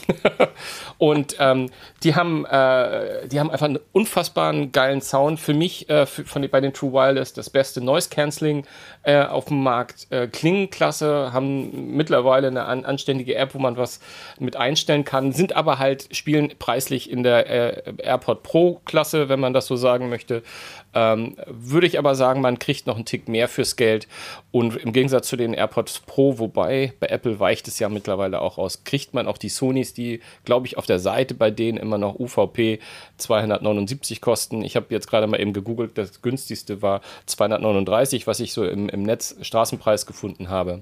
und 0.98 1.36
ähm, 1.40 1.70
die 2.04 2.16
haben, 2.16 2.46
äh, 2.46 3.28
die 3.28 3.40
haben 3.40 3.52
einfach 3.52 3.66
einen 3.66 3.80
unfassbaren 3.92 4.72
geilen 4.72 5.02
Sound 5.02 5.40
für 5.40 5.54
mich, 5.54 5.90
äh, 5.90 6.06
für, 6.06 6.24
von, 6.24 6.48
bei 6.50 6.62
den 6.62 6.74
True 6.78 6.94
Wireless 6.94 7.34
das 7.34 7.50
beste 7.50 7.82
Noise 7.82 8.10
Cancelling 8.10 8.66
äh, 9.04 9.24
auf 9.24 9.46
dem 9.46 9.64
Markt. 9.64 10.08
Äh, 10.12 10.28
Klingenklasse 10.28 11.34
haben 11.34 11.96
mittlerweile 11.96 12.48
eine 12.48 12.66
an, 12.66 12.86
anständige 12.86 13.36
App, 13.36 13.56
wo 13.56 13.60
man 13.60 13.78
was 13.78 14.00
mit 14.40 14.56
einstellen 14.56 15.04
kann, 15.04 15.32
sind 15.32 15.56
aber 15.56 15.80
halt, 15.80 16.08
spielen 16.16 16.54
preislich 16.60 17.10
in 17.10 17.24
der 17.24 17.50
äh, 17.50 17.94
AirPod 17.98 18.44
Pro 18.44 18.82
Klasse, 18.86 19.30
wenn 19.30 19.40
man 19.40 19.54
das 19.54 19.66
so 19.66 19.76
sagen 19.76 20.10
möchte. 20.10 20.44
Ähm, 20.94 21.36
würde 21.48 21.86
ich 21.86 22.00
aber 22.00 22.16
sagen, 22.16 22.42
man 22.42 22.60
kriegt 22.60 22.88
noch 22.88 22.96
einen 22.96 23.06
Tick 23.06 23.28
mehr 23.28 23.48
fürs 23.48 23.76
Geld. 23.76 24.08
Und 24.52 24.76
im 24.78 24.94
Gegensatz 24.94 25.28
zu 25.28 25.36
den 25.36 25.54
AirPods 25.54 26.00
Pro, 26.00 26.40
wobei 26.40 26.94
bei 27.00 27.08
Apple 27.08 27.40
weicht 27.40 27.68
es 27.68 27.80
ja 27.80 27.90
mittlerweile 27.90 28.42
auch 28.42 28.58
aus, 28.58 28.84
kriegt 28.84 29.14
man 29.14 29.28
auch 29.28 29.38
die 29.38 29.50
Sonys, 29.50 29.94
die, 29.94 30.22
glaube 30.46 30.66
ich, 30.66 30.78
auf 30.78 30.86
der 30.86 31.00
Seite 31.00 31.34
bei 31.34 31.52
denen 31.52 31.78
immer 31.78 31.98
noch 31.98 32.18
UVP 32.20 32.80
279 33.18 34.22
kosten. 34.22 34.64
Ich 34.64 34.76
habe 34.76 34.88
jetzt 34.90 35.08
gerade 35.08 35.28
mal 35.28 35.40
eben 35.40 35.54
gegoogelt, 35.54 35.98
das 35.98 36.22
günstigste 36.22 36.82
war 36.82 37.02
239, 37.26 38.26
was 38.26 38.40
ich 38.40 38.54
so 38.54 38.66
im, 38.66 38.90
im 38.90 39.04
Netz 39.04 39.36
Straßenpreis 39.42 40.06
gefunden 40.06 40.50
habe. 40.50 40.82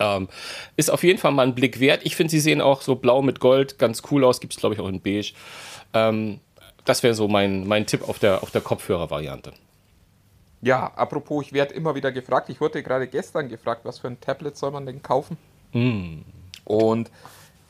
Ähm, 0.00 0.28
ist 0.76 0.90
auf 0.90 1.04
jeden 1.04 1.18
Fall 1.18 1.32
mal 1.32 1.46
ein 1.46 1.54
Blick 1.54 1.78
wert. 1.78 2.00
Ich 2.04 2.16
finde, 2.16 2.30
sie 2.30 2.40
sehen 2.40 2.60
auch 2.60 2.80
so 2.80 2.96
blau 2.96 3.22
mit 3.22 3.38
Gold 3.38 3.78
ganz 3.78 4.02
cool 4.10 4.24
aus. 4.24 4.40
Gibt 4.40 4.54
es, 4.54 4.58
glaube 4.58 4.74
ich, 4.74 4.80
auch 4.80 4.88
in 4.88 5.00
beige. 5.00 5.34
Ähm, 5.92 6.40
das 6.84 7.02
wäre 7.02 7.14
so 7.14 7.28
mein, 7.28 7.66
mein 7.66 7.86
Tipp 7.86 8.08
auf 8.08 8.18
der, 8.18 8.42
auf 8.42 8.50
der 8.50 8.60
Kopfhörer-Variante. 8.60 9.52
Ja, 10.62 10.92
apropos, 10.94 11.46
ich 11.46 11.52
werde 11.52 11.74
immer 11.74 11.94
wieder 11.94 12.12
gefragt. 12.12 12.50
Ich 12.50 12.60
wurde 12.60 12.82
gerade 12.82 13.06
gestern 13.06 13.48
gefragt, 13.48 13.82
was 13.84 13.98
für 13.98 14.08
ein 14.08 14.20
Tablet 14.20 14.56
soll 14.56 14.70
man 14.70 14.84
denn 14.84 15.02
kaufen? 15.02 15.38
Mm. 15.72 16.20
Und 16.64 17.10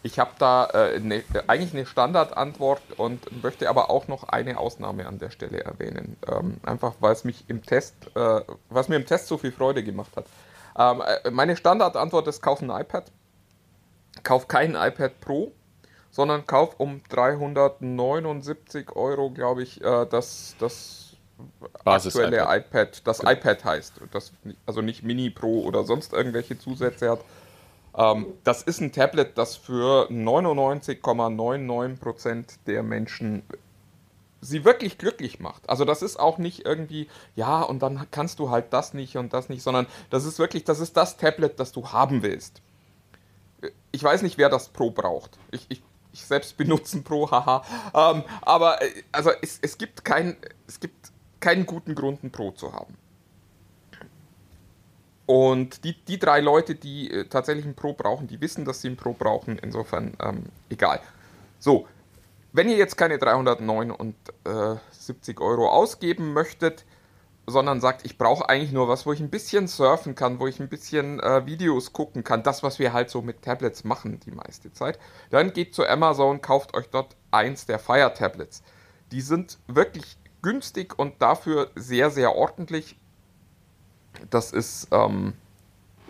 ich 0.02 0.18
habe 0.18 0.30
da 0.38 0.64
äh, 0.66 0.98
ne, 0.98 1.22
eigentlich 1.46 1.74
eine 1.74 1.86
Standardantwort 1.86 2.80
und 2.96 3.42
möchte 3.42 3.68
aber 3.68 3.90
auch 3.90 4.08
noch 4.08 4.24
eine 4.24 4.58
Ausnahme 4.58 5.06
an 5.06 5.18
der 5.18 5.30
Stelle 5.30 5.62
erwähnen. 5.62 6.16
Ähm, 6.26 6.56
einfach 6.62 6.94
weil 7.00 7.12
es 7.12 7.24
mich 7.24 7.44
im 7.48 7.62
Test, 7.62 7.94
äh, 8.14 8.40
was 8.70 8.88
mir 8.88 8.96
im 8.96 9.06
Test 9.06 9.26
so 9.26 9.38
viel 9.38 9.52
Freude 9.52 9.84
gemacht 9.84 10.10
hat. 10.16 10.26
Ähm, 10.78 11.02
äh, 11.24 11.30
meine 11.30 11.56
Standardantwort 11.56 12.26
ist: 12.28 12.42
kauf 12.42 12.62
ein 12.62 12.70
iPad. 12.70 13.04
Kauf 14.22 14.48
kein 14.48 14.74
iPad 14.74 15.20
Pro, 15.20 15.52
sondern 16.10 16.46
kauf 16.46 16.78
um 16.78 17.02
379 17.08 18.94
Euro, 18.96 19.30
glaube 19.30 19.62
ich, 19.62 19.82
äh, 19.82 20.06
das, 20.06 20.56
das 20.58 21.16
aktuelle 21.84 22.38
iPad. 22.38 22.66
iPad, 22.66 23.06
das 23.06 23.20
genau. 23.20 23.32
iPad 23.32 23.64
heißt. 23.64 23.94
Das, 24.12 24.32
also 24.66 24.82
nicht 24.82 25.02
Mini 25.02 25.30
Pro 25.30 25.62
oder 25.62 25.84
sonst 25.84 26.12
irgendwelche 26.12 26.58
Zusätze 26.58 27.10
hat. 27.10 27.20
Ähm, 27.96 28.26
das 28.44 28.62
ist 28.62 28.80
ein 28.80 28.92
Tablet, 28.92 29.38
das 29.38 29.56
für 29.56 30.10
99,99% 30.10 32.58
der 32.66 32.82
Menschen 32.82 33.42
sie 34.42 34.64
wirklich 34.64 34.96
glücklich 34.98 35.38
macht. 35.38 35.68
Also 35.68 35.84
das 35.84 36.00
ist 36.02 36.18
auch 36.18 36.38
nicht 36.38 36.64
irgendwie, 36.64 37.08
ja, 37.36 37.60
und 37.62 37.82
dann 37.82 38.06
kannst 38.10 38.38
du 38.38 38.48
halt 38.50 38.72
das 38.72 38.94
nicht 38.94 39.16
und 39.16 39.34
das 39.34 39.50
nicht, 39.50 39.62
sondern 39.62 39.86
das 40.08 40.24
ist 40.24 40.38
wirklich, 40.38 40.64
das 40.64 40.80
ist 40.80 40.96
das 40.96 41.18
Tablet, 41.18 41.60
das 41.60 41.72
du 41.72 41.88
haben 41.88 42.22
willst. 42.22 42.62
ich 43.92 44.02
weiß 44.02 44.22
nicht, 44.22 44.38
wer 44.38 44.48
das 44.48 44.70
Pro 44.70 44.90
braucht. 44.90 45.38
Ich, 45.50 45.66
ich, 45.68 45.82
ich 46.12 46.24
selbst 46.24 46.56
benutze 46.56 46.98
ein 46.98 47.04
Pro, 47.04 47.30
haha. 47.30 47.62
Ähm, 47.94 48.24
aber 48.42 48.82
äh, 48.82 49.02
also 49.12 49.30
es, 49.42 49.58
es, 49.62 49.78
gibt 49.78 50.04
kein, 50.04 50.36
es 50.66 50.80
gibt 50.80 51.12
keinen 51.40 51.66
guten 51.66 51.94
Grund, 51.94 52.24
ein 52.24 52.30
Pro 52.30 52.50
zu 52.52 52.72
haben. 52.72 52.96
Und 55.26 55.84
die, 55.84 55.92
die 55.92 56.18
drei 56.18 56.40
Leute, 56.40 56.74
die 56.74 57.10
äh, 57.10 57.26
tatsächlich 57.26 57.64
ein 57.64 57.76
Pro 57.76 57.92
brauchen, 57.92 58.26
die 58.26 58.40
wissen, 58.40 58.64
dass 58.64 58.82
sie 58.82 58.88
ein 58.88 58.96
Pro 58.96 59.12
brauchen. 59.12 59.58
Insofern 59.58 60.14
ähm, 60.20 60.46
egal. 60.68 61.00
So, 61.60 61.86
wenn 62.52 62.68
ihr 62.68 62.76
jetzt 62.76 62.96
keine 62.96 63.18
379 63.18 65.40
Euro 65.40 65.68
ausgeben 65.68 66.32
möchtet, 66.32 66.84
sondern 67.50 67.80
sagt, 67.80 68.04
ich 68.04 68.18
brauche 68.18 68.48
eigentlich 68.48 68.72
nur 68.72 68.88
was, 68.88 69.06
wo 69.06 69.12
ich 69.12 69.20
ein 69.20 69.30
bisschen 69.30 69.68
surfen 69.68 70.14
kann, 70.14 70.40
wo 70.40 70.46
ich 70.46 70.60
ein 70.60 70.68
bisschen 70.68 71.20
äh, 71.20 71.44
Videos 71.46 71.92
gucken 71.92 72.24
kann, 72.24 72.42
das, 72.42 72.62
was 72.62 72.78
wir 72.78 72.92
halt 72.92 73.10
so 73.10 73.22
mit 73.22 73.42
Tablets 73.42 73.84
machen 73.84 74.20
die 74.20 74.30
meiste 74.30 74.72
Zeit, 74.72 74.98
dann 75.30 75.52
geht 75.52 75.74
zu 75.74 75.86
Amazon, 75.86 76.40
kauft 76.40 76.74
euch 76.74 76.88
dort 76.88 77.16
eins 77.30 77.66
der 77.66 77.78
Fire 77.78 78.12
Tablets. 78.14 78.62
Die 79.12 79.20
sind 79.20 79.58
wirklich 79.66 80.16
günstig 80.42 80.98
und 80.98 81.20
dafür 81.20 81.70
sehr, 81.74 82.10
sehr 82.10 82.34
ordentlich. 82.34 82.96
Das 84.30 84.52
ist 84.52 84.88
ähm, 84.90 85.34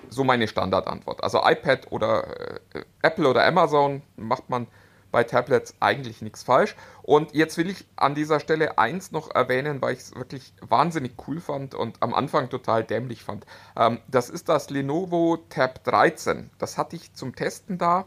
so 0.09 0.25
meine 0.25 0.49
Standardantwort. 0.49 1.23
Also 1.23 1.41
iPad 1.45 1.91
oder 1.91 2.27
äh, 2.75 2.85
Apple 3.03 3.29
oder 3.29 3.45
Amazon 3.47 4.03
macht 4.17 4.51
man 4.51 4.67
bei 5.11 5.25
Tablets 5.25 5.75
eigentlich 5.81 6.23
nichts 6.23 6.43
falsch. 6.43 6.77
Und 7.03 7.35
jetzt 7.35 7.59
will 7.59 7.69
ich 7.69 7.87
an 7.97 8.15
dieser 8.15 8.41
Stelle 8.41 8.79
eins 8.79 9.13
noch 9.13 9.35
erwähnen, 9.35 9.83
weil 9.83 9.95
ich 9.95 10.01
es 10.01 10.15
wirklich 10.15 10.53
wahnsinnig 10.61 11.13
cool 11.27 11.41
fand 11.41 11.75
und 11.75 12.03
am 12.03 12.15
Anfang 12.15 12.49
total 12.49 12.85
dämlich 12.85 13.25
fand. 13.25 13.47
Ähm, 13.77 13.99
das 14.09 14.31
ist 14.31 14.49
das 14.49 14.71
Lenovo 14.71 15.39
Tab 15.49 15.85
13. 15.85 16.51
Das 16.59 16.79
hatte 16.79 16.97
ich 16.97 17.13
zum 17.15 17.35
Testen 17.35 17.79
da 17.79 18.07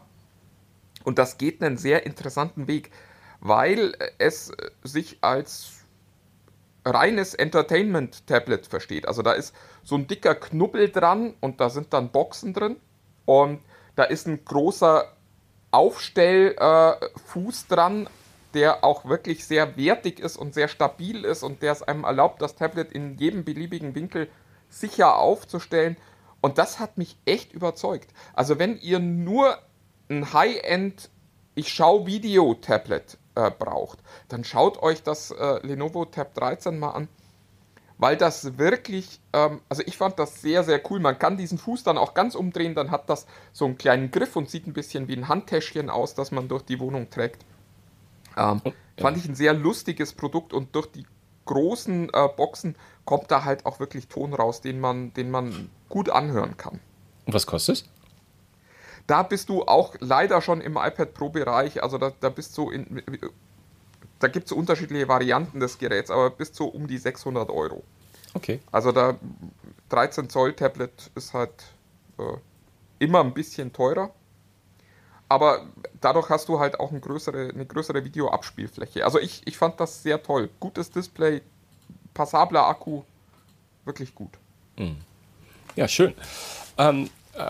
und 1.04 1.18
das 1.18 1.38
geht 1.38 1.62
einen 1.62 1.76
sehr 1.76 2.06
interessanten 2.06 2.66
Weg, 2.66 2.90
weil 3.40 3.94
es 4.18 4.52
sich 4.82 5.18
als 5.20 5.84
reines 6.84 7.34
Entertainment-Tablet 7.34 8.66
versteht. 8.66 9.08
Also 9.08 9.22
da 9.22 9.32
ist 9.32 9.54
so 9.82 9.96
ein 9.96 10.06
dicker 10.06 10.34
Knubbel 10.34 10.90
dran 10.90 11.34
und 11.40 11.60
da 11.60 11.70
sind 11.70 11.92
dann 11.92 12.10
Boxen 12.10 12.52
drin 12.52 12.76
und 13.24 13.60
da 13.96 14.04
ist 14.04 14.26
ein 14.26 14.44
großer 14.44 15.13
Aufstellfuß 15.74 17.62
äh, 17.62 17.66
dran, 17.68 18.08
der 18.54 18.84
auch 18.84 19.06
wirklich 19.06 19.44
sehr 19.44 19.76
wertig 19.76 20.20
ist 20.20 20.36
und 20.36 20.54
sehr 20.54 20.68
stabil 20.68 21.24
ist 21.24 21.42
und 21.42 21.62
der 21.62 21.72
es 21.72 21.82
einem 21.82 22.04
erlaubt, 22.04 22.40
das 22.40 22.54
Tablet 22.54 22.92
in 22.92 23.18
jedem 23.18 23.44
beliebigen 23.44 23.96
Winkel 23.96 24.28
sicher 24.68 25.18
aufzustellen. 25.18 25.96
Und 26.40 26.58
das 26.58 26.78
hat 26.78 26.96
mich 26.96 27.16
echt 27.24 27.52
überzeugt. 27.52 28.10
Also 28.34 28.58
wenn 28.58 28.78
ihr 28.78 29.00
nur 29.00 29.58
ein 30.08 30.32
High-End, 30.32 31.10
ich 31.56 31.72
schaue 31.72 32.06
Video-Tablet 32.06 33.18
äh, 33.34 33.50
braucht, 33.50 33.98
dann 34.28 34.44
schaut 34.44 34.80
euch 34.80 35.02
das 35.02 35.32
äh, 35.32 35.66
Lenovo 35.66 36.04
Tab 36.04 36.34
13 36.34 36.78
mal 36.78 36.90
an 36.90 37.08
weil 38.04 38.18
das 38.18 38.58
wirklich, 38.58 39.18
ähm, 39.32 39.62
also 39.70 39.82
ich 39.86 39.96
fand 39.96 40.18
das 40.18 40.42
sehr, 40.42 40.62
sehr 40.62 40.78
cool. 40.90 41.00
Man 41.00 41.18
kann 41.18 41.38
diesen 41.38 41.56
Fuß 41.56 41.84
dann 41.84 41.96
auch 41.96 42.12
ganz 42.12 42.34
umdrehen, 42.34 42.74
dann 42.74 42.90
hat 42.90 43.08
das 43.08 43.26
so 43.54 43.64
einen 43.64 43.78
kleinen 43.78 44.10
Griff 44.10 44.36
und 44.36 44.50
sieht 44.50 44.66
ein 44.66 44.74
bisschen 44.74 45.08
wie 45.08 45.16
ein 45.16 45.26
Handtäschchen 45.26 45.88
aus, 45.88 46.14
das 46.14 46.30
man 46.30 46.46
durch 46.46 46.60
die 46.66 46.80
Wohnung 46.80 47.08
trägt. 47.08 47.46
Ähm, 48.36 48.60
ja. 48.62 48.72
Fand 48.98 49.16
ich 49.16 49.26
ein 49.26 49.34
sehr 49.34 49.54
lustiges 49.54 50.12
Produkt 50.12 50.52
und 50.52 50.74
durch 50.74 50.92
die 50.92 51.06
großen 51.46 52.10
äh, 52.12 52.28
Boxen 52.36 52.76
kommt 53.06 53.30
da 53.30 53.44
halt 53.44 53.64
auch 53.64 53.80
wirklich 53.80 54.06
Ton 54.08 54.34
raus, 54.34 54.60
den 54.60 54.80
man, 54.80 55.14
den 55.14 55.30
man 55.30 55.70
gut 55.88 56.10
anhören 56.10 56.58
kann. 56.58 56.80
Und 57.24 57.32
was 57.32 57.46
kostet 57.46 57.76
es? 57.76 57.84
Da 59.06 59.22
bist 59.22 59.48
du 59.48 59.62
auch 59.62 59.94
leider 60.00 60.42
schon 60.42 60.60
im 60.60 60.72
iPad 60.72 61.14
Pro-Bereich, 61.14 61.82
also 61.82 61.96
da, 61.96 62.12
da 62.20 62.28
bist 62.28 62.58
du 62.58 62.68
in, 62.68 63.02
da 64.24 64.28
gibt 64.28 64.46
es 64.46 64.52
unterschiedliche 64.52 65.06
Varianten 65.06 65.60
des 65.60 65.76
Geräts, 65.76 66.10
aber 66.10 66.30
bis 66.30 66.50
zu 66.50 66.66
um 66.66 66.86
die 66.86 66.96
600 66.96 67.50
Euro. 67.50 67.84
Okay. 68.32 68.58
Also 68.72 68.90
da 68.90 69.18
13 69.90 70.30
Zoll 70.30 70.54
Tablet 70.54 71.10
ist 71.14 71.34
halt 71.34 71.52
äh, 72.16 72.22
immer 73.00 73.20
ein 73.20 73.34
bisschen 73.34 73.70
teurer. 73.70 74.10
Aber 75.28 75.66
dadurch 76.00 76.30
hast 76.30 76.48
du 76.48 76.58
halt 76.58 76.80
auch 76.80 76.90
eine 76.90 77.00
größere, 77.00 77.50
eine 77.52 77.66
größere 77.66 78.02
Videoabspielfläche. 78.02 79.04
Also 79.04 79.18
ich, 79.18 79.42
ich 79.44 79.58
fand 79.58 79.78
das 79.78 80.02
sehr 80.02 80.22
toll. 80.22 80.48
Gutes 80.58 80.90
Display, 80.90 81.42
passabler 82.14 82.66
Akku, 82.66 83.02
wirklich 83.84 84.14
gut. 84.14 84.30
Hm. 84.78 84.96
Ja, 85.76 85.86
schön. 85.86 86.14
Ähm, 86.78 87.04
äh, 87.04 87.08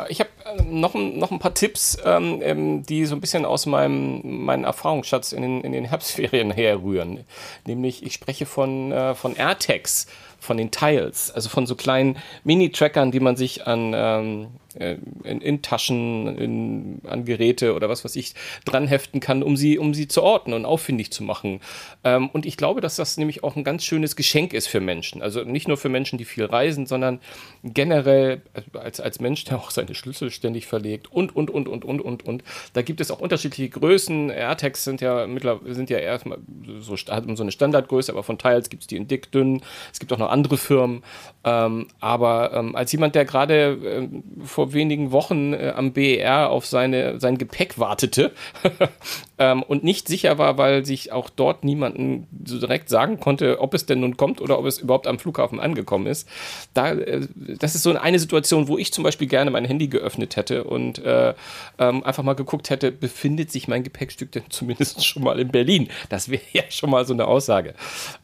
ich 0.08 0.20
habe 0.20 0.30
äh, 0.44 0.62
noch, 0.62 0.94
noch 0.94 1.30
ein 1.30 1.38
paar 1.38 1.54
Tipps, 1.54 1.98
ähm, 2.04 2.40
ähm, 2.42 2.82
die 2.84 3.04
so 3.06 3.14
ein 3.14 3.20
bisschen 3.20 3.44
aus 3.44 3.66
meinem 3.66 4.44
meinen 4.44 4.64
Erfahrungsschatz 4.64 5.32
in 5.32 5.42
den, 5.42 5.60
in 5.62 5.72
den 5.72 5.84
Herbstferien 5.84 6.50
herrühren. 6.50 7.24
Nämlich, 7.66 8.02
ich 8.02 8.14
spreche 8.14 8.46
von, 8.46 8.92
äh, 8.92 9.14
von 9.14 9.36
AirTags, 9.36 10.06
von 10.40 10.56
den 10.56 10.70
Tiles, 10.70 11.30
also 11.30 11.48
von 11.48 11.66
so 11.66 11.74
kleinen 11.74 12.16
Mini-Trackern, 12.44 13.10
die 13.10 13.20
man 13.20 13.36
sich 13.36 13.66
an 13.66 13.92
ähm, 13.94 14.42
äh, 14.42 14.63
in, 14.74 15.40
in, 15.40 15.62
Taschen, 15.62 16.36
in, 16.36 17.00
an 17.06 17.24
Geräte 17.24 17.74
oder 17.74 17.88
was 17.88 18.04
weiß 18.04 18.16
ich 18.16 18.34
dran 18.64 18.86
heften 18.86 19.20
kann, 19.20 19.42
um 19.42 19.56
sie, 19.56 19.78
um 19.78 19.94
sie 19.94 20.08
zu 20.08 20.22
orten 20.22 20.52
und 20.52 20.64
auffindig 20.64 21.12
zu 21.12 21.22
machen. 21.22 21.60
Ähm, 22.02 22.28
und 22.30 22.46
ich 22.46 22.56
glaube, 22.56 22.80
dass 22.80 22.96
das 22.96 23.16
nämlich 23.16 23.44
auch 23.44 23.56
ein 23.56 23.64
ganz 23.64 23.84
schönes 23.84 24.16
Geschenk 24.16 24.52
ist 24.52 24.66
für 24.66 24.80
Menschen. 24.80 25.22
Also 25.22 25.42
nicht 25.42 25.68
nur 25.68 25.76
für 25.76 25.88
Menschen, 25.88 26.18
die 26.18 26.24
viel 26.24 26.44
reisen, 26.44 26.86
sondern 26.86 27.20
generell 27.62 28.42
als, 28.72 29.00
als 29.00 29.20
Mensch, 29.20 29.44
der 29.44 29.58
auch 29.58 29.70
seine 29.70 29.94
Schlüssel 29.94 30.30
ständig 30.30 30.66
verlegt 30.66 31.10
und, 31.12 31.34
und, 31.34 31.50
und, 31.50 31.68
und, 31.68 31.84
und, 31.84 32.00
und, 32.00 32.26
und. 32.26 32.44
Da 32.72 32.82
gibt 32.82 33.00
es 33.00 33.10
auch 33.10 33.20
unterschiedliche 33.20 33.68
Größen. 33.70 34.30
AirTags 34.30 34.84
sind 34.84 35.00
ja 35.00 35.26
mittlerweile, 35.26 35.74
sind 35.74 35.90
ja 35.90 35.98
erstmal 35.98 36.38
so, 36.80 36.96
so 36.96 37.42
eine 37.42 37.52
Standardgröße, 37.52 38.12
aber 38.12 38.22
von 38.22 38.38
Tiles 38.38 38.70
gibt 38.70 38.82
es 38.82 38.86
die 38.86 38.96
in 38.96 39.08
dick, 39.08 39.30
dünn. 39.32 39.62
Es 39.92 40.00
gibt 40.00 40.12
auch 40.12 40.18
noch 40.18 40.30
andere 40.30 40.56
Firmen. 40.56 41.02
Ähm, 41.44 41.86
aber 42.00 42.52
ähm, 42.54 42.76
als 42.76 42.92
jemand, 42.92 43.14
der 43.14 43.24
gerade 43.24 43.78
ähm, 43.84 44.24
vor 44.64 44.72
wenigen 44.72 45.12
Wochen 45.12 45.52
äh, 45.52 45.74
am 45.76 45.92
BER 45.92 46.48
auf 46.48 46.64
seine, 46.64 47.20
sein 47.20 47.36
Gepäck 47.36 47.78
wartete 47.78 48.32
ähm, 49.38 49.62
und 49.62 49.84
nicht 49.84 50.08
sicher 50.08 50.38
war, 50.38 50.56
weil 50.56 50.86
sich 50.86 51.12
auch 51.12 51.28
dort 51.28 51.64
niemanden 51.64 52.26
so 52.46 52.58
direkt 52.58 52.88
sagen 52.88 53.20
konnte, 53.20 53.60
ob 53.60 53.74
es 53.74 53.84
denn 53.84 54.00
nun 54.00 54.16
kommt 54.16 54.40
oder 54.40 54.58
ob 54.58 54.64
es 54.64 54.78
überhaupt 54.78 55.06
am 55.06 55.18
Flughafen 55.18 55.60
angekommen 55.60 56.06
ist. 56.06 56.26
Da, 56.72 56.92
äh, 56.92 57.26
das 57.58 57.74
ist 57.74 57.82
so 57.82 57.94
eine 57.94 58.18
Situation, 58.18 58.66
wo 58.66 58.78
ich 58.78 58.90
zum 58.90 59.04
Beispiel 59.04 59.28
gerne 59.28 59.50
mein 59.50 59.66
Handy 59.66 59.88
geöffnet 59.88 60.36
hätte 60.36 60.64
und 60.64 60.98
äh, 61.04 61.34
ähm, 61.78 62.02
einfach 62.02 62.22
mal 62.22 62.32
geguckt 62.32 62.70
hätte, 62.70 62.90
befindet 62.90 63.52
sich 63.52 63.68
mein 63.68 63.82
Gepäckstück 63.82 64.32
denn 64.32 64.44
zumindest 64.48 65.04
schon 65.04 65.24
mal 65.24 65.38
in 65.38 65.48
Berlin? 65.48 65.88
Das 66.08 66.30
wäre 66.30 66.42
ja 66.52 66.62
schon 66.70 66.88
mal 66.88 67.04
so 67.04 67.12
eine 67.12 67.26
Aussage. 67.26 67.74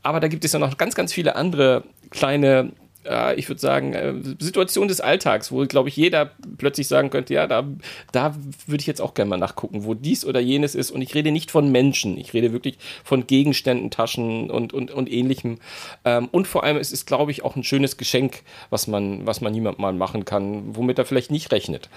Aber 0.02 0.20
da 0.20 0.28
gibt 0.28 0.46
es 0.46 0.52
ja 0.54 0.58
noch 0.58 0.78
ganz, 0.78 0.94
ganz 0.94 1.12
viele 1.12 1.36
andere 1.36 1.84
kleine 2.08 2.72
äh, 3.04 3.34
ich 3.34 3.48
würde 3.48 3.60
sagen, 3.60 3.94
äh, 3.94 4.14
Situation 4.38 4.88
des 4.88 5.00
Alltags, 5.00 5.50
wo, 5.52 5.64
glaube 5.66 5.88
ich, 5.88 5.96
jeder 5.96 6.30
plötzlich 6.58 6.88
sagen 6.88 7.10
könnte, 7.10 7.34
ja, 7.34 7.46
da, 7.46 7.66
da 8.12 8.34
würde 8.66 8.80
ich 8.80 8.86
jetzt 8.86 9.00
auch 9.00 9.14
gerne 9.14 9.30
mal 9.30 9.36
nachgucken, 9.36 9.84
wo 9.84 9.94
dies 9.94 10.24
oder 10.24 10.40
jenes 10.40 10.74
ist. 10.74 10.90
Und 10.90 11.02
ich 11.02 11.14
rede 11.14 11.30
nicht 11.30 11.50
von 11.50 11.70
Menschen, 11.72 12.18
ich 12.18 12.34
rede 12.34 12.52
wirklich 12.52 12.78
von 13.04 13.26
Gegenständen, 13.26 13.90
Taschen 13.90 14.50
und, 14.50 14.72
und, 14.72 14.90
und 14.90 15.10
ähnlichem. 15.10 15.58
Ähm, 16.04 16.28
und 16.30 16.46
vor 16.46 16.64
allem, 16.64 16.76
es 16.76 16.92
ist, 16.92 17.06
glaube 17.06 17.30
ich, 17.30 17.44
auch 17.44 17.56
ein 17.56 17.64
schönes 17.64 17.96
Geschenk, 17.96 18.42
was 18.70 18.86
man, 18.86 19.26
was 19.26 19.40
man 19.40 19.52
niemand 19.52 19.78
mal 19.78 19.92
machen 19.92 20.24
kann, 20.24 20.76
womit 20.76 20.98
er 20.98 21.04
vielleicht 21.04 21.30
nicht 21.30 21.52
rechnet. 21.52 21.88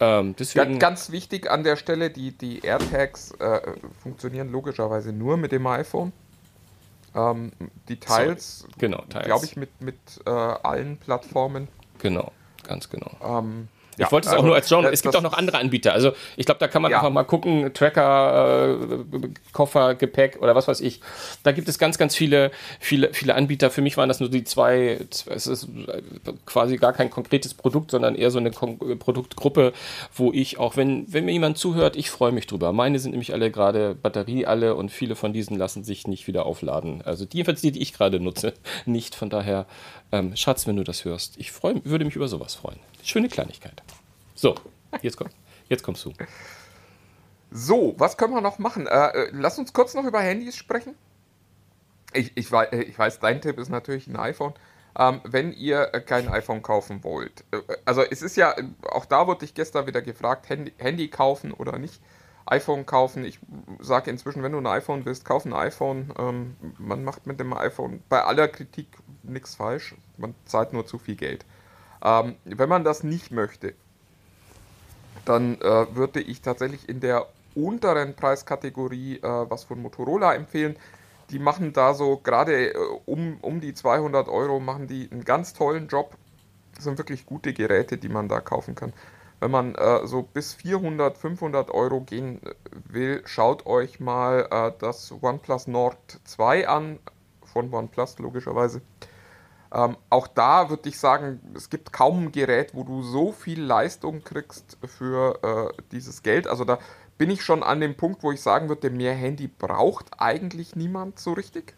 Ähm, 0.00 0.34
deswegen 0.38 0.78
ganz, 0.78 1.10
wichtig 1.10 1.50
an 1.50 1.64
der 1.64 1.76
Stelle, 1.76 2.10
die, 2.10 2.32
die 2.32 2.60
AirTags 2.60 3.32
äh, 3.38 3.60
funktionieren 4.02 4.50
logischerweise 4.50 5.12
nur 5.12 5.36
mit 5.36 5.52
dem 5.52 5.66
iPhone. 5.66 6.12
Ähm, 7.14 7.52
die 7.88 8.00
Teils, 8.00 8.66
genau, 8.78 9.04
glaube 9.08 9.44
ich, 9.44 9.56
mit, 9.56 9.80
mit 9.80 9.96
äh, 10.24 10.30
allen 10.30 10.96
Plattformen. 10.96 11.68
Genau, 11.98 12.32
ganz 12.64 12.88
genau. 12.88 13.10
Ähm, 13.22 13.68
ich 13.98 14.10
wollte 14.10 14.28
es 14.28 14.32
also, 14.32 14.42
auch 14.42 14.46
nur 14.46 14.54
als 14.54 14.68
Genre. 14.68 14.90
Es 14.90 15.02
gibt 15.02 15.14
auch 15.14 15.22
noch 15.22 15.34
andere 15.34 15.58
Anbieter. 15.58 15.92
Also 15.92 16.12
ich 16.36 16.46
glaube, 16.46 16.58
da 16.58 16.68
kann 16.68 16.82
man 16.82 16.90
ja. 16.90 16.98
einfach 16.98 17.10
mal 17.10 17.24
gucken, 17.24 17.72
Tracker, 17.74 18.78
äh, 18.80 19.28
Koffer, 19.52 19.94
Gepäck 19.94 20.38
oder 20.40 20.54
was 20.54 20.68
weiß 20.68 20.80
ich. 20.80 21.00
Da 21.42 21.52
gibt 21.52 21.68
es 21.68 21.78
ganz, 21.78 21.98
ganz 21.98 22.16
viele, 22.16 22.50
viele, 22.80 23.12
viele 23.12 23.34
Anbieter. 23.34 23.70
Für 23.70 23.82
mich 23.82 23.96
waren 23.96 24.08
das 24.08 24.20
nur 24.20 24.30
die 24.30 24.44
zwei. 24.44 24.98
Es 25.26 25.46
ist 25.46 25.68
quasi 26.46 26.76
gar 26.76 26.92
kein 26.92 27.10
konkretes 27.10 27.54
Produkt, 27.54 27.90
sondern 27.90 28.14
eher 28.14 28.30
so 28.30 28.38
eine 28.38 28.50
Kon 28.50 28.78
Produktgruppe, 28.98 29.72
wo 30.14 30.32
ich 30.32 30.58
auch, 30.58 30.76
wenn, 30.76 31.12
wenn 31.12 31.24
mir 31.24 31.32
jemand 31.32 31.58
zuhört, 31.58 31.96
ich 31.96 32.10
freue 32.10 32.32
mich 32.32 32.46
drüber. 32.46 32.72
Meine 32.72 32.98
sind 32.98 33.12
nämlich 33.12 33.32
alle 33.32 33.50
gerade 33.50 33.94
Batterie 33.94 34.46
alle 34.46 34.74
und 34.74 34.90
viele 34.90 35.16
von 35.16 35.32
diesen 35.32 35.56
lassen 35.56 35.84
sich 35.84 36.06
nicht 36.06 36.26
wieder 36.26 36.46
aufladen. 36.46 37.02
Also 37.02 37.24
die, 37.24 37.38
jedenfalls 37.38 37.60
die, 37.60 37.72
die 37.72 37.82
ich 37.82 37.92
gerade 37.92 38.20
nutze, 38.20 38.54
nicht. 38.86 39.14
Von 39.14 39.30
daher, 39.30 39.66
ähm, 40.10 40.36
Schatz, 40.36 40.66
wenn 40.66 40.76
du 40.76 40.84
das 40.84 41.04
hörst, 41.04 41.34
ich 41.38 41.52
freu, 41.52 41.74
würde 41.84 42.04
mich 42.04 42.16
über 42.16 42.28
sowas 42.28 42.54
freuen. 42.54 42.78
Schöne 43.02 43.28
Kleinigkeit. 43.28 43.82
So, 44.34 44.54
jetzt, 45.02 45.16
komm, 45.16 45.28
jetzt 45.68 45.82
kommst 45.82 46.04
du. 46.04 46.12
So, 47.50 47.94
was 47.98 48.16
können 48.16 48.34
wir 48.34 48.40
noch 48.40 48.58
machen? 48.58 48.86
Äh, 48.86 49.08
äh, 49.08 49.30
lass 49.32 49.58
uns 49.58 49.72
kurz 49.72 49.94
noch 49.94 50.04
über 50.04 50.20
Handys 50.20 50.56
sprechen. 50.56 50.94
Ich, 52.12 52.32
ich, 52.36 52.50
weiß, 52.50 52.72
äh, 52.72 52.82
ich 52.82 52.98
weiß, 52.98 53.20
dein 53.20 53.40
Tipp 53.40 53.58
ist 53.58 53.68
natürlich 53.68 54.06
ein 54.06 54.16
iPhone. 54.16 54.54
ähm, 54.98 55.20
wenn 55.24 55.52
ihr 55.52 55.86
kein 56.06 56.28
iPhone 56.28 56.62
kaufen 56.62 57.02
wollt. 57.04 57.44
Äh, 57.52 57.60
also 57.84 58.02
es 58.02 58.22
ist 58.22 58.36
ja, 58.36 58.54
auch 58.90 59.06
da 59.06 59.26
wurde 59.26 59.44
ich 59.44 59.54
gestern 59.54 59.86
wieder 59.86 60.02
gefragt, 60.02 60.48
Handy, 60.48 60.72
Handy 60.78 61.08
kaufen 61.08 61.52
oder 61.52 61.78
nicht. 61.78 62.00
iPhone 62.46 62.86
kaufen. 62.86 63.24
Ich 63.24 63.38
sage 63.80 64.10
inzwischen, 64.10 64.42
wenn 64.42 64.52
du 64.52 64.58
ein 64.58 64.66
iPhone 64.66 65.04
willst, 65.04 65.24
kauf 65.24 65.44
ein 65.44 65.52
iPhone. 65.54 66.12
Ähm, 66.18 66.56
man 66.78 67.04
macht 67.04 67.26
mit 67.26 67.40
dem 67.40 67.52
iPhone 67.52 68.02
bei 68.08 68.22
aller 68.22 68.48
Kritik 68.48 68.88
nichts 69.22 69.54
falsch. 69.54 69.94
Man 70.16 70.34
zahlt 70.44 70.72
nur 70.72 70.86
zu 70.86 70.98
viel 70.98 71.16
Geld. 71.16 71.44
Ähm, 72.02 72.36
wenn 72.44 72.68
man 72.68 72.84
das 72.84 73.04
nicht 73.04 73.30
möchte, 73.30 73.74
dann 75.24 75.60
äh, 75.60 75.94
würde 75.94 76.20
ich 76.20 76.40
tatsächlich 76.42 76.88
in 76.88 77.00
der 77.00 77.26
unteren 77.54 78.14
Preiskategorie 78.14 79.18
äh, 79.18 79.22
was 79.22 79.64
von 79.64 79.80
Motorola 79.80 80.34
empfehlen. 80.34 80.76
Die 81.30 81.38
machen 81.38 81.72
da 81.72 81.94
so 81.94 82.16
gerade 82.16 82.72
äh, 82.72 82.76
um, 83.06 83.38
um 83.40 83.60
die 83.60 83.74
200 83.74 84.28
Euro 84.28 84.58
machen 84.58 84.88
die 84.88 85.08
einen 85.10 85.24
ganz 85.24 85.52
tollen 85.52 85.88
Job. 85.88 86.16
Das 86.74 86.84
sind 86.84 86.98
wirklich 86.98 87.26
gute 87.26 87.52
Geräte, 87.52 87.98
die 87.98 88.08
man 88.08 88.28
da 88.28 88.40
kaufen 88.40 88.74
kann. 88.74 88.92
Wenn 89.40 89.50
man 89.50 89.74
äh, 89.74 90.06
so 90.06 90.22
bis 90.22 90.54
400, 90.54 91.18
500 91.18 91.70
Euro 91.70 92.00
gehen 92.00 92.40
will, 92.88 93.22
schaut 93.24 93.66
euch 93.66 94.00
mal 94.00 94.46
äh, 94.50 94.72
das 94.78 95.12
OnePlus 95.20 95.66
Nord 95.66 95.98
2 96.24 96.68
an, 96.68 96.98
von 97.44 97.72
OnePlus 97.72 98.18
logischerweise. 98.18 98.80
Ähm, 99.72 99.96
auch 100.10 100.26
da 100.26 100.68
würde 100.68 100.88
ich 100.88 100.98
sagen, 100.98 101.40
es 101.54 101.70
gibt 101.70 101.92
kaum 101.92 102.24
ein 102.24 102.32
Gerät, 102.32 102.74
wo 102.74 102.84
du 102.84 103.02
so 103.02 103.32
viel 103.32 103.62
Leistung 103.62 104.22
kriegst 104.22 104.76
für 104.84 105.72
äh, 105.72 105.82
dieses 105.92 106.22
Geld. 106.22 106.46
Also 106.46 106.64
da 106.64 106.78
bin 107.16 107.30
ich 107.30 107.42
schon 107.42 107.62
an 107.62 107.80
dem 107.80 107.96
Punkt, 107.96 108.22
wo 108.22 108.32
ich 108.32 108.42
sagen 108.42 108.68
würde, 108.68 108.90
mehr 108.90 109.14
Handy 109.14 109.48
braucht 109.48 110.06
eigentlich 110.18 110.76
niemand 110.76 111.18
so 111.18 111.32
richtig. 111.32 111.74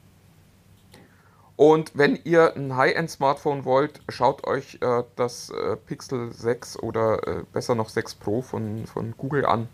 Und 1.57 1.92
wenn 1.95 2.18
ihr 2.24 2.57
ein 2.57 2.76
High-End-Smartphone 2.76 3.64
wollt, 3.64 4.01
schaut 4.09 4.45
euch 4.45 4.78
äh, 4.80 5.05
das 5.14 5.51
äh, 5.51 5.76
Pixel 5.76 6.32
6 6.32 6.80
oder 6.80 7.28
äh, 7.28 7.45
besser 7.53 7.76
noch 7.76 7.90
6 7.90 8.16
Pro 8.16 8.42
von, 8.42 8.86
von 8.86 9.14
Google 9.16 9.47
an. 9.47 9.68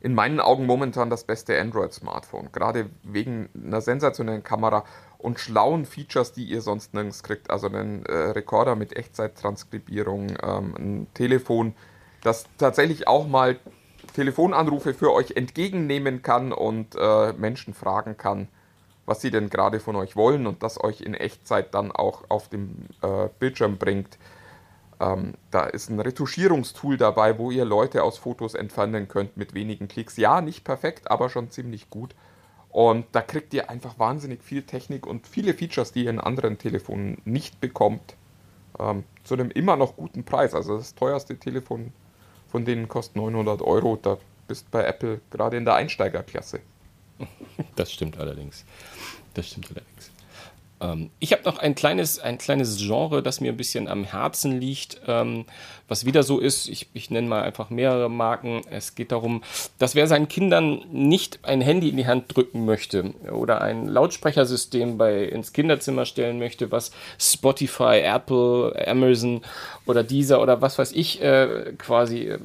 In 0.00 0.14
meinen 0.14 0.38
Augen 0.38 0.66
momentan 0.66 1.10
das 1.10 1.24
beste 1.24 1.58
Android-Smartphone, 1.60 2.52
gerade 2.52 2.90
wegen 3.02 3.48
einer 3.54 3.80
sensationellen 3.80 4.44
Kamera 4.44 4.84
und 5.18 5.40
schlauen 5.40 5.86
Features, 5.86 6.32
die 6.32 6.44
ihr 6.44 6.60
sonst 6.60 6.94
nirgends 6.94 7.22
kriegt. 7.22 7.50
Also 7.50 7.68
einen 7.68 8.04
äh, 8.06 8.12
Rekorder 8.12 8.76
mit 8.76 8.96
Echtzeit-Transkribierung, 8.96 10.36
ähm, 10.42 10.74
ein 10.76 11.06
Telefon, 11.14 11.74
das 12.22 12.44
tatsächlich 12.58 13.08
auch 13.08 13.26
mal 13.26 13.58
Telefonanrufe 14.14 14.94
für 14.94 15.12
euch 15.12 15.32
entgegennehmen 15.32 16.22
kann 16.22 16.52
und 16.52 16.94
äh, 16.96 17.32
Menschen 17.32 17.74
fragen 17.74 18.16
kann, 18.16 18.48
was 19.06 19.20
sie 19.20 19.30
denn 19.30 19.50
gerade 19.50 19.80
von 19.80 19.96
euch 19.96 20.16
wollen 20.16 20.46
und 20.46 20.62
das 20.62 20.82
euch 20.82 21.00
in 21.00 21.14
Echtzeit 21.14 21.74
dann 21.74 21.90
auch 21.90 22.24
auf 22.28 22.48
dem 22.48 22.86
äh, 23.02 23.28
Bildschirm 23.38 23.76
bringt. 23.76 24.18
Ähm, 25.00 25.34
da 25.50 25.64
ist 25.64 25.90
ein 25.90 26.00
Retuschierungstool 26.00 26.96
dabei, 26.96 27.38
wo 27.38 27.50
ihr 27.50 27.64
Leute 27.64 28.02
aus 28.02 28.18
Fotos 28.18 28.54
entfernen 28.54 29.08
könnt 29.08 29.36
mit 29.36 29.54
wenigen 29.54 29.88
Klicks. 29.88 30.16
Ja, 30.16 30.40
nicht 30.40 30.64
perfekt, 30.64 31.10
aber 31.10 31.28
schon 31.28 31.50
ziemlich 31.50 31.90
gut. 31.90 32.14
Und 32.74 33.06
da 33.12 33.22
kriegt 33.22 33.54
ihr 33.54 33.70
einfach 33.70 34.00
wahnsinnig 34.00 34.42
viel 34.42 34.64
Technik 34.64 35.06
und 35.06 35.28
viele 35.28 35.54
Features, 35.54 35.92
die 35.92 36.06
ihr 36.06 36.10
in 36.10 36.18
anderen 36.18 36.58
Telefonen 36.58 37.22
nicht 37.24 37.60
bekommt, 37.60 38.16
ähm, 38.80 39.04
zu 39.22 39.34
einem 39.34 39.52
immer 39.52 39.76
noch 39.76 39.94
guten 39.94 40.24
Preis. 40.24 40.54
Also 40.54 40.78
das 40.78 40.96
teuerste 40.96 41.38
Telefon 41.38 41.92
von 42.48 42.64
denen 42.64 42.88
kostet 42.88 43.14
900 43.14 43.62
Euro. 43.62 43.96
Da 44.02 44.18
bist 44.48 44.72
bei 44.72 44.82
Apple 44.82 45.20
gerade 45.30 45.56
in 45.56 45.64
der 45.64 45.74
Einsteigerklasse. 45.76 46.60
Das 47.76 47.92
stimmt 47.92 48.18
allerdings. 48.18 48.64
Das 49.34 49.46
stimmt 49.46 49.70
allerdings. 49.70 50.10
Ähm, 50.80 51.10
ich 51.20 51.32
habe 51.32 51.44
noch 51.44 51.58
ein 51.58 51.76
kleines, 51.76 52.18
ein 52.18 52.38
kleines 52.38 52.78
Genre, 52.78 53.22
das 53.22 53.40
mir 53.40 53.52
ein 53.52 53.56
bisschen 53.56 53.86
am 53.86 54.02
Herzen 54.02 54.58
liegt, 54.60 55.00
ähm, 55.06 55.44
was 55.88 56.04
wieder 56.06 56.22
so 56.22 56.38
ist. 56.38 56.68
Ich, 56.68 56.88
ich 56.94 57.10
nenne 57.10 57.28
mal 57.28 57.42
einfach 57.42 57.70
mehrere 57.70 58.08
Marken. 58.08 58.62
Es 58.70 58.94
geht 58.94 59.12
darum, 59.12 59.42
dass 59.78 59.94
wer 59.94 60.06
seinen 60.06 60.28
Kindern 60.28 60.82
nicht 60.92 61.40
ein 61.42 61.60
Handy 61.60 61.88
in 61.88 61.96
die 61.96 62.06
Hand 62.06 62.34
drücken 62.34 62.64
möchte 62.64 63.14
oder 63.30 63.60
ein 63.60 63.86
Lautsprechersystem 63.86 64.98
bei, 64.98 65.24
ins 65.24 65.52
Kinderzimmer 65.52 66.06
stellen 66.06 66.38
möchte, 66.38 66.70
was 66.72 66.90
Spotify, 67.18 68.00
Apple, 68.02 68.74
Amazon 68.86 69.42
oder 69.86 70.02
dieser 70.02 70.40
oder 70.40 70.62
was 70.62 70.78
weiß 70.78 70.92
ich 70.92 71.22
äh, 71.22 71.74
quasi 71.78 72.28
äh, 72.28 72.38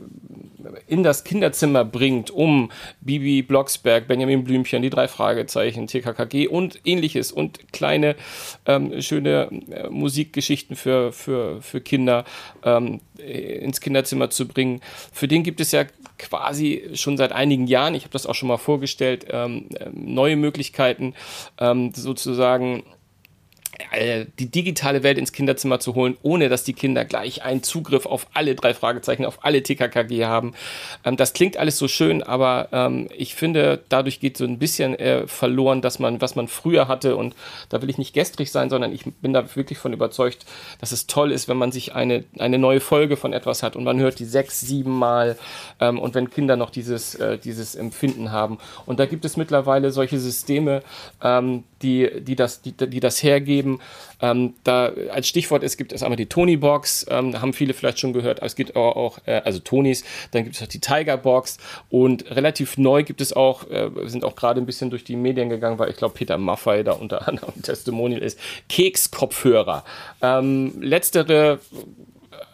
in 0.88 1.04
das 1.04 1.24
Kinderzimmer 1.24 1.86
bringt, 1.86 2.32
um 2.32 2.72
Bibi 3.02 3.42
Blocksberg, 3.42 4.08
Benjamin 4.08 4.44
Blümchen, 4.44 4.82
die 4.82 4.90
drei 4.90 5.08
Fragezeichen, 5.08 5.88
TKKG 5.88 6.48
und 6.48 6.80
ähnliches 6.86 7.32
und 7.32 7.72
kleine 7.72 8.16
ähm, 8.66 9.02
schöne 9.02 9.50
äh, 9.72 9.90
Musikgeschichten 9.90 10.76
für, 10.76 11.12
für, 11.12 11.62
für 11.62 11.82
Kinder 11.82 12.26
ähm, 12.64 13.02
ins 13.32 13.82
Kinderzimmer 13.82 14.30
zu 14.30 14.48
bringen. 14.48 14.82
Für 15.12 15.28
den 15.28 15.44
gibt 15.44 15.60
es 15.60 15.72
ja 15.72 15.86
quasi 16.18 16.90
schon 16.94 17.18
seit 17.18 17.32
einigen 17.32 17.68
Jahren, 17.68 17.96
ich 17.96 18.04
habe 18.04 18.14
das 18.14 18.26
auch 18.26 18.36
schon 18.36 18.50
mal 18.50 18.58
vorgestellt, 18.58 19.26
ähm, 19.30 19.70
ähm 19.80 19.94
neue 19.94 20.36
Möglichkeiten 20.36 21.14
ähm, 21.60 21.92
sozusagen 21.94 22.80
äh, 22.80 22.99
die 24.40 24.52
digitale 24.52 25.04
Welt 25.04 25.18
ins 25.18 25.32
Kinderzimmer 25.32 25.80
zu 25.80 25.96
holen, 25.96 26.18
ohne 26.22 26.50
dass 26.50 26.64
die 26.64 26.74
Kinder 26.74 27.06
gleich 27.06 27.44
einen 27.44 27.64
Zugriff 27.64 28.06
auf 28.06 28.28
alle 28.34 28.56
drei 28.56 28.74
Fragezeichen, 28.74 29.26
auf 29.26 29.40
alle 29.44 29.64
TKKG 29.64 30.26
haben. 30.26 30.54
Ähm, 31.06 31.18
das 31.18 31.34
klingt 31.34 31.58
alles 31.58 31.78
so 31.78 31.88
schön, 31.88 32.22
aber 32.24 32.70
ähm, 32.72 33.08
ich 33.16 33.36
finde, 33.36 33.82
dadurch 33.90 34.20
geht 34.20 34.38
so 34.38 34.46
ein 34.46 34.60
bisschen 34.60 34.96
äh, 34.96 35.28
verloren, 35.28 35.82
dass 35.82 36.00
man, 36.00 36.22
was 36.22 36.36
man 36.36 36.48
früher 36.48 36.88
hatte. 36.88 37.16
Und 37.16 37.36
da 37.70 37.82
will 37.82 37.90
ich 37.90 37.98
nicht 37.98 38.14
gestrig 38.14 38.52
sein, 38.52 38.70
sondern 38.70 38.94
ich 38.94 39.06
bin 39.22 39.34
da 39.34 39.56
wirklich 39.56 39.80
von 39.80 39.94
überzeugt, 39.94 40.46
dass 40.80 40.92
es 40.92 41.08
toll 41.08 41.32
ist, 41.32 41.48
wenn 41.48 41.58
man 41.58 41.72
sich 41.72 41.96
eine, 41.96 42.24
eine 42.38 42.58
neue 42.58 42.80
Folge 42.80 43.18
von 43.18 43.34
etwas 43.34 43.64
hat 43.64 43.76
und 43.76 43.84
man 43.84 44.00
hört 44.00 44.20
die 44.20 44.26
sechs, 44.26 44.60
sieben 44.62 44.98
Mal 44.98 45.38
ähm, 45.80 46.00
und 46.00 46.16
wenn 46.16 46.30
Kinder 46.30 46.56
noch 46.56 46.70
dieses, 46.70 47.16
äh, 47.16 47.38
dieses 47.38 47.76
Empfinden 47.76 48.32
haben. 48.32 48.58
Und 48.86 49.00
da 49.00 49.06
gibt 49.06 49.26
es 49.26 49.38
mittlerweile 49.38 49.92
solche 49.92 50.20
Systeme, 50.20 50.84
ähm, 51.24 51.64
die, 51.82 52.22
die, 52.22 52.36
das, 52.36 52.62
die, 52.62 52.72
die 52.74 53.00
das 53.00 53.24
hergeben. 53.24 53.80
Ähm, 54.22 54.54
da 54.64 54.92
als 55.12 55.28
Stichwort 55.28 55.64
ist, 55.64 55.78
gibt 55.78 55.94
es 55.94 56.04
einmal 56.04 56.18
die 56.18 56.26
Tony-Box, 56.26 57.08
ähm, 57.10 57.42
haben 57.42 57.54
viele 57.54 57.74
vielleicht 57.74 58.00
schon 58.00 58.14
gehört, 58.14 58.42
es 58.42 58.56
gibt 58.56 58.76
auch, 58.76 58.96
auch 58.96 59.20
äh, 59.26 59.42
also 59.46 59.60
Tonys, 59.60 60.04
dann 60.32 60.44
gibt 60.44 60.56
es 60.56 60.62
auch 60.62 60.68
die 60.68 60.80
Tiger-Box 60.80 61.58
und 61.90 62.30
relativ 62.32 62.78
neu 62.78 63.04
gibt 63.04 63.22
es 63.22 63.32
auch, 63.34 63.70
äh, 63.70 63.90
sind 64.06 64.26
auch 64.26 64.36
gerade 64.36 64.60
ein 64.60 64.66
bisschen 64.66 64.90
durch 64.90 65.04
die 65.04 65.16
Medien 65.16 65.50
gegangen, 65.50 65.80
weil 65.80 65.90
ich 65.90 65.96
glaube, 65.96 66.16
Peter 66.16 66.38
Maffei 66.38 66.84
da 66.84 66.94
unter 66.94 67.28
anderem 67.28 67.62
Testimonial 67.62 68.22
ist, 68.22 68.40
Keks-Kopfhörer. 68.68 69.86
Ähm, 70.22 70.82
letztere 70.82 71.60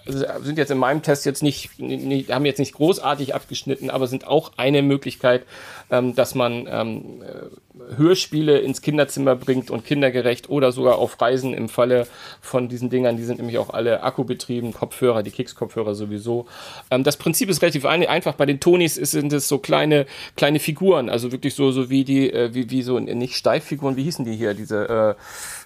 sind 0.06 0.58
jetzt 0.58 0.72
in 0.72 0.78
meinem 0.78 1.02
Test 1.02 1.26
jetzt 1.26 1.44
nicht, 1.44 1.80
nicht, 1.80 2.32
haben 2.32 2.46
jetzt 2.46 2.60
nicht 2.60 2.74
großartig 2.74 3.34
abgeschnitten, 3.34 3.90
aber 3.90 4.08
sind 4.08 4.28
auch 4.28 4.52
eine 4.58 4.82
Möglichkeit, 4.82 5.46
ähm, 5.90 6.16
dass 6.16 6.36
man 6.36 6.68
ähm, 6.70 7.22
äh, 7.24 7.98
Hörspiele 7.98 8.60
ins 8.60 8.82
Kinderzimmer 8.82 9.36
bringt 9.36 9.70
und 9.70 9.86
kindergerecht 9.86 10.50
oder 10.50 10.72
sogar 10.72 10.98
auf 10.98 11.20
Reisen 11.20 11.54
im 11.54 11.70
Falle 11.70 12.08
von 12.40 12.70
diesen 12.70 12.90
Dingern, 12.90 13.18
die 13.18 13.24
sind 13.24 13.38
nämlich 13.38 13.58
auch 13.58 13.72
alle 13.72 14.04
akkubetrieben, 14.04 14.74
Kopfhörer, 14.74 15.24
die 15.24 15.32
Kicks-Kopfhörer 15.32 15.96
sowieso. 15.96 16.46
Ähm, 16.92 17.04
das 17.04 17.18
Prinzip 17.18 17.50
ist 17.50 17.62
relativ 17.62 17.86
einfach. 17.86 18.36
Bei 18.36 18.46
den 18.46 18.60
Tonys 18.60 18.96
sind 18.96 19.34
es 19.34 19.48
so 19.48 19.58
kleine, 19.58 20.06
kleine 20.38 20.60
Figuren, 20.60 21.10
also 21.10 21.32
wirklich 21.32 21.56
so, 21.56 21.72
so 21.72 21.90
wie 21.90 22.04
die, 22.04 22.32
äh, 22.32 22.54
wie, 22.54 22.70
wie 22.70 22.82
so, 22.82 23.00
nicht 23.00 23.36
Steiffiguren, 23.36 23.96
wie 23.96 24.04
hießen 24.04 24.24
die 24.24 24.36
hier, 24.36 24.54
diese, 24.54 25.16
äh, 25.18 25.22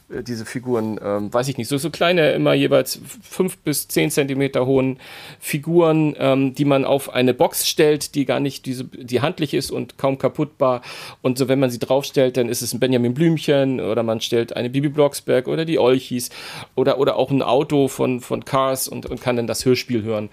diese 0.10 0.46
Figuren, 0.46 1.00
ähm, 1.04 1.34
weiß 1.34 1.48
ich 1.50 1.58
nicht, 1.58 1.68
so, 1.68 1.78
so 1.78 1.90
kleine, 1.90 2.32
immer 2.32 2.54
jeweils 2.54 3.00
fünf 3.22 3.58
bis 3.60 3.88
zehn 3.88 4.10
Zentimeter 4.10 4.66
hohen 4.66 5.00
Figuren, 5.40 6.16
ähm, 6.18 6.56
die 6.56 6.66
man 6.66 6.84
auf 6.86 7.14
eine 7.14 7.34
Box 7.34 7.68
stellt, 7.68 8.16
die 8.16 8.26
gar 8.26 8.40
nicht 8.40 8.66
diese, 8.66 8.86
die 8.86 9.22
handlich 9.22 9.54
ist 9.54 9.70
und 9.72 9.98
kaum 9.98 10.18
kaputtbar. 10.18 10.82
Und 11.22 11.38
so, 11.38 11.48
wenn 11.48 11.60
man 11.60 11.70
sie 11.70 11.80
draufstellt, 11.80 12.38
dann 12.38 12.50
ist 12.50 12.62
es 12.62 12.74
ein 12.74 12.80
Benjamin 12.80 13.14
Blümchen 13.14 13.80
oder 13.80 14.04
man 14.04 14.20
stellt 14.22 14.56
eine 14.56 14.70
Bibi 14.70 14.90
Blocksberg 14.90 15.48
oder 15.48 15.66
die 15.66 15.80
Olchis 15.80 16.30
oder, 16.76 17.00
oder 17.00 17.16
auch 17.16 17.30
ein 17.30 17.42
Auto 17.42 17.88
von, 17.88 18.20
von 18.20 18.46
Cars 18.46 18.88
und, 18.88 19.06
und 19.06 19.22
kann 19.22 19.36
dann 19.36 19.48
das 19.48 19.66
Hörspiel 19.66 20.02
hören. 20.04 20.30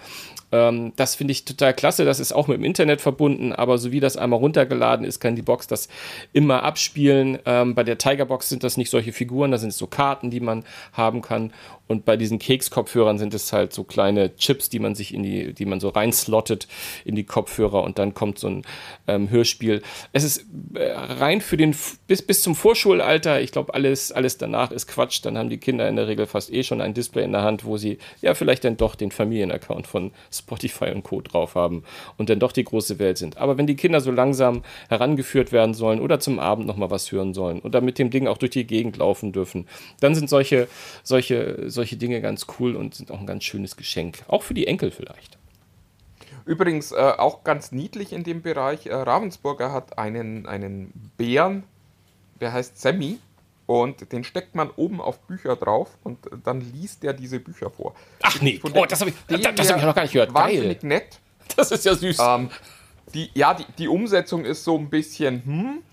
Ähm, 0.51 0.93
das 0.95 1.15
finde 1.15 1.33
ich 1.33 1.45
total 1.45 1.73
klasse. 1.73 2.05
Das 2.05 2.19
ist 2.19 2.31
auch 2.31 2.47
mit 2.47 2.57
dem 2.57 2.63
Internet 2.63 3.01
verbunden, 3.01 3.51
aber 3.53 3.77
so 3.77 3.91
wie 3.91 3.99
das 3.99 4.17
einmal 4.17 4.39
runtergeladen 4.39 5.05
ist, 5.05 5.19
kann 5.19 5.35
die 5.35 5.41
Box 5.41 5.67
das 5.67 5.89
immer 6.33 6.63
abspielen. 6.63 7.39
Ähm, 7.45 7.75
bei 7.75 7.83
der 7.83 7.97
Tiger 7.97 8.25
Box 8.25 8.49
sind 8.49 8.63
das 8.63 8.77
nicht 8.77 8.89
solche 8.89 9.11
Figuren, 9.11 9.51
da 9.51 9.57
sind 9.57 9.66
es 9.67 9.77
so 9.77 9.87
Karten, 9.87 10.31
die 10.31 10.39
man 10.39 10.63
haben 10.93 11.21
kann. 11.21 11.53
Und 11.87 12.05
bei 12.05 12.17
diesen 12.17 12.39
Keks-Kopfhörern 12.39 13.17
sind 13.17 13.33
es 13.33 13.53
halt 13.53 13.73
so 13.73 13.83
kleine 13.83 14.35
Chips, 14.35 14.69
die 14.69 14.79
man 14.79 14.95
sich 14.95 15.13
in 15.13 15.23
die, 15.23 15.53
die 15.53 15.65
man 15.65 15.79
so 15.79 15.89
reinslottet 15.89 16.67
in 17.05 17.15
die 17.15 17.23
Kopfhörer 17.23 17.83
und 17.83 17.99
dann 17.99 18.13
kommt 18.13 18.39
so 18.39 18.47
ein 18.47 18.61
ähm, 19.07 19.29
Hörspiel. 19.29 19.81
Es 20.11 20.23
ist 20.23 20.45
äh, 20.73 20.91
rein 20.91 21.41
für 21.41 21.57
den, 21.57 21.75
bis, 22.07 22.21
bis 22.21 22.41
zum 22.41 22.55
Vorschulalter, 22.55 23.41
ich 23.41 23.51
glaube, 23.51 23.73
alles, 23.73 24.11
alles 24.11 24.37
danach 24.37 24.71
ist 24.71 24.87
Quatsch. 24.87 25.19
Dann 25.23 25.37
haben 25.37 25.49
die 25.49 25.57
Kinder 25.57 25.87
in 25.87 25.95
der 25.95 26.07
Regel 26.07 26.25
fast 26.25 26.51
eh 26.51 26.63
schon 26.63 26.81
ein 26.81 26.93
Display 26.93 27.23
in 27.23 27.31
der 27.31 27.43
Hand, 27.43 27.65
wo 27.65 27.77
sie 27.77 27.97
ja 28.21 28.33
vielleicht 28.33 28.63
dann 28.63 28.77
doch 28.77 28.95
den 28.95 29.11
Familienaccount 29.11 29.87
von 29.87 30.11
Spotify 30.31 30.91
und 30.91 31.03
Co. 31.03 31.21
drauf 31.21 31.55
haben 31.55 31.83
und 32.17 32.29
dann 32.29 32.39
doch 32.39 32.51
die 32.51 32.63
große 32.63 32.99
Welt 32.99 33.17
sind. 33.17 33.37
Aber 33.37 33.57
wenn 33.57 33.67
die 33.67 33.75
Kinder 33.75 34.01
so 34.01 34.11
langsam 34.11 34.63
herangeführt 34.89 35.51
werden 35.51 35.73
sollen 35.73 35.99
oder 36.01 36.19
zum 36.19 36.39
Abend 36.39 36.67
nochmal 36.67 36.91
was 36.91 37.11
hören 37.11 37.33
sollen 37.33 37.59
oder 37.59 37.81
mit 37.81 37.99
dem 37.99 38.09
Ding 38.09 38.27
auch 38.27 38.37
durch 38.37 38.51
die 38.51 38.67
Gegend 38.67 38.97
laufen 38.97 39.31
dürfen, 39.31 39.67
dann 39.99 40.15
sind 40.15 40.29
solche, 40.29 40.67
solche, 41.03 41.69
solche 41.77 41.95
Dinge 41.95 42.19
ganz 42.19 42.45
cool 42.59 42.75
und 42.75 42.93
sind 42.95 43.09
auch 43.11 43.19
ein 43.19 43.25
ganz 43.25 43.45
schönes 43.45 43.77
Geschenk. 43.77 44.23
Auch 44.27 44.43
für 44.43 44.53
die 44.53 44.67
Enkel 44.67 44.91
vielleicht. 44.91 45.37
Übrigens 46.45 46.91
äh, 46.91 46.95
auch 46.95 47.43
ganz 47.43 47.71
niedlich 47.71 48.11
in 48.11 48.23
dem 48.23 48.41
Bereich. 48.41 48.85
Äh, 48.85 48.93
Ravensburger 48.93 49.71
hat 49.71 49.97
einen, 49.97 50.45
einen 50.45 50.91
Bären, 51.17 51.63
der 52.41 52.51
heißt 52.53 52.79
Sammy. 52.79 53.19
Und 53.65 54.13
den 54.13 54.23
steckt 54.23 54.55
man 54.55 54.69
oben 54.69 55.01
auf 55.01 55.19
Bücher 55.19 55.57
drauf 55.57 55.97
und 56.03 56.19
dann 56.45 56.61
liest 56.61 57.03
der 57.03 57.11
diese 57.11 57.41
Bücher 57.41 57.69
vor. 57.69 57.95
Ach 58.23 58.41
nee, 58.41 58.61
oh, 58.63 58.85
das 58.85 59.01
habe 59.01 59.09
ich, 59.09 59.15
das, 59.27 59.55
das 59.55 59.69
hab 59.69 59.77
ich 59.79 59.83
noch 59.83 59.93
gar 59.93 60.03
nicht 60.03 60.13
gehört. 60.13 60.33
Wahnsinnig 60.33 60.79
Geil. 60.79 60.89
nett. 60.89 61.19
Das 61.55 61.71
ist 61.71 61.85
ja 61.85 61.95
süß. 61.95 62.17
Ähm, 62.19 62.49
die, 63.13 63.29
ja, 63.33 63.53
die, 63.53 63.65
die 63.77 63.87
Umsetzung 63.87 64.43
ist 64.43 64.65
so 64.65 64.77
ein 64.77 64.89
bisschen, 64.89 65.43
hm, 65.45 65.83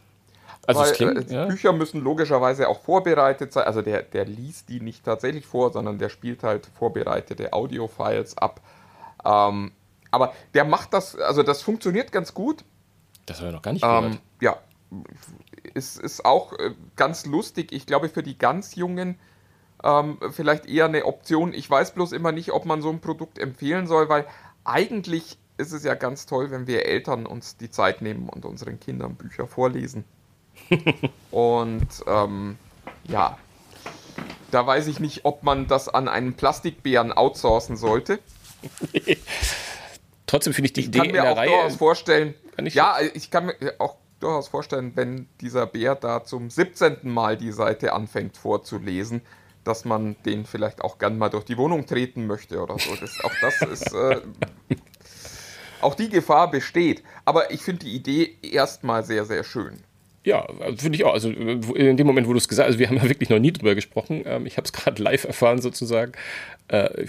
also 0.67 0.81
weil, 0.81 0.93
klingt, 0.93 1.31
äh, 1.31 1.35
ja. 1.35 1.47
Bücher 1.47 1.73
müssen 1.73 2.01
logischerweise 2.01 2.69
auch 2.69 2.81
vorbereitet 2.81 3.53
sein. 3.53 3.65
Also 3.65 3.83
der, 3.83 4.03
der 4.03 4.25
liest 4.25 4.69
die 4.69 4.81
nicht 4.81 5.05
tatsächlich 5.05 5.47
vor, 5.47 5.73
sondern 5.73 5.99
der 5.99 6.09
spielt 6.09 6.43
halt 6.43 6.67
vorbereitete 6.67 7.53
Audio-Files 7.53 8.39
ab. 8.39 8.61
Ähm, 9.25 9.73
aber 10.11 10.33
der 10.55 10.65
macht 10.65 10.95
das, 10.95 11.17
also 11.17 11.43
das 11.43 11.63
funktioniert 11.63 12.13
ganz 12.13 12.35
gut. 12.35 12.65
Das 13.27 13.39
habe 13.39 13.49
ich 13.49 13.55
noch 13.55 13.63
gar 13.63 13.73
nicht 13.73 13.83
gehört. 13.83 14.05
Ähm, 14.05 14.19
ja, 14.41 14.59
ist, 15.75 15.99
ist 15.99 16.25
auch 16.25 16.53
äh, 16.53 16.73
ganz 16.97 17.27
lustig. 17.27 17.73
Ich 17.73 17.87
glaube, 17.87 18.09
für 18.09 18.23
die 18.23 18.39
ganz 18.39 18.75
Jungen 18.77 19.19
ähm, 19.83 20.19
vielleicht 20.31 20.67
eher 20.67 20.87
eine 20.87 21.05
Option. 21.05 21.53
Ich 21.53 21.69
weiß 21.69 21.93
bloß 21.93 22.13
immer 22.13 22.33
nicht, 22.33 22.53
ob 22.53 22.65
man 22.65 22.81
so 22.81 22.91
ein 22.91 23.01
Produkt 23.01 23.39
empfehlen 23.39 23.87
soll, 23.87 24.09
weil 24.09 24.27
eigentlich 24.65 25.39
ist 25.57 25.73
es 25.73 25.85
ja 25.85 25.95
ganz 25.95 26.27
toll, 26.27 26.51
wenn 26.51 26.67
wir 26.67 26.87
Eltern 26.87 27.27
uns 27.27 27.57
die 27.57 27.71
Zeit 27.71 28.03
nehmen 28.03 28.29
und 28.29 28.45
unseren 28.45 28.81
Kindern 28.81 29.15
Bücher 29.15 29.47
vorlesen. 29.47 30.05
Und 31.31 31.89
ähm, 32.07 32.57
ja, 33.05 33.39
da 34.51 34.67
weiß 34.67 34.87
ich 34.87 35.01
nicht, 35.01 35.25
ob 35.25 35.43
man 35.43 35.67
das 35.67 35.89
an 35.89 36.09
einen 36.09 36.35
Plastikbären 36.35 37.13
outsourcen 37.13 37.77
sollte. 37.77 38.19
Trotzdem 40.27 40.55
finde 40.55 40.67
ich 40.67 40.73
die 40.73 40.81
ich 40.81 40.87
Idee 40.89 40.99
kann 40.99 41.11
mir 41.11 41.31
auch 41.31 41.37
Reihe 41.37 41.49
durchaus 41.49 41.77
vorstellen. 41.77 42.35
Ich 42.59 42.75
ja, 42.75 42.97
ich 43.15 43.31
kann 43.31 43.47
mir 43.47 43.57
auch 43.79 43.97
durchaus 44.21 44.49
vorstellen, 44.49 44.93
wenn 44.95 45.29
dieser 45.41 45.67
Bär 45.67 45.95
da 45.95 46.25
zum 46.25 46.51
17. 46.51 46.99
Mal 47.03 47.37
die 47.37 47.53
Seite 47.53 47.93
anfängt 47.93 48.37
vorzulesen, 48.37 49.23
dass 49.65 49.85
man 49.85 50.17
den 50.25 50.47
vielleicht 50.47 50.83
auch 50.83 50.99
gern 50.99 51.19
mal 51.19 51.29
durch 51.31 51.45
die 51.45 51.59
Wohnung 51.59 51.87
treten 51.87 52.27
möchte 52.27 52.63
oder 52.63 52.79
so. 52.79 52.95
Das, 52.97 53.19
auch 53.23 53.33
das 53.41 53.61
ist. 53.63 53.93
Äh, 53.93 54.21
auch 55.81 55.95
die 55.95 56.09
Gefahr 56.09 56.51
besteht. 56.51 57.03
Aber 57.25 57.51
ich 57.51 57.63
finde 57.63 57.85
die 57.85 57.95
Idee 57.95 58.37
erstmal 58.43 59.05
sehr, 59.05 59.25
sehr 59.25 59.45
schön. 59.45 59.83
Ja, 60.25 60.47
finde 60.79 60.97
ich 60.97 61.05
auch. 61.05 61.13
Also 61.13 61.31
in 61.31 61.97
dem 61.97 62.07
Moment, 62.07 62.27
wo 62.27 62.33
du 62.33 62.39
es 62.39 62.49
gesagt 62.49 62.67
hast, 62.67 62.73
also 62.73 62.79
wir 62.79 62.89
haben 62.89 62.97
ja 62.97 63.09
wirklich 63.09 63.29
noch 63.29 63.39
nie 63.39 63.53
drüber 63.53 63.75
gesprochen. 63.75 64.23
Ähm, 64.27 64.47
ich 64.47 64.57
habe 64.57 64.65
es 64.65 64.73
gerade 64.73 65.03
live 65.03 65.25
erfahren 65.25 65.61
sozusagen. 65.61 66.13
Äh, 66.69 67.07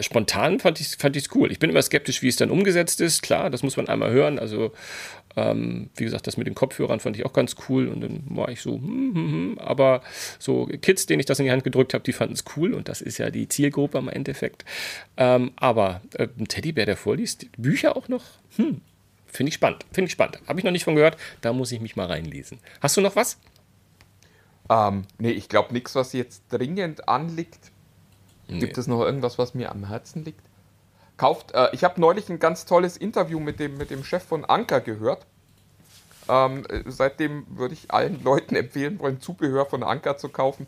spontan 0.00 0.60
fand 0.60 0.80
ich 0.80 0.86
es 0.86 0.94
fand 0.94 1.16
cool. 1.34 1.50
Ich 1.50 1.58
bin 1.58 1.70
immer 1.70 1.82
skeptisch, 1.82 2.22
wie 2.22 2.28
es 2.28 2.36
dann 2.36 2.50
umgesetzt 2.50 3.00
ist. 3.00 3.22
Klar, 3.22 3.50
das 3.50 3.62
muss 3.62 3.76
man 3.76 3.88
einmal 3.88 4.12
hören. 4.12 4.38
Also 4.38 4.72
ähm, 5.36 5.90
wie 5.96 6.04
gesagt, 6.04 6.26
das 6.26 6.36
mit 6.36 6.46
den 6.46 6.54
Kopfhörern 6.54 6.98
fand 6.98 7.16
ich 7.16 7.26
auch 7.26 7.32
ganz 7.32 7.56
cool 7.68 7.88
und 7.88 8.00
dann 8.00 8.22
war 8.28 8.48
ich 8.48 8.62
so, 8.62 8.74
hm, 8.74 9.14
hm, 9.14 9.32
hm. 9.32 9.58
aber 9.58 10.00
so 10.38 10.66
Kids, 10.80 11.06
denen 11.06 11.20
ich 11.20 11.26
das 11.26 11.38
in 11.38 11.44
die 11.44 11.50
Hand 11.50 11.62
gedrückt 11.62 11.92
habe, 11.94 12.04
die 12.04 12.12
fanden 12.12 12.34
es 12.34 12.44
cool 12.56 12.72
und 12.72 12.88
das 12.88 13.02
ist 13.02 13.18
ja 13.18 13.30
die 13.30 13.48
Zielgruppe 13.48 13.98
im 13.98 14.08
Endeffekt. 14.08 14.64
Ähm, 15.16 15.52
aber 15.56 16.00
äh, 16.14 16.28
ein 16.38 16.48
Teddybär, 16.48 16.86
der 16.86 16.96
vorliest, 16.96 17.46
Bücher 17.58 17.96
auch 17.96 18.08
noch, 18.08 18.24
hm, 18.56 18.80
finde 19.36 19.48
ich 19.48 19.54
spannend, 19.54 19.84
finde 19.92 20.06
ich 20.06 20.12
spannend. 20.12 20.40
Habe 20.46 20.58
ich 20.58 20.64
noch 20.64 20.72
nicht 20.72 20.84
von 20.84 20.96
gehört, 20.96 21.16
da 21.40 21.52
muss 21.52 21.72
ich 21.72 21.80
mich 21.80 21.96
mal 21.96 22.06
reinlesen. 22.06 22.58
Hast 22.80 22.96
du 22.96 23.00
noch 23.00 23.16
was? 23.16 23.38
Ähm, 24.68 25.04
nee, 25.18 25.30
ich 25.30 25.48
glaube 25.48 25.72
nichts, 25.72 25.94
was 25.94 26.12
jetzt 26.12 26.42
dringend 26.48 27.08
anliegt. 27.08 27.70
Nee. 28.48 28.60
Gibt 28.60 28.78
es 28.78 28.86
noch 28.86 29.02
irgendwas, 29.02 29.38
was 29.38 29.54
mir 29.54 29.70
am 29.70 29.86
Herzen 29.88 30.24
liegt? 30.24 30.40
Kauft, 31.16 31.52
äh, 31.52 31.68
ich 31.72 31.84
habe 31.84 32.00
neulich 32.00 32.28
ein 32.28 32.38
ganz 32.38 32.66
tolles 32.66 32.96
Interview 32.96 33.40
mit 33.40 33.58
dem, 33.58 33.76
mit 33.76 33.90
dem 33.90 34.04
Chef 34.04 34.22
von 34.22 34.44
Anker 34.44 34.80
gehört. 34.80 35.26
Ähm, 36.28 36.66
äh, 36.68 36.82
seitdem 36.86 37.46
würde 37.48 37.74
ich 37.74 37.90
allen 37.90 38.22
Leuten 38.22 38.56
empfehlen 38.56 38.98
wollen, 38.98 39.20
Zubehör 39.20 39.66
von 39.66 39.82
Anker 39.82 40.16
zu 40.18 40.28
kaufen, 40.28 40.66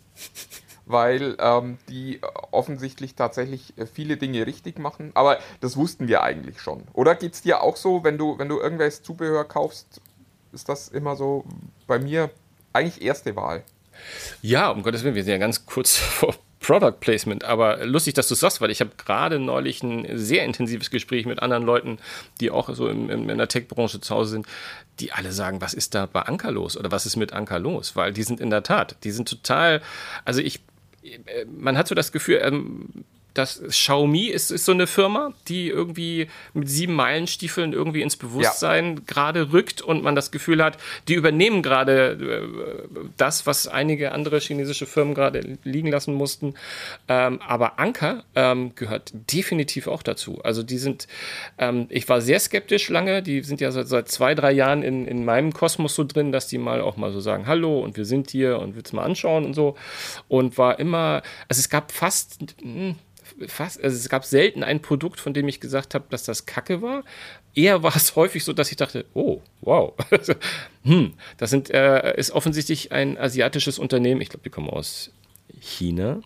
weil 0.89 1.37
ähm, 1.39 1.79
die 1.89 2.21
offensichtlich 2.51 3.15
tatsächlich 3.15 3.75
äh, 3.77 3.87
viele 3.87 4.17
Dinge 4.17 4.47
richtig 4.47 4.79
machen. 4.79 5.11
Aber 5.15 5.39
das 5.61 5.77
wussten 5.77 6.09
wir 6.09 6.23
eigentlich 6.23 6.61
schon. 6.61 6.83
Oder 6.93 7.15
geht 7.15 7.35
es 7.35 7.43
dir 7.43 7.63
auch 7.63 7.77
so, 7.77 8.05
wenn 8.05 8.19
du, 8.19 8.39
wenn 8.39 8.49
du 8.49 8.59
irgendwelches 8.59 9.03
Zubehör 9.03 9.45
kaufst, 9.45 10.01
ist 10.53 10.69
das 10.69 10.89
immer 10.89 11.15
so 11.15 11.45
bei 11.87 11.99
mir 11.99 12.31
eigentlich 12.73 13.03
erste 13.03 13.37
Wahl? 13.37 13.63
Ja, 14.43 14.71
um 14.71 14.83
Gottes 14.83 15.05
Willen, 15.05 15.15
wir 15.15 15.25
sind 15.25 15.33
ja 15.33 15.39
ganz 15.39 15.67
kurz 15.67 15.97
vor 15.97 16.35
Product 16.61 17.01
Placement, 17.01 17.45
aber 17.45 17.87
lustig, 17.87 18.15
dass 18.15 18.29
du 18.29 18.35
es 18.35 18.41
sagst, 18.41 18.61
weil 18.61 18.71
ich 18.71 18.81
habe 18.81 18.91
gerade 18.97 19.39
neulich 19.39 19.83
ein 19.83 20.07
sehr 20.19 20.45
intensives 20.45 20.91
Gespräch 20.91 21.25
mit 21.25 21.41
anderen 21.41 21.63
Leuten, 21.63 21.99
die 22.41 22.51
auch 22.51 22.75
so 22.75 22.89
in, 22.89 23.09
in, 23.09 23.29
in 23.29 23.39
der 23.39 23.49
Tech-Branche 23.49 24.01
zu 24.01 24.15
Hause 24.15 24.31
sind, 24.31 24.47
die 24.99 25.13
alle 25.13 25.33
sagen, 25.33 25.61
was 25.61 25.73
ist 25.73 25.95
da 25.95 26.07
bei 26.07 26.23
Anker 26.23 26.51
los 26.51 26.77
oder 26.77 26.91
was 26.91 27.07
ist 27.07 27.17
mit 27.17 27.33
Anker 27.33 27.59
los? 27.59 27.95
Weil 27.95 28.13
die 28.13 28.25
sind 28.25 28.41
in 28.41 28.51
der 28.51 28.65
Tat, 28.65 28.97
die 29.05 29.13
sind 29.13 29.29
total, 29.29 29.81
also 30.25 30.41
ich, 30.41 30.61
man 31.47 31.77
hat 31.77 31.89
so 31.89 31.95
das 31.95 32.13
Gefühl, 32.13 32.41
ähm, 32.43 33.05
das 33.35 33.63
Xiaomi 33.69 34.27
ist, 34.27 34.51
ist 34.51 34.65
so 34.65 34.73
eine 34.73 34.87
Firma, 34.87 35.33
die 35.47 35.69
irgendwie 35.69 36.29
mit 36.55 36.69
sieben 36.69 36.95
Meilenstiefeln 36.95 37.73
irgendwie 37.73 38.03
ins 38.03 38.17
Bewusstsein 38.17 38.97
ja. 38.97 39.03
gerade 39.07 39.53
rückt 39.53 39.81
und 39.81 40.03
man 40.03 40.15
das 40.15 40.31
Gefühl 40.31 40.63
hat, 40.63 40.79
die 41.07 41.15
übernehmen 41.15 41.63
gerade 41.63 42.13
äh, 42.13 43.09
das, 43.17 43.47
was 43.47 43.69
einige 43.69 44.13
andere 44.13 44.41
chinesische 44.41 44.87
Firmen 44.87 45.15
gerade 45.15 45.59
liegen 45.63 45.89
lassen 45.89 46.15
mussten. 46.15 46.55
Ähm, 47.07 47.41
aber 47.47 47.79
Anker 47.79 48.25
ähm, 48.35 48.75
gehört 48.75 49.13
definitiv 49.33 49.87
auch 49.87 50.03
dazu. 50.03 50.41
Also 50.43 50.63
die 50.63 50.79
sind, 50.79 51.07
ähm, 51.59 51.87
ich 51.91 52.09
war 52.09 52.21
sehr 52.21 52.41
skeptisch 52.41 52.89
lange, 52.89 53.23
die 53.23 53.43
sind 53.43 53.61
ja 53.61 53.71
seit, 53.71 53.89
seit 53.89 54.09
zwei, 54.09 54.35
drei 54.35 54.53
Jahren 54.53 54.83
in, 54.83 55.07
in 55.07 55.25
meinem 55.25 55.53
Kosmos 55.53 55.95
so 55.95 56.05
drin, 56.05 56.33
dass 56.33 56.49
die 56.49 56.59
mal 56.59 56.81
auch 56.81 56.97
mal 56.97 57.13
so 57.13 57.21
sagen, 57.21 57.47
hallo 57.47 57.81
und 57.81 57.97
wir 57.97 58.05
sind 58.05 58.31
hier 58.31 58.59
und 58.59 58.75
willst 58.75 58.93
mal 58.93 59.05
anschauen 59.05 59.45
und 59.45 59.55
so. 59.55 59.77
Und 60.27 60.59
war 60.59 60.79
immer, 60.81 61.23
also 61.49 61.61
es 61.61 61.69
gab 61.69 61.93
fast, 61.93 62.39
mh, 62.63 62.97
fast, 63.47 63.83
also 63.83 63.97
es 63.97 64.09
gab 64.09 64.25
selten 64.25 64.63
ein 64.63 64.81
Produkt, 64.81 65.21
von 65.21 65.35
dem 65.35 65.49
ich 65.49 65.61
gesagt 65.61 65.95
habe, 65.95 66.07
dass 66.11 66.25
das 66.25 66.47
Kacke 66.47 66.83
war. 66.83 67.05
Eher 67.55 67.83
war 67.83 67.95
es 67.95 68.17
häufig 68.17 68.45
so, 68.45 68.53
dass 68.53 68.71
ich 68.71 68.77
dachte, 68.77 69.05
oh, 69.15 69.41
wow, 69.61 69.95
hm, 70.85 71.15
das 71.37 71.51
sind, 71.51 71.71
äh, 71.71 72.17
ist 72.17 72.31
offensichtlich 72.31 72.93
ein 72.93 73.19
asiatisches 73.19 73.79
Unternehmen. 73.79 74.21
Ich 74.21 74.31
glaube, 74.31 74.45
die 74.45 74.51
kommen 74.51 74.71
aus 74.71 75.11
China. 75.61 76.21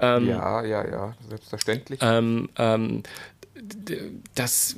Ähm, 0.00 0.28
ja, 0.28 0.64
ja, 0.64 0.88
ja, 0.88 1.16
selbstverständlich. 1.28 2.00
Ähm, 2.02 2.48
ähm, 2.56 3.02
das, 4.34 4.76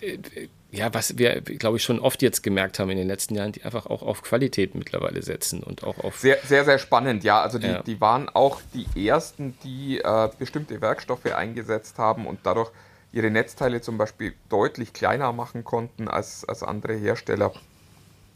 äh, 0.00 0.48
ja, 0.70 0.92
was 0.92 1.16
wir, 1.16 1.40
glaube 1.40 1.76
ich, 1.76 1.84
schon 1.84 2.00
oft 2.00 2.22
jetzt 2.22 2.42
gemerkt 2.42 2.78
haben 2.78 2.90
in 2.90 2.98
den 2.98 3.06
letzten 3.06 3.34
Jahren, 3.34 3.52
die 3.52 3.62
einfach 3.62 3.86
auch 3.86 4.02
auf 4.02 4.22
Qualität 4.22 4.74
mittlerweile 4.74 5.22
setzen 5.22 5.62
und 5.62 5.84
auch 5.84 5.98
auf. 5.98 6.18
Sehr, 6.18 6.38
sehr, 6.44 6.64
sehr 6.64 6.78
spannend, 6.78 7.24
ja. 7.24 7.40
Also 7.40 7.58
die, 7.58 7.68
ja. 7.68 7.82
die 7.82 8.00
waren 8.00 8.28
auch 8.28 8.60
die 8.74 9.06
ersten, 9.06 9.56
die 9.62 9.98
äh, 9.98 10.28
bestimmte 10.38 10.80
Werkstoffe 10.80 11.26
eingesetzt 11.26 11.98
haben 11.98 12.26
und 12.26 12.40
dadurch 12.42 12.70
ihre 13.12 13.30
Netzteile 13.30 13.80
zum 13.80 13.96
Beispiel 13.96 14.34
deutlich 14.48 14.92
kleiner 14.92 15.32
machen 15.32 15.64
konnten 15.64 16.08
als, 16.08 16.44
als 16.44 16.62
andere 16.62 16.94
Hersteller. 16.94 17.52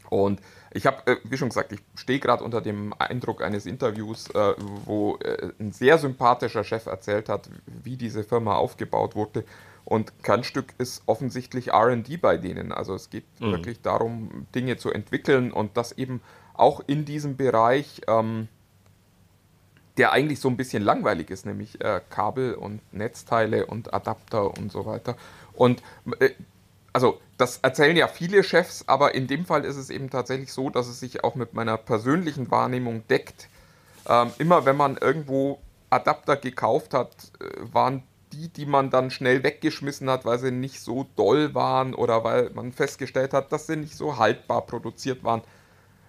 Und 0.09 0.41
ich 0.73 0.85
habe, 0.85 1.11
äh, 1.11 1.17
wie 1.25 1.37
schon 1.37 1.49
gesagt, 1.49 1.73
ich 1.73 1.81
stehe 1.95 2.19
gerade 2.19 2.43
unter 2.43 2.61
dem 2.61 2.93
Eindruck 2.97 3.43
eines 3.43 3.65
Interviews, 3.65 4.29
äh, 4.29 4.53
wo 4.85 5.17
äh, 5.17 5.51
ein 5.59 5.73
sehr 5.73 5.97
sympathischer 5.97 6.63
Chef 6.63 6.85
erzählt 6.85 7.27
hat, 7.27 7.49
wie 7.65 7.97
diese 7.97 8.23
Firma 8.23 8.55
aufgebaut 8.55 9.15
wurde 9.15 9.43
und 9.85 10.23
Kernstück 10.23 10.73
ist 10.77 11.03
offensichtlich 11.05 11.73
RD 11.73 12.21
bei 12.21 12.37
denen. 12.37 12.71
Also 12.71 12.93
es 12.93 13.09
geht 13.09 13.25
mhm. 13.39 13.51
wirklich 13.51 13.81
darum, 13.81 14.47
Dinge 14.53 14.77
zu 14.77 14.91
entwickeln 14.91 15.51
und 15.51 15.77
das 15.77 15.91
eben 15.93 16.21
auch 16.53 16.81
in 16.85 17.05
diesem 17.05 17.37
Bereich, 17.37 18.01
ähm, 18.07 18.47
der 19.97 20.11
eigentlich 20.11 20.39
so 20.39 20.49
ein 20.49 20.57
bisschen 20.57 20.83
langweilig 20.83 21.29
ist, 21.29 21.45
nämlich 21.45 21.81
äh, 21.81 22.01
Kabel 22.09 22.53
und 22.53 22.81
Netzteile 22.93 23.65
und 23.65 23.93
Adapter 23.93 24.57
und 24.57 24.71
so 24.71 24.85
weiter. 24.85 25.17
Und 25.53 25.81
äh, 26.19 26.29
also 26.93 27.19
das 27.37 27.57
erzählen 27.57 27.95
ja 27.95 28.07
viele 28.07 28.43
Chefs, 28.43 28.87
aber 28.87 29.15
in 29.15 29.27
dem 29.27 29.45
Fall 29.45 29.65
ist 29.65 29.77
es 29.77 29.89
eben 29.89 30.09
tatsächlich 30.09 30.53
so, 30.53 30.69
dass 30.69 30.87
es 30.87 30.99
sich 30.99 31.23
auch 31.23 31.35
mit 31.35 31.53
meiner 31.53 31.77
persönlichen 31.77 32.51
Wahrnehmung 32.51 33.07
deckt. 33.07 33.49
Ähm, 34.07 34.31
immer 34.37 34.65
wenn 34.65 34.77
man 34.77 34.97
irgendwo 34.97 35.59
Adapter 35.89 36.37
gekauft 36.37 36.93
hat, 36.93 37.11
äh, 37.39 37.73
waren 37.73 38.03
die, 38.33 38.49
die 38.49 38.65
man 38.65 38.89
dann 38.89 39.11
schnell 39.11 39.43
weggeschmissen 39.43 40.09
hat, 40.09 40.25
weil 40.25 40.39
sie 40.39 40.51
nicht 40.51 40.79
so 40.79 41.07
doll 41.15 41.53
waren 41.53 41.93
oder 41.93 42.23
weil 42.23 42.49
man 42.51 42.71
festgestellt 42.71 43.33
hat, 43.33 43.51
dass 43.51 43.67
sie 43.67 43.75
nicht 43.75 43.95
so 43.95 44.17
haltbar 44.17 44.65
produziert 44.65 45.23
waren. 45.23 45.41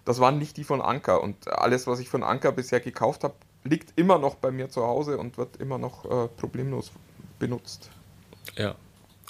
Das 0.04 0.20
waren 0.20 0.38
nicht 0.38 0.56
die 0.56 0.64
von 0.64 0.80
Anker. 0.80 1.22
Und 1.22 1.48
alles, 1.48 1.86
was 1.86 2.00
ich 2.00 2.08
von 2.08 2.22
Anker 2.22 2.52
bisher 2.52 2.80
gekauft 2.80 3.24
habe, 3.24 3.34
liegt 3.64 3.98
immer 3.98 4.18
noch 4.18 4.34
bei 4.36 4.50
mir 4.50 4.68
zu 4.68 4.82
Hause 4.82 5.18
und 5.18 5.38
wird 5.38 5.56
immer 5.58 5.78
noch 5.78 6.04
äh, 6.04 6.28
problemlos 6.28 6.92
benutzt. 7.38 7.90
Ja. 8.56 8.74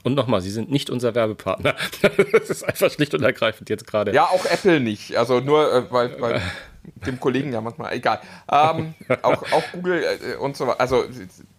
Und 0.04 0.14
nochmal, 0.14 0.40
Sie 0.40 0.50
sind 0.50 0.70
nicht 0.70 0.90
unser 0.90 1.14
Werbepartner. 1.14 1.76
das 2.32 2.50
ist 2.50 2.64
einfach 2.64 2.90
schlicht 2.90 3.14
und 3.14 3.22
ergreifend 3.22 3.70
jetzt 3.70 3.86
gerade. 3.86 4.12
Ja, 4.12 4.24
auch 4.24 4.44
Apple 4.46 4.80
nicht. 4.80 5.16
Also 5.16 5.40
nur, 5.40 5.72
äh, 5.72 5.92
weil, 5.92 6.20
weil 6.20 6.42
dem 7.06 7.20
Kollegen 7.20 7.52
ja 7.52 7.60
manchmal, 7.60 7.92
egal. 7.92 8.20
Ähm, 8.50 8.94
auch, 9.22 9.42
auch 9.52 9.62
Google 9.72 10.02
äh, 10.02 10.36
und 10.36 10.56
so 10.56 10.66
weiter. 10.66 10.80
Also, 10.80 11.04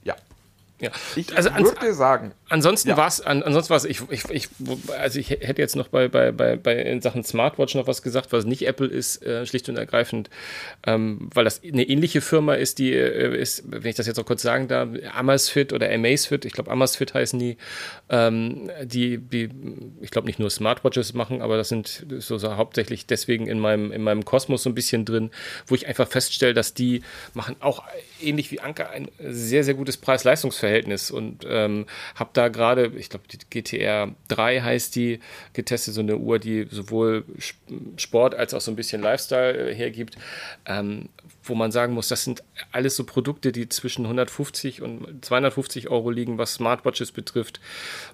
ja. 0.04 0.16
Ja. 0.84 0.92
Ich 1.16 1.36
Also 1.36 1.50
ans- 1.50 1.70
würde 1.70 1.94
sagen, 1.94 2.34
Ansonsten 2.50 2.90
Ja. 2.90 2.98
war 2.98 3.08
es, 3.08 3.20
an, 3.20 3.42
ansonsten 3.42 3.72
war 3.72 3.78
es, 3.78 3.86
ich, 3.86 4.02
ich, 4.12 4.26
ich, 4.30 4.48
also 5.00 5.18
ich 5.18 5.32
hätte 5.32 5.60
jetzt 5.60 5.76
noch 5.76 5.88
bei, 5.88 6.08
bei, 6.08 6.32
bei, 6.32 6.56
bei 6.56 6.76
in 6.76 7.02
Sachen 7.02 7.24
Smartwatch 7.24 7.74
noch 7.74 7.88
was 7.88 8.04
gesagt, 8.04 8.32
was 8.32 8.46
nicht 8.46 8.68
Apple 8.68 8.86
ist, 8.88 9.24
äh, 9.26 9.46
schlicht 9.48 9.70
und 9.70 9.78
ergreifend, 9.78 10.30
ähm, 10.86 11.30
weil 11.34 11.46
das 11.46 11.62
eine 11.64 11.84
ähnliche 11.84 12.22
Firma 12.22 12.54
ist, 12.54 12.78
die 12.78 12.94
äh, 12.94 13.36
ist, 13.42 13.64
wenn 13.66 13.86
ich 13.90 13.96
das 13.96 14.06
jetzt 14.06 14.18
noch 14.18 14.26
kurz 14.26 14.44
sagen 14.44 14.68
darf, 14.68 14.90
Amazfit 15.16 15.74
oder 15.74 15.90
Amazfit, 15.92 16.46
ich 16.46 16.54
glaube 16.54 16.70
Amazfit 16.70 17.14
heißen 17.16 17.40
die, 17.40 17.58
ähm, 18.10 18.70
die, 18.84 19.18
die, 19.18 19.50
ich 20.02 20.12
glaube 20.12 20.28
nicht 20.28 20.38
nur 20.38 20.52
Smartwatches 20.52 21.14
machen, 21.14 21.42
aber 21.42 21.58
das 21.58 21.70
sind 21.70 22.06
so, 22.20 22.38
so 22.38 22.56
hauptsächlich 22.58 23.08
deswegen 23.08 23.48
in 23.48 23.58
meinem, 23.58 23.92
in 23.92 24.04
meinem 24.04 24.26
Kosmos 24.26 24.62
so 24.62 24.70
ein 24.70 24.76
bisschen 24.76 25.06
drin, 25.06 25.32
wo 25.66 25.74
ich 25.74 25.88
einfach 25.88 26.08
feststelle, 26.08 26.54
dass 26.54 26.76
die 26.76 27.02
machen 27.34 27.56
auch 27.62 27.84
ähnlich 28.22 28.52
wie 28.52 28.60
Anker 28.60 28.92
ein 28.92 29.08
sehr, 29.20 29.64
sehr 29.64 29.74
gutes 29.74 29.98
Preis-Leistungs-Verhältnis 29.98 30.73
und 31.12 31.46
ähm, 31.48 31.86
habe 32.16 32.32
da 32.34 32.48
gerade, 32.50 32.92
ich 32.98 33.10
glaube, 33.10 33.26
die 33.32 33.38
GTR 33.50 34.14
3 34.28 34.62
heißt 34.62 34.96
die, 34.96 35.20
getestet, 35.54 35.94
so 35.94 36.02
eine 36.02 36.18
Uhr, 36.18 36.40
die 36.40 36.68
sowohl 36.70 37.24
Sp- 37.40 37.62
Sport 37.98 38.36
als 38.36 38.54
auch 38.54 38.62
so 38.62 38.72
ein 38.72 38.76
bisschen 38.76 39.02
Lifestyle 39.02 39.72
äh, 39.72 39.76
hergibt, 39.76 40.18
ähm, 40.66 41.10
wo 41.44 41.56
man 41.56 41.72
sagen 41.72 41.94
muss, 41.94 42.08
das 42.08 42.24
sind 42.24 42.44
alles 42.72 42.96
so 42.96 43.04
Produkte, 43.04 43.52
die 43.52 43.70
zwischen 43.70 44.06
150 44.06 44.82
und 44.82 45.24
250 45.24 45.90
Euro 45.90 46.10
liegen, 46.10 46.38
was 46.38 46.54
Smartwatches 46.56 47.12
betrifft, 47.12 47.60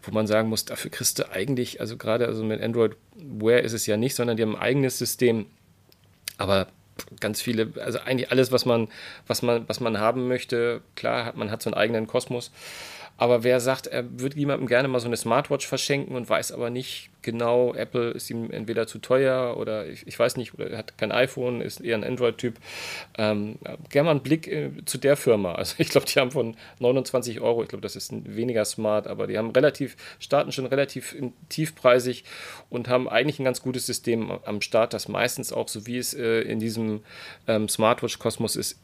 wo 0.04 0.12
man 0.12 0.28
sagen 0.28 0.50
muss, 0.50 0.66
dafür 0.66 0.92
kriegst 0.92 1.20
du 1.20 1.30
eigentlich, 1.32 1.80
also 1.80 1.98
gerade 1.98 2.28
also 2.28 2.44
mit 2.44 2.62
Android 2.62 2.96
Wear 3.16 3.62
ist 3.62 3.74
es 3.74 3.86
ja 3.86 3.98
nicht, 3.98 4.16
sondern 4.16 4.38
die 4.38 4.44
haben 4.44 4.56
ein 4.56 4.62
eigenes 4.62 4.98
System, 4.98 5.46
aber 6.38 6.68
ganz 7.20 7.42
viele, 7.42 7.72
also 7.84 8.00
eigentlich 8.00 8.32
alles, 8.32 8.52
was 8.52 8.66
man, 8.66 8.88
was 9.28 9.42
man, 9.42 9.68
was 9.68 9.80
man 9.80 10.00
haben 10.00 10.28
möchte, 10.28 10.82
klar, 10.96 11.34
man 11.36 11.52
hat 11.52 11.62
so 11.62 11.70
einen 11.70 11.78
eigenen 11.78 12.08
Kosmos. 12.08 12.52
Aber 13.20 13.44
wer 13.44 13.60
sagt, 13.60 13.88
er 13.88 14.06
würde 14.18 14.38
jemandem 14.38 14.66
gerne 14.66 14.88
mal 14.88 15.02
so 15.02 15.08
eine 15.08 15.18
Smartwatch 15.18 15.68
verschenken 15.68 16.16
und 16.16 16.30
weiß 16.30 16.54
aber 16.54 16.70
nicht 16.70 17.10
genau, 17.22 17.74
Apple 17.74 18.12
ist 18.12 18.30
ihm 18.30 18.50
entweder 18.50 18.88
zu 18.88 18.98
teuer 19.00 19.58
oder 19.58 19.88
ich, 19.88 20.08
ich 20.08 20.18
weiß 20.18 20.38
nicht, 20.38 20.54
oder 20.54 20.70
er 20.70 20.78
hat 20.78 20.98
kein 20.98 21.12
iPhone, 21.12 21.60
ist 21.60 21.82
eher 21.82 21.98
ein 21.98 22.06
Android-Typ, 22.06 22.56
ähm, 23.18 23.60
gerne 23.90 24.06
mal 24.06 24.12
einen 24.12 24.24
Blick 24.24 24.48
äh, 24.48 24.72
zu 24.86 24.98
der 24.98 25.18
Firma. 25.18 25.56
Also 25.56 25.76
ich 25.80 25.90
glaube, 25.90 26.08
die 26.08 26.18
haben 26.18 26.32
von 26.32 26.56
29 26.80 27.42
Euro, 27.42 27.62
ich 27.62 27.68
glaube, 27.68 27.82
das 27.82 27.98
ist 27.98 28.14
weniger 28.24 28.64
smart, 28.64 29.06
aber 29.06 29.28
die 29.28 29.38
haben 29.38 29.52
relativ, 29.52 29.98
starten 30.20 30.54
schon 30.54 30.66
relativ 30.66 31.14
tiefpreisig 31.50 32.24
und 32.70 32.88
haben 32.88 33.10
eigentlich 33.10 33.40
ein 33.40 33.46
ganz 33.46 33.62
gutes 33.62 33.86
System 33.86 34.32
am 34.46 34.62
Start, 34.62 34.94
das 34.94 35.10
meistens 35.10 35.52
auch, 35.52 35.68
so 35.68 35.86
wie 35.88 35.98
es 35.98 36.14
äh, 36.14 36.40
in 36.44 36.60
diesem 36.60 37.02
ähm, 37.48 37.68
Smartwatch-Kosmos 37.68 38.56
ist, 38.56 38.80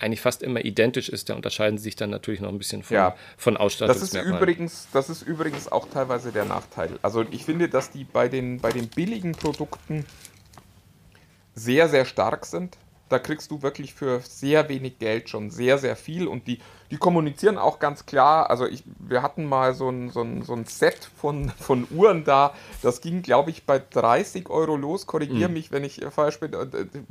eigentlich 0.00 0.20
fast 0.20 0.42
immer 0.42 0.64
identisch 0.64 1.08
ist. 1.08 1.28
Da 1.28 1.34
unterscheiden 1.34 1.78
sie 1.78 1.84
sich 1.84 1.96
dann 1.96 2.10
natürlich 2.10 2.40
noch 2.40 2.48
ein 2.48 2.58
bisschen 2.58 2.82
von, 2.82 2.94
Ja. 2.94 3.16
von 3.36 3.54
Das 3.54 3.60
ist, 3.60 3.64
Ausstattungsmerkmalen. 3.64 4.36
übrigens, 4.42 4.88
das 4.92 5.10
ist 5.10 5.22
übrigens 5.22 5.70
auch 5.70 5.88
teilweise 5.88 6.32
der 6.32 6.44
Nachteil. 6.44 6.98
Also 7.02 7.24
ich 7.30 7.44
finde, 7.44 7.68
dass 7.68 7.90
die 7.90 8.04
bei 8.04 8.28
den, 8.28 8.60
bei 8.60 8.70
den 8.70 8.88
billigen 8.88 9.32
Produkten 9.32 10.04
sehr, 11.54 11.88
sehr 11.88 12.04
stark 12.04 12.46
sind. 12.46 12.76
Da 13.08 13.18
kriegst 13.18 13.50
du 13.50 13.62
wirklich 13.62 13.94
für 13.94 14.20
sehr 14.20 14.68
wenig 14.68 14.98
Geld 14.98 15.28
schon 15.28 15.50
sehr, 15.50 15.78
sehr 15.78 15.96
viel 15.96 16.26
und 16.28 16.46
die, 16.46 16.58
die 16.90 16.96
kommunizieren 16.96 17.58
auch 17.58 17.78
ganz 17.78 18.06
klar. 18.06 18.50
Also 18.50 18.66
ich, 18.66 18.82
wir 18.98 19.22
hatten 19.22 19.44
mal 19.44 19.74
so 19.74 19.88
ein, 19.90 20.10
so 20.10 20.22
ein, 20.22 20.42
so 20.42 20.54
ein 20.54 20.64
Set 20.64 21.08
von, 21.16 21.50
von 21.58 21.86
Uhren 21.90 22.24
da, 22.24 22.54
das 22.82 23.00
ging, 23.00 23.22
glaube 23.22 23.50
ich, 23.50 23.64
bei 23.64 23.78
30 23.78 24.48
Euro 24.50 24.76
los. 24.76 25.06
Korrigiere 25.06 25.48
mich, 25.50 25.70
wenn 25.72 25.84
ich 25.84 26.04
falsch 26.10 26.40
bin, 26.40 26.52
äh, 26.54 26.66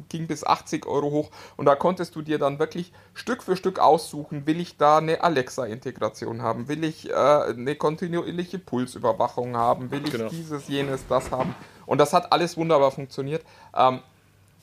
ging 0.10 0.28
bis 0.28 0.44
80 0.46 0.86
Euro 0.86 1.12
hoch 1.12 1.32
und 1.58 1.66
da 1.66 1.76
konntest 1.76 2.16
du 2.16 2.22
dir 2.22 2.40
dann 2.40 2.60
wirklich 2.60 2.92
Stück 3.14 3.44
für 3.44 3.56
Stück 3.56 3.80
aussuchen, 3.80 4.46
will 4.48 4.60
ich 4.60 4.78
da 4.78 4.98
eine 4.98 5.22
Alexa-Integration 5.24 6.42
haben, 6.42 6.68
will 6.68 6.84
ich 6.84 7.10
äh, 7.10 7.14
eine 7.14 7.76
kontinuierliche 7.76 8.60
Pulsüberwachung 8.60 9.56
haben, 9.58 9.92
will 9.92 10.04
ich 10.06 10.12
Genau. 10.12 10.30
dieses, 10.30 10.68
jenes, 10.68 11.06
das 11.08 11.32
haben. 11.32 11.56
Und 11.86 12.00
das 12.00 12.14
hat 12.14 12.32
alles 12.32 12.58
wunderbar 12.58 12.92
funktioniert. 12.92 13.44
Ähm, 13.76 14.02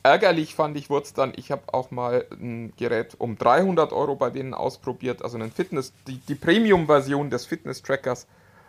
ärgerlich 0.05 0.53
fand 0.53 0.77
ich, 0.77 0.91
wurde 0.91 1.05
es 1.05 1.13
dann, 1.13 1.33
ich 1.35 1.51
habe 1.51 1.73
auch 1.73 1.89
mal 1.89 2.27
ein 2.31 2.73
Gerät 2.77 3.15
um 3.17 3.37
300 3.37 3.91
Euro 3.91 4.15
bei 4.15 4.29
denen 4.29 4.53
ausprobiert, 4.53 5.23
also 5.23 5.35
einen 5.37 5.51
Fitness, 5.51 5.93
die, 6.07 6.19
die 6.19 6.35
Premium-Version 6.35 7.31
des 7.31 7.47
Fitness-Trackers, 7.47 8.27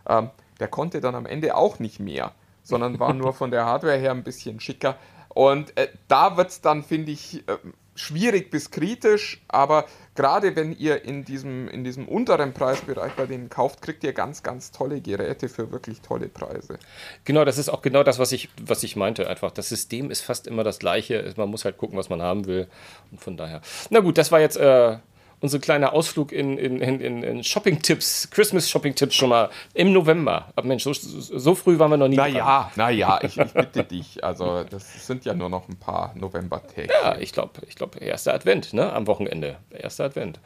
ähm, 0.08 0.30
der 0.60 0.68
konnte 0.68 1.02
dann 1.02 1.14
am 1.14 1.26
Ende 1.26 1.54
auch 1.54 1.78
nicht 1.78 2.00
mehr, 2.00 2.32
sondern 2.62 2.98
war 2.98 3.12
nur 3.14 3.34
von 3.34 3.50
der 3.50 3.66
Hardware 3.66 3.98
her 3.98 4.12
ein 4.12 4.24
bisschen 4.24 4.60
schicker. 4.60 4.96
Und 5.28 5.76
äh, 5.76 5.88
da 6.08 6.38
wird 6.38 6.48
es 6.48 6.62
dann, 6.62 6.82
finde 6.82 7.12
ich, 7.12 7.46
äh, 7.46 7.58
schwierig 7.96 8.50
bis 8.50 8.70
kritisch, 8.70 9.40
aber 9.48 9.86
gerade 10.14 10.54
wenn 10.56 10.72
ihr 10.72 11.04
in 11.04 11.24
diesem, 11.24 11.68
in 11.68 11.84
diesem 11.84 12.08
unteren 12.08 12.52
Preisbereich 12.52 13.12
bei 13.12 13.26
denen 13.26 13.48
kauft, 13.48 13.82
kriegt 13.82 14.04
ihr 14.04 14.12
ganz, 14.12 14.42
ganz 14.42 14.70
tolle 14.70 15.00
Geräte 15.00 15.48
für 15.48 15.72
wirklich 15.72 16.00
tolle 16.00 16.28
Preise. 16.28 16.78
Genau, 17.24 17.44
das 17.44 17.58
ist 17.58 17.68
auch 17.68 17.82
genau 17.82 18.02
das, 18.02 18.18
was 18.18 18.32
ich, 18.32 18.48
was 18.64 18.82
ich 18.82 18.96
meinte. 18.96 19.28
Einfach, 19.28 19.50
das 19.50 19.68
System 19.68 20.10
ist 20.10 20.20
fast 20.20 20.46
immer 20.46 20.64
das 20.64 20.78
gleiche. 20.78 21.32
Man 21.36 21.48
muss 21.48 21.64
halt 21.64 21.78
gucken, 21.78 21.98
was 21.98 22.08
man 22.08 22.22
haben 22.22 22.46
will. 22.46 22.68
Und 23.10 23.20
von 23.20 23.36
daher. 23.36 23.60
Na 23.90 24.00
gut, 24.00 24.18
das 24.18 24.30
war 24.32 24.40
jetzt 24.40 24.56
äh, 24.56 24.98
unser 25.40 25.58
kleiner 25.58 25.92
Ausflug 25.92 26.32
in, 26.32 26.56
in, 26.58 26.80
in, 26.80 27.00
in- 27.00 27.22
in 27.22 27.44
Shopping-Tipps, 27.44 28.30
Christmas-Shopping-Tipps 28.30 29.14
schon 29.14 29.28
mal 29.28 29.50
im 29.74 29.92
November. 29.92 30.46
Aber 30.56 30.66
Mensch, 30.66 30.82
so, 30.84 30.92
so 30.92 31.54
früh 31.54 31.78
waren 31.78 31.90
wir 31.90 31.96
noch 31.98 32.08
nie. 32.08 32.16
Naja, 32.16 32.70
naja, 32.76 33.18
ich, 33.22 33.36
ich 33.38 33.52
bitte 33.52 33.84
dich. 33.84 34.24
Also, 34.24 34.64
das 34.64 35.06
sind 35.06 35.24
ja 35.24 35.34
nur 35.34 35.48
noch 35.50 35.68
ein 35.68 35.76
paar 35.76 36.12
November-Tage. 36.16 36.88
Ja, 37.02 37.16
ich 37.18 37.32
glaube, 37.32 37.52
ich 37.68 37.74
glaub, 37.76 38.00
erster 38.00 38.32
Advent, 38.34 38.72
ne? 38.72 38.92
Am 38.92 39.06
Wochenende. 39.06 39.56
Erster 39.70 40.04
Advent. 40.04 40.40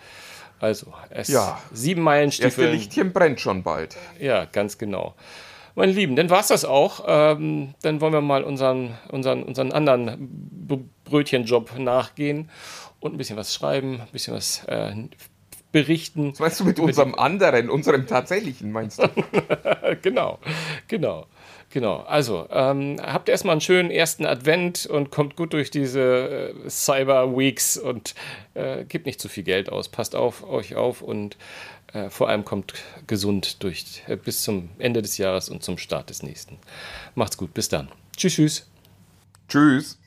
Also, 0.59 0.93
es 1.09 1.29
Ja. 1.29 1.59
sieben 1.73 2.03
Meilen 2.03 2.27
Erste 2.31 2.43
Stiefel. 2.51 2.71
Lichtchen 2.73 3.13
brennt 3.13 3.41
schon 3.41 3.63
bald. 3.63 3.97
Ja, 4.19 4.45
ganz 4.45 4.77
genau. 4.77 5.15
Meine 5.77 5.93
Lieben, 5.93 6.17
dann 6.17 6.29
war 6.29 6.41
es 6.41 6.49
das 6.49 6.65
auch. 6.65 7.05
Ähm, 7.07 7.75
dann 7.83 8.01
wollen 8.01 8.13
wir 8.13 8.21
mal 8.21 8.43
unseren, 8.43 8.99
unseren, 9.11 9.45
unseren 9.45 9.71
anderen 9.73 10.67
Brötchenjob 11.05 11.79
nachgehen 11.79 12.51
und 13.01 13.15
ein 13.15 13.19
bisschen 13.19 13.37
was 13.37 13.55
schreiben, 13.55 14.01
ein 14.01 14.09
bisschen 14.13 14.35
was 14.35 14.65
äh, 14.65 14.93
berichten. 15.73 16.33
Was 16.33 16.41
meinst 16.41 16.61
du 16.61 16.65
mit 16.65 16.81
unserem 16.81 17.15
anderen, 17.15 17.71
unserem 17.71 18.07
tatsächlichen, 18.07 18.73
meinst 18.73 19.03
du? 19.03 19.09
genau, 20.03 20.39
genau, 20.89 21.27
genau. 21.71 21.99
Also, 22.01 22.47
ähm, 22.51 22.97
habt 23.01 23.29
erstmal 23.29 23.53
einen 23.53 23.61
schönen 23.61 23.91
ersten 23.91 24.27
Advent 24.27 24.87
und 24.87 25.11
kommt 25.11 25.37
gut 25.37 25.53
durch 25.53 25.71
diese 25.71 26.55
äh, 26.65 26.69
Cyber 26.69 27.37
Weeks 27.37 27.77
und 27.77 28.15
äh, 28.55 28.85
gebt 28.85 29.07
nicht 29.07 29.21
zu 29.21 29.29
viel 29.29 29.45
Geld 29.45 29.71
aus. 29.71 29.89
Passt 29.89 30.15
auf 30.17 30.49
euch 30.49 30.75
auf 30.75 31.03
und 31.03 31.37
äh, 31.93 32.11
vor 32.11 32.29
allem 32.29 32.45
kommt 32.45 32.75
gesund 33.07 33.63
durch 33.63 34.03
äh, 34.07 34.17
bis 34.17 34.43
zum 34.43 34.71
Ende 34.79 35.03
des 35.03 35.19
Jahres 35.19 35.49
und 35.49 35.63
zum 35.63 35.79
Start 35.79 36.11
des 36.11 36.23
nächsten. 36.23 36.59
Macht's 37.15 37.37
gut, 37.37 37.55
bis 37.55 37.69
dann. 37.69 37.91
Tschüss, 38.17 38.35
tschüss. 38.35 38.67
Tschüss. 39.49 40.00